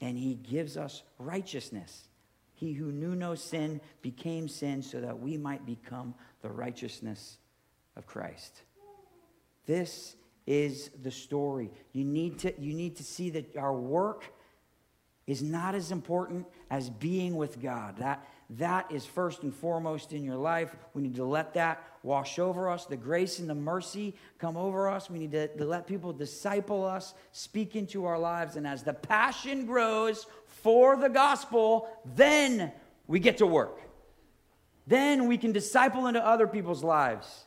and 0.00 0.16
he 0.16 0.36
gives 0.36 0.78
us 0.78 1.02
righteousness. 1.18 2.08
He 2.54 2.72
who 2.72 2.90
knew 2.90 3.14
no 3.14 3.34
sin 3.34 3.82
became 4.00 4.48
sin 4.48 4.80
so 4.80 5.02
that 5.02 5.20
we 5.20 5.36
might 5.36 5.66
become 5.66 6.14
the 6.40 6.48
righteousness 6.48 7.36
of 7.94 8.06
Christ. 8.06 8.62
This 9.66 10.16
is 10.46 10.90
the 11.02 11.10
story. 11.10 11.70
You 11.92 12.04
need 12.06 12.38
to, 12.38 12.58
you 12.58 12.72
need 12.72 12.96
to 12.96 13.04
see 13.04 13.28
that 13.28 13.54
our 13.58 13.74
work 13.74 14.32
is 15.26 15.42
not 15.42 15.74
as 15.74 15.92
important 15.92 16.46
as 16.70 16.88
being 16.88 17.36
with 17.36 17.60
God. 17.60 17.98
That, 17.98 18.26
that 18.50 18.90
is 18.92 19.04
first 19.04 19.42
and 19.42 19.54
foremost 19.54 20.12
in 20.12 20.22
your 20.22 20.36
life. 20.36 20.74
We 20.94 21.02
need 21.02 21.16
to 21.16 21.24
let 21.24 21.54
that 21.54 21.82
wash 22.02 22.38
over 22.38 22.70
us. 22.70 22.86
The 22.86 22.96
grace 22.96 23.40
and 23.40 23.50
the 23.50 23.54
mercy 23.54 24.14
come 24.38 24.56
over 24.56 24.88
us. 24.88 25.10
We 25.10 25.18
need 25.18 25.32
to, 25.32 25.48
to 25.48 25.64
let 25.64 25.86
people 25.86 26.12
disciple 26.12 26.84
us, 26.84 27.14
speak 27.32 27.74
into 27.74 28.04
our 28.04 28.18
lives. 28.18 28.56
And 28.56 28.66
as 28.66 28.84
the 28.84 28.92
passion 28.94 29.66
grows 29.66 30.26
for 30.46 30.96
the 30.96 31.08
gospel, 31.08 31.88
then 32.14 32.70
we 33.08 33.18
get 33.18 33.38
to 33.38 33.46
work. 33.46 33.80
Then 34.86 35.26
we 35.26 35.36
can 35.36 35.50
disciple 35.50 36.06
into 36.06 36.24
other 36.24 36.46
people's 36.46 36.84
lives. 36.84 37.46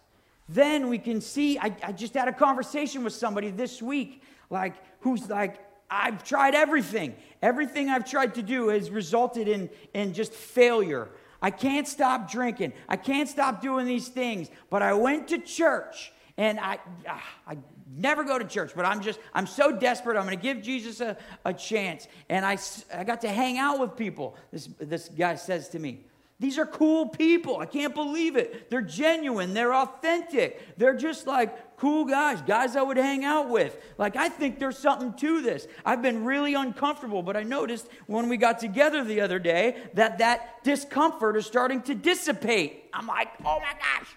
Then 0.49 0.89
we 0.89 0.97
can 0.97 1.21
see. 1.21 1.57
I, 1.57 1.73
I 1.83 1.91
just 1.93 2.13
had 2.13 2.27
a 2.27 2.33
conversation 2.33 3.03
with 3.05 3.13
somebody 3.13 3.51
this 3.51 3.81
week, 3.81 4.23
like, 4.49 4.73
who's 5.01 5.29
like, 5.29 5.59
I've 5.89 6.23
tried 6.23 6.55
everything. 6.55 7.15
Everything 7.41 7.89
I've 7.89 8.09
tried 8.09 8.35
to 8.35 8.41
do 8.41 8.67
has 8.69 8.89
resulted 8.89 9.47
in, 9.47 9.69
in 9.93 10.13
just 10.13 10.33
failure. 10.33 11.09
I 11.41 11.51
can't 11.51 11.87
stop 11.87 12.29
drinking. 12.29 12.73
I 12.87 12.97
can't 12.97 13.29
stop 13.29 13.61
doing 13.61 13.85
these 13.85 14.07
things. 14.07 14.49
But 14.69 14.81
I 14.81 14.93
went 14.93 15.29
to 15.29 15.39
church 15.39 16.11
and 16.37 16.59
I, 16.59 16.79
ah, 17.07 17.23
I 17.47 17.57
never 17.95 18.23
go 18.23 18.37
to 18.37 18.45
church, 18.45 18.71
but 18.75 18.85
I'm 18.85 19.01
just, 19.01 19.19
I'm 19.33 19.47
so 19.47 19.75
desperate. 19.75 20.17
I'm 20.17 20.25
going 20.25 20.37
to 20.37 20.41
give 20.43 20.61
Jesus 20.61 21.01
a, 21.01 21.17
a 21.45 21.53
chance. 21.53 22.07
And 22.29 22.45
I, 22.45 22.57
I 22.93 23.03
got 23.03 23.21
to 23.21 23.29
hang 23.29 23.57
out 23.57 23.79
with 23.79 23.95
people. 23.95 24.35
This, 24.51 24.69
this 24.79 25.09
guy 25.09 25.35
says 25.35 25.69
to 25.69 25.79
me, 25.79 26.05
these 26.39 26.57
are 26.57 26.65
cool 26.65 27.09
people. 27.09 27.57
I 27.57 27.65
can't 27.65 27.93
believe 27.93 28.37
it. 28.37 28.69
They're 28.69 28.81
genuine. 28.81 29.53
They're 29.53 29.73
authentic. 29.73 30.77
They're 30.77 30.95
just 30.95 31.27
like 31.27 31.77
cool 31.79 32.05
guys, 32.05 32.41
guys 32.41 32.75
I 32.75 32.81
would 32.81 32.97
hang 32.97 33.25
out 33.25 33.49
with. 33.49 33.77
Like, 33.97 34.15
I 34.15 34.29
think 34.29 34.59
there's 34.59 34.77
something 34.77 35.13
to 35.13 35.41
this. 35.41 35.67
I've 35.85 36.01
been 36.01 36.25
really 36.25 36.53
uncomfortable, 36.53 37.23
but 37.23 37.35
I 37.35 37.43
noticed 37.43 37.87
when 38.07 38.29
we 38.29 38.37
got 38.37 38.59
together 38.59 39.03
the 39.03 39.21
other 39.21 39.39
day 39.39 39.77
that 39.93 40.17
that 40.19 40.63
discomfort 40.63 41.37
is 41.37 41.45
starting 41.45 41.81
to 41.83 41.95
dissipate. 41.95 42.85
I'm 42.93 43.07
like, 43.07 43.29
oh 43.45 43.59
my 43.59 43.73
gosh, 43.73 44.15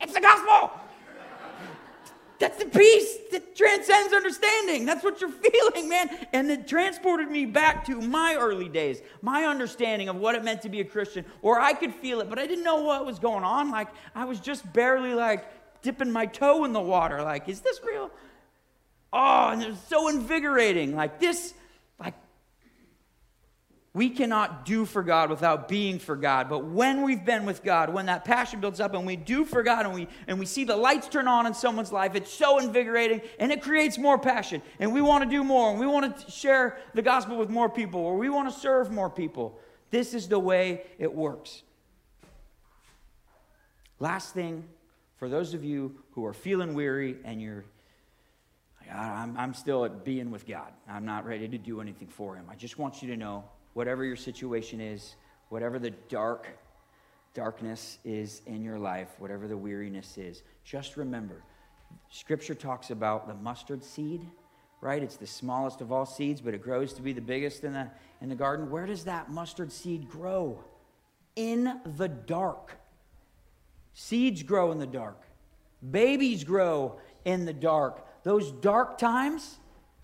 it's 0.00 0.14
the 0.14 0.20
gospel. 0.20 0.72
That's 2.40 2.58
the 2.58 2.70
peace 2.70 3.18
that 3.32 3.54
transcends 3.54 4.14
understanding. 4.14 4.86
That's 4.86 5.04
what 5.04 5.20
you're 5.20 5.30
feeling, 5.52 5.90
man. 5.90 6.08
And 6.32 6.50
it 6.50 6.66
transported 6.66 7.30
me 7.30 7.44
back 7.44 7.84
to 7.84 8.00
my 8.00 8.34
early 8.34 8.68
days, 8.68 9.02
my 9.20 9.44
understanding 9.44 10.08
of 10.08 10.16
what 10.16 10.34
it 10.34 10.42
meant 10.42 10.62
to 10.62 10.70
be 10.70 10.80
a 10.80 10.84
Christian, 10.84 11.26
or 11.42 11.60
I 11.60 11.74
could 11.74 11.94
feel 11.94 12.22
it, 12.22 12.30
but 12.30 12.38
I 12.38 12.46
didn't 12.46 12.64
know 12.64 12.82
what 12.82 13.04
was 13.04 13.18
going 13.18 13.44
on. 13.44 13.70
Like, 13.70 13.88
I 14.14 14.24
was 14.24 14.40
just 14.40 14.70
barely 14.72 15.12
like 15.12 15.44
dipping 15.82 16.10
my 16.10 16.24
toe 16.24 16.64
in 16.64 16.72
the 16.72 16.80
water. 16.80 17.22
Like, 17.22 17.46
is 17.46 17.60
this 17.60 17.78
real? 17.84 18.10
Oh, 19.12 19.48
and 19.50 19.62
it 19.62 19.68
was 19.68 19.82
so 19.88 20.08
invigorating. 20.08 20.96
Like, 20.96 21.20
this 21.20 21.52
we 23.92 24.08
cannot 24.08 24.64
do 24.64 24.84
for 24.84 25.02
God 25.02 25.30
without 25.30 25.66
being 25.66 25.98
for 25.98 26.14
God. 26.14 26.48
But 26.48 26.64
when 26.64 27.02
we've 27.02 27.24
been 27.24 27.44
with 27.44 27.64
God, 27.64 27.92
when 27.92 28.06
that 28.06 28.24
passion 28.24 28.60
builds 28.60 28.78
up 28.78 28.94
and 28.94 29.04
we 29.04 29.16
do 29.16 29.44
for 29.44 29.64
God 29.64 29.84
and 29.84 29.92
we, 29.92 30.06
and 30.28 30.38
we 30.38 30.46
see 30.46 30.62
the 30.62 30.76
lights 30.76 31.08
turn 31.08 31.26
on 31.26 31.44
in 31.46 31.54
someone's 31.54 31.90
life, 31.90 32.14
it's 32.14 32.32
so 32.32 32.58
invigorating 32.58 33.20
and 33.40 33.50
it 33.50 33.62
creates 33.62 33.98
more 33.98 34.16
passion. 34.16 34.62
And 34.78 34.94
we 34.94 35.02
want 35.02 35.24
to 35.24 35.30
do 35.30 35.42
more 35.42 35.70
and 35.72 35.80
we 35.80 35.86
want 35.88 36.16
to 36.18 36.30
share 36.30 36.78
the 36.94 37.02
gospel 37.02 37.36
with 37.36 37.50
more 37.50 37.68
people 37.68 38.00
or 38.00 38.16
we 38.16 38.28
want 38.30 38.52
to 38.52 38.60
serve 38.60 38.92
more 38.92 39.10
people. 39.10 39.58
This 39.90 40.14
is 40.14 40.28
the 40.28 40.38
way 40.38 40.82
it 41.00 41.12
works. 41.12 41.64
Last 43.98 44.34
thing, 44.34 44.68
for 45.16 45.28
those 45.28 45.52
of 45.52 45.64
you 45.64 45.96
who 46.12 46.24
are 46.26 46.32
feeling 46.32 46.74
weary 46.74 47.16
and 47.24 47.42
you're 47.42 47.64
I'm, 48.92 49.36
I'm 49.36 49.54
still 49.54 49.84
at 49.84 50.04
being 50.04 50.32
with 50.32 50.48
God. 50.48 50.72
I'm 50.88 51.04
not 51.04 51.24
ready 51.24 51.46
to 51.46 51.58
do 51.58 51.80
anything 51.80 52.08
for 52.08 52.34
Him. 52.34 52.46
I 52.50 52.56
just 52.56 52.76
want 52.76 53.02
you 53.02 53.08
to 53.10 53.16
know 53.16 53.44
whatever 53.74 54.04
your 54.04 54.16
situation 54.16 54.80
is, 54.80 55.16
whatever 55.48 55.78
the 55.78 55.90
dark 56.08 56.46
darkness 57.32 57.98
is 58.04 58.42
in 58.46 58.62
your 58.62 58.78
life, 58.78 59.08
whatever 59.18 59.46
the 59.46 59.56
weariness 59.56 60.18
is, 60.18 60.42
just 60.64 60.96
remember 60.96 61.42
Scripture 62.10 62.54
talks 62.54 62.90
about 62.90 63.28
the 63.28 63.34
mustard 63.34 63.84
seed, 63.84 64.26
right? 64.80 65.02
It's 65.02 65.16
the 65.16 65.26
smallest 65.26 65.80
of 65.80 65.92
all 65.92 66.06
seeds, 66.06 66.40
but 66.40 66.54
it 66.54 66.62
grows 66.62 66.92
to 66.94 67.02
be 67.02 67.12
the 67.12 67.20
biggest 67.20 67.64
in 67.64 67.72
the, 67.72 67.88
in 68.20 68.28
the 68.28 68.34
garden. 68.34 68.70
Where 68.70 68.86
does 68.86 69.04
that 69.04 69.30
mustard 69.30 69.72
seed 69.72 70.08
grow? 70.08 70.62
In 71.36 71.80
the 71.96 72.08
dark. 72.08 72.76
Seeds 73.92 74.42
grow 74.42 74.72
in 74.72 74.78
the 74.78 74.86
dark, 74.86 75.22
babies 75.88 76.44
grow 76.44 76.98
in 77.24 77.44
the 77.44 77.52
dark. 77.52 78.06
Those 78.22 78.52
dark 78.52 78.98
times, 78.98 79.58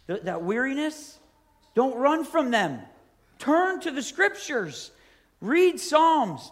th- 0.06 0.22
that 0.22 0.42
weariness, 0.42 1.18
don't 1.74 1.96
run 1.96 2.24
from 2.24 2.50
them. 2.50 2.80
Turn 3.38 3.80
to 3.80 3.90
the 3.90 4.02
scriptures, 4.02 4.90
read 5.40 5.78
Psalms, 5.78 6.50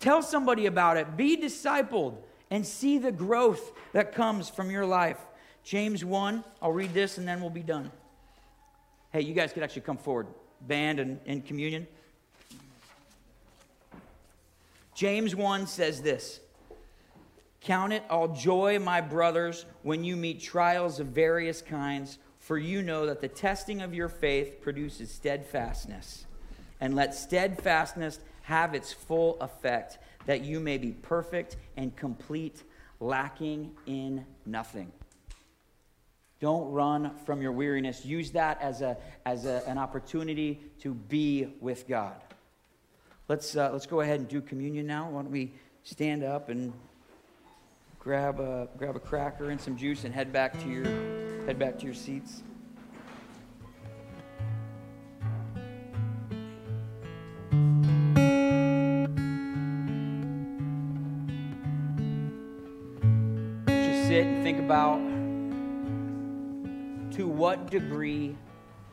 tell 0.00 0.22
somebody 0.22 0.66
about 0.66 0.96
it, 0.96 1.16
be 1.16 1.36
discipled, 1.36 2.16
and 2.50 2.66
see 2.66 2.98
the 2.98 3.12
growth 3.12 3.72
that 3.92 4.14
comes 4.14 4.48
from 4.48 4.70
your 4.70 4.86
life. 4.86 5.18
James 5.62 6.04
1, 6.04 6.44
I'll 6.60 6.72
read 6.72 6.92
this 6.92 7.18
and 7.18 7.26
then 7.26 7.40
we'll 7.40 7.50
be 7.50 7.62
done. 7.62 7.90
Hey, 9.12 9.22
you 9.22 9.32
guys 9.32 9.52
could 9.52 9.62
actually 9.62 9.82
come 9.82 9.96
forward, 9.96 10.26
band 10.60 11.00
and, 11.00 11.20
and 11.26 11.44
communion. 11.44 11.86
James 14.94 15.34
1 15.34 15.66
says 15.66 16.02
this 16.02 16.40
Count 17.60 17.92
it 17.92 18.02
all 18.10 18.28
joy, 18.28 18.78
my 18.78 19.00
brothers, 19.00 19.64
when 19.82 20.04
you 20.04 20.16
meet 20.16 20.40
trials 20.40 21.00
of 21.00 21.06
various 21.08 21.62
kinds 21.62 22.18
for 22.44 22.58
you 22.58 22.82
know 22.82 23.06
that 23.06 23.22
the 23.22 23.28
testing 23.28 23.80
of 23.80 23.94
your 23.94 24.08
faith 24.10 24.60
produces 24.60 25.10
steadfastness. 25.10 26.26
And 26.78 26.94
let 26.94 27.14
steadfastness 27.14 28.20
have 28.42 28.74
its 28.74 28.92
full 28.92 29.40
effect, 29.40 29.96
that 30.26 30.42
you 30.42 30.60
may 30.60 30.76
be 30.76 30.90
perfect 30.90 31.56
and 31.78 31.96
complete, 31.96 32.62
lacking 33.00 33.72
in 33.86 34.26
nothing. 34.44 34.92
Don't 36.38 36.70
run 36.70 37.12
from 37.24 37.40
your 37.40 37.52
weariness. 37.52 38.04
Use 38.04 38.32
that 38.32 38.60
as, 38.60 38.82
a, 38.82 38.98
as 39.24 39.46
a, 39.46 39.62
an 39.66 39.78
opportunity 39.78 40.60
to 40.80 40.92
be 40.92 41.48
with 41.62 41.88
God. 41.88 42.20
Let's, 43.26 43.56
uh, 43.56 43.70
let's 43.72 43.86
go 43.86 44.02
ahead 44.02 44.20
and 44.20 44.28
do 44.28 44.42
communion 44.42 44.86
now. 44.86 45.08
Why 45.08 45.22
don't 45.22 45.30
we 45.30 45.54
stand 45.82 46.22
up 46.22 46.50
and 46.50 46.74
grab 47.98 48.38
a, 48.38 48.68
grab 48.76 48.96
a 48.96 49.00
cracker 49.00 49.48
and 49.48 49.58
some 49.58 49.78
juice 49.78 50.04
and 50.04 50.12
head 50.12 50.30
back 50.30 50.60
to 50.62 50.68
your, 50.68 51.23
head 51.46 51.58
back 51.58 51.78
to 51.78 51.84
your 51.84 51.94
seats. 51.94 52.42
Just 63.66 64.08
sit 64.08 64.24
and 64.26 64.42
think 64.42 64.58
about 64.58 64.98
to 67.14 67.28
what 67.28 67.70
degree 67.70 68.34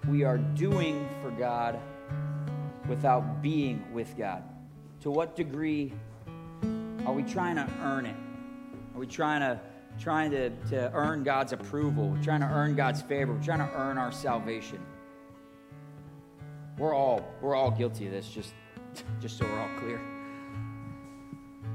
we 0.09 0.25
are 0.25 0.37
doing 0.37 1.07
for 1.21 1.31
God 1.31 1.79
without 2.89 3.41
being 3.41 3.81
with 3.93 4.17
God. 4.17 4.43
To 5.03 5.09
what 5.09 5.37
degree 5.37 5.93
are 7.05 7.13
we 7.13 7.23
trying 7.23 7.55
to 7.55 7.67
earn 7.81 8.05
it? 8.05 8.15
Are 8.93 8.99
we 8.99 9.07
trying 9.07 9.39
to 9.39 9.57
trying 9.99 10.31
to, 10.31 10.49
to 10.69 10.91
earn 10.93 11.23
God's 11.23 11.53
approval? 11.53 12.17
Trying 12.23 12.41
to 12.41 12.47
earn 12.47 12.75
God's 12.75 13.01
favor. 13.01 13.39
Trying 13.43 13.59
to 13.59 13.69
earn 13.75 13.97
our 13.97 14.11
salvation. 14.11 14.79
We're 16.77 16.95
all 16.95 17.27
we're 17.41 17.55
all 17.55 17.71
guilty 17.71 18.07
of 18.07 18.11
this. 18.11 18.29
Just 18.29 18.53
just 19.21 19.37
so 19.37 19.45
we're 19.45 19.59
all 19.59 19.79
clear. 19.79 20.01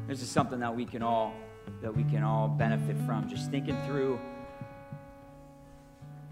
This 0.07 0.23
is 0.23 0.29
something 0.29 0.61
that 0.61 0.75
we 0.75 0.85
can 0.85 1.03
all 1.03 1.35
that 1.83 1.95
we 1.95 2.05
can 2.05 2.23
all 2.23 2.49
benefit 2.49 2.97
from. 3.07 3.29
Just 3.29 3.51
thinking 3.51 3.77
through 3.87 4.19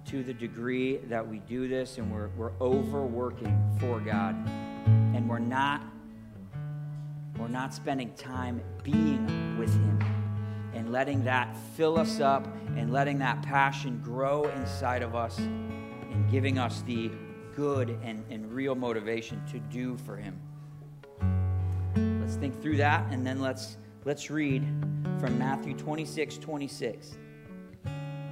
to 0.06 0.22
the 0.22 0.34
degree 0.34 0.98
that 1.08 1.26
we 1.26 1.38
do 1.40 1.66
this 1.66 1.98
and 1.98 2.12
we're, 2.12 2.28
we're 2.36 2.52
overworking 2.60 3.58
for 3.80 4.00
God 4.00 4.36
and 4.86 5.28
we're 5.28 5.38
not 5.38 5.82
we're 7.38 7.48
not 7.48 7.74
spending 7.74 8.12
time 8.14 8.60
being 8.82 9.58
with 9.58 9.72
him 9.72 10.23
letting 10.94 11.24
that 11.24 11.56
fill 11.76 11.98
us 11.98 12.20
up 12.20 12.46
and 12.76 12.92
letting 12.92 13.18
that 13.18 13.42
passion 13.42 14.00
grow 14.00 14.44
inside 14.50 15.02
of 15.02 15.16
us 15.16 15.38
and 15.38 16.30
giving 16.30 16.56
us 16.56 16.82
the 16.82 17.10
good 17.56 17.98
and, 18.04 18.24
and 18.30 18.52
real 18.52 18.76
motivation 18.76 19.44
to 19.44 19.58
do 19.58 19.96
for 19.96 20.16
him. 20.16 20.38
Let's 22.20 22.36
think 22.36 22.62
through 22.62 22.76
that 22.76 23.12
and 23.12 23.26
then 23.26 23.40
let's 23.40 23.76
let's 24.04 24.30
read 24.30 24.62
from 25.18 25.36
Matthew 25.36 25.74
26, 25.74 26.38
26. 26.38 27.18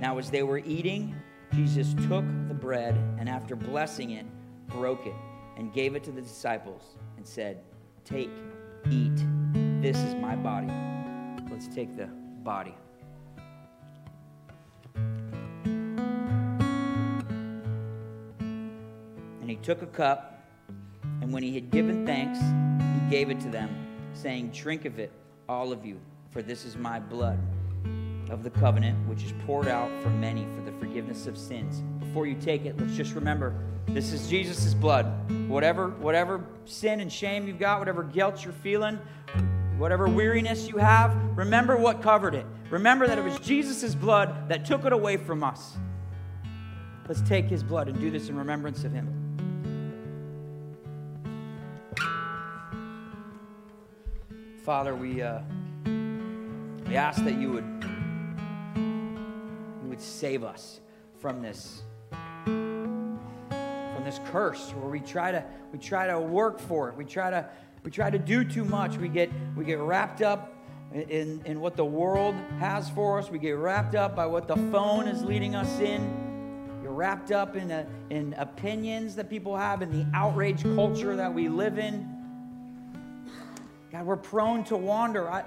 Now 0.01 0.19
as 0.19 0.31
they 0.31 0.45
were 0.45 0.59
eating, 0.59 1.17
Jesus 1.53 1.95
took 2.07 2.25
the 2.47 2.55
bread 2.55 2.95
and 3.19 3.29
after 3.29 3.57
blessing 3.57 4.13
it, 4.13 4.27
broke 4.69 5.05
it 5.05 5.17
and 5.57 5.75
gave 5.75 5.97
it 5.97 6.05
to 6.05 6.13
the 6.13 6.23
disciples 6.23 6.95
and 7.17 7.27
said, 7.27 7.59
Take, 8.05 8.31
eat, 8.89 9.17
this 9.83 9.97
is 9.97 10.15
my 10.15 10.37
body. 10.37 10.71
Let's 11.51 11.67
take 11.67 11.97
the 11.97 12.22
body. 12.43 12.75
And 19.41 19.51
he 19.51 19.57
took 19.57 19.83
a 19.83 19.87
cup, 19.87 20.43
and 21.21 21.33
when 21.33 21.43
he 21.43 21.55
had 21.55 21.71
given 21.71 22.07
thanks, 22.07 22.39
he 22.39 23.11
gave 23.11 23.31
it 23.31 23.41
to 23.41 23.49
them, 23.49 23.71
saying, 24.13 24.51
Drink 24.51 24.85
of 24.85 24.99
it, 24.99 25.13
all 25.49 25.73
of 25.73 25.85
you, 25.85 26.01
for 26.31 26.43
this 26.43 26.65
is 26.65 26.77
my 26.77 26.99
blood 27.01 27.39
of 28.31 28.43
the 28.43 28.51
covenant, 28.51 28.97
which 29.09 29.23
is 29.25 29.33
poured 29.47 29.69
out 29.69 29.91
for 30.03 30.09
many 30.09 30.47
for 30.57 30.63
the 30.63 30.73
forgiveness 30.79 31.27
of 31.27 31.37
sins. 31.37 31.83
Before 32.01 32.27
you 32.27 32.35
take 32.35 32.65
it, 32.65 32.79
let's 32.79 32.95
just 32.95 33.15
remember 33.15 33.55
this 33.89 34.13
is 34.13 34.29
Jesus' 34.29 34.75
blood. 34.75 35.07
Whatever, 35.49 35.89
whatever 35.89 36.45
sin 36.65 37.01
and 37.01 37.13
shame 37.13 37.47
you've 37.47 37.59
got, 37.59 37.79
whatever 37.79 38.03
guilt 38.03 38.43
you're 38.45 38.55
feeling, 38.55 38.99
whatever 39.79 40.09
weariness 40.09 40.69
you 40.69 40.79
have, 40.79 41.15
remember 41.37 41.77
what 41.77 42.03
covered 42.03 42.35
it. 42.35 42.47
Remember 42.71 43.07
that 43.07 43.19
it 43.19 43.25
was 43.25 43.39
Jesus' 43.41 43.95
blood 43.95 44.49
that 44.49 44.65
took 44.65 44.85
it 44.85 44.93
away 44.93 45.17
from 45.17 45.43
us. 45.43 45.77
Let's 47.09 47.21
take 47.23 47.47
his 47.47 47.63
blood 47.63 47.89
and 47.89 47.99
do 48.01 48.11
this 48.11 48.29
in 48.29 48.37
remembrance 48.37 48.85
of 48.85 48.93
him. 48.93 49.19
Father, 54.65 54.95
we, 54.95 55.21
uh, 55.21 55.41
we 56.87 56.97
ask 56.97 57.23
that 57.25 57.35
you 57.35 57.51
would, 57.51 57.65
you 58.77 59.89
would 59.89 60.01
save 60.01 60.45
us 60.45 60.81
from 61.19 61.43
this 61.43 61.83
from 64.03 64.05
this 64.05 64.21
curse 64.33 64.71
where 64.73 64.91
we 64.91 64.99
try 64.99 65.31
to 65.31 65.45
we 65.73 65.79
try 65.79 66.09
to 66.09 66.19
work 66.19 66.59
for 66.59 66.89
it 66.89 66.97
we 66.97 67.05
try 67.05 67.31
to 67.31 67.49
we 67.83 67.91
try 67.91 68.11
to 68.11 68.19
do 68.19 68.45
too 68.45 68.65
much. 68.65 68.97
We 68.97 69.09
get 69.09 69.31
we 69.57 69.65
get 69.65 69.79
wrapped 69.79 70.23
up 70.23 70.55
in, 70.93 71.43
in 71.45 71.61
what 71.61 71.77
the 71.77 71.85
world 71.85 72.35
has 72.59 72.89
for 72.91 73.19
us. 73.19 73.31
We 73.31 73.39
get 73.39 73.53
wrapped 73.53 73.95
up 73.95 74.15
by 74.15 74.27
what 74.27 74.47
the 74.47 74.57
phone 74.57 75.09
is 75.09 75.23
leading 75.23 75.55
us 75.55 75.81
in. 75.81 76.81
You're 76.83 76.93
wrapped 76.93 77.33
up 77.33 77.57
in, 77.57 77.71
a, 77.71 77.87
in 78.11 78.35
opinions 78.35 79.15
that 79.17 79.31
people 79.31 79.57
have 79.57 79.83
in 79.83 79.91
the 79.91 80.07
outrage 80.17 80.63
culture 80.63 81.17
that 81.17 81.33
we 81.33 81.49
live 81.49 81.79
in. 81.79 82.09
God 83.91 84.07
we're 84.07 84.17
prone 84.17 84.65
to 84.65 84.77
wander. 84.77 85.31
I, 85.31 85.45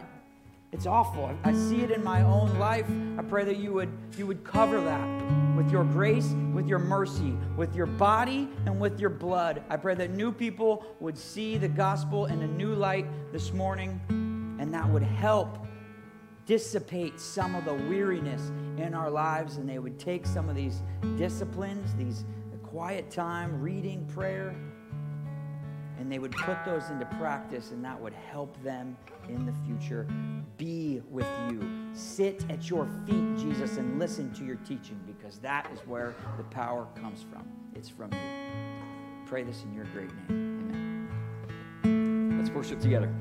it's 0.72 0.86
awful. 0.86 1.32
I 1.44 1.54
see 1.54 1.84
it 1.84 1.92
in 1.92 2.04
my 2.04 2.22
own 2.24 2.58
life. 2.60 2.86
I 3.18 3.24
pray 3.24 3.46
that 3.46 3.58
you 3.58 3.74
would 3.74 3.92
you 4.18 4.28
would 4.28 4.44
cover 4.44 4.82
that 4.82 5.45
with 5.56 5.72
your 5.72 5.84
grace, 5.84 6.34
with 6.53 6.68
your 6.68 6.80
mercy, 6.80 7.38
with 7.56 7.76
your 7.76 7.86
body 7.86 8.49
and 8.66 8.80
with 8.80 8.99
your 8.99 9.10
blood. 9.10 9.64
I 9.70 9.78
pray 9.78 9.95
that 9.95 10.12
new 10.12 10.32
people 10.32 10.86
would 10.99 11.18
see 11.18 11.58
the 11.58 11.68
gospel 11.68 12.26
in 12.26 12.41
a 12.41 12.47
new 12.47 12.74
light 12.76 13.06
this 13.32 13.53
morning 13.53 13.99
and 14.60 14.74
that 14.74 14.88
would 14.89 15.03
help 15.03 15.66
dissipate 16.45 17.20
some 17.20 17.56
of 17.56 17.66
the 17.66 17.74
weariness 17.74 18.51
in 18.78 18.93
our 18.93 19.10
lives 19.10 19.58
and 19.58 19.68
they 19.68 19.80
would 19.80 19.99
take 19.99 20.26
some 20.26 20.49
of 20.49 20.56
these 20.56 20.82
disciplines, 21.18 21.95
these 21.95 22.26
quiet 22.64 23.10
time, 23.10 23.62
reading, 23.62 24.06
prayer, 24.06 24.53
and 26.00 26.12
they 26.12 26.20
would 26.20 26.32
put 26.32 26.58
those 26.66 26.89
into 26.89 27.06
practice, 27.18 27.72
and 27.72 27.84
that 27.84 28.00
would 28.00 28.14
help 28.14 28.62
them 28.64 28.98
in 29.30 29.46
the 29.46 29.54
future 29.66 30.08
be 30.58 31.02
with 31.10 31.28
you. 31.50 31.62
Sit 31.93 32.46
at 32.50 32.70
your 32.70 32.88
feet, 33.06 33.38
Jesus, 33.38 33.78
and 33.78 34.00
listen 34.00 34.34
to 34.34 34.46
your 34.46 34.58
teaching 34.58 35.00
because 35.06 35.38
that 35.39 35.70
is 35.74 35.80
where 35.88 36.16
the 36.38 36.43
power 36.43 36.88
comes 37.02 37.26
from. 37.32 37.48
It's 37.76 37.89
from 37.89 38.12
you. 38.12 38.20
Pray 39.26 39.43
this 39.43 39.64
in 39.64 39.74
your 39.74 39.86
great 39.86 40.10
name. 40.30 41.10
Amen. 41.84 42.38
Let's 42.38 42.52
worship 42.52 42.80
together. 42.80 43.12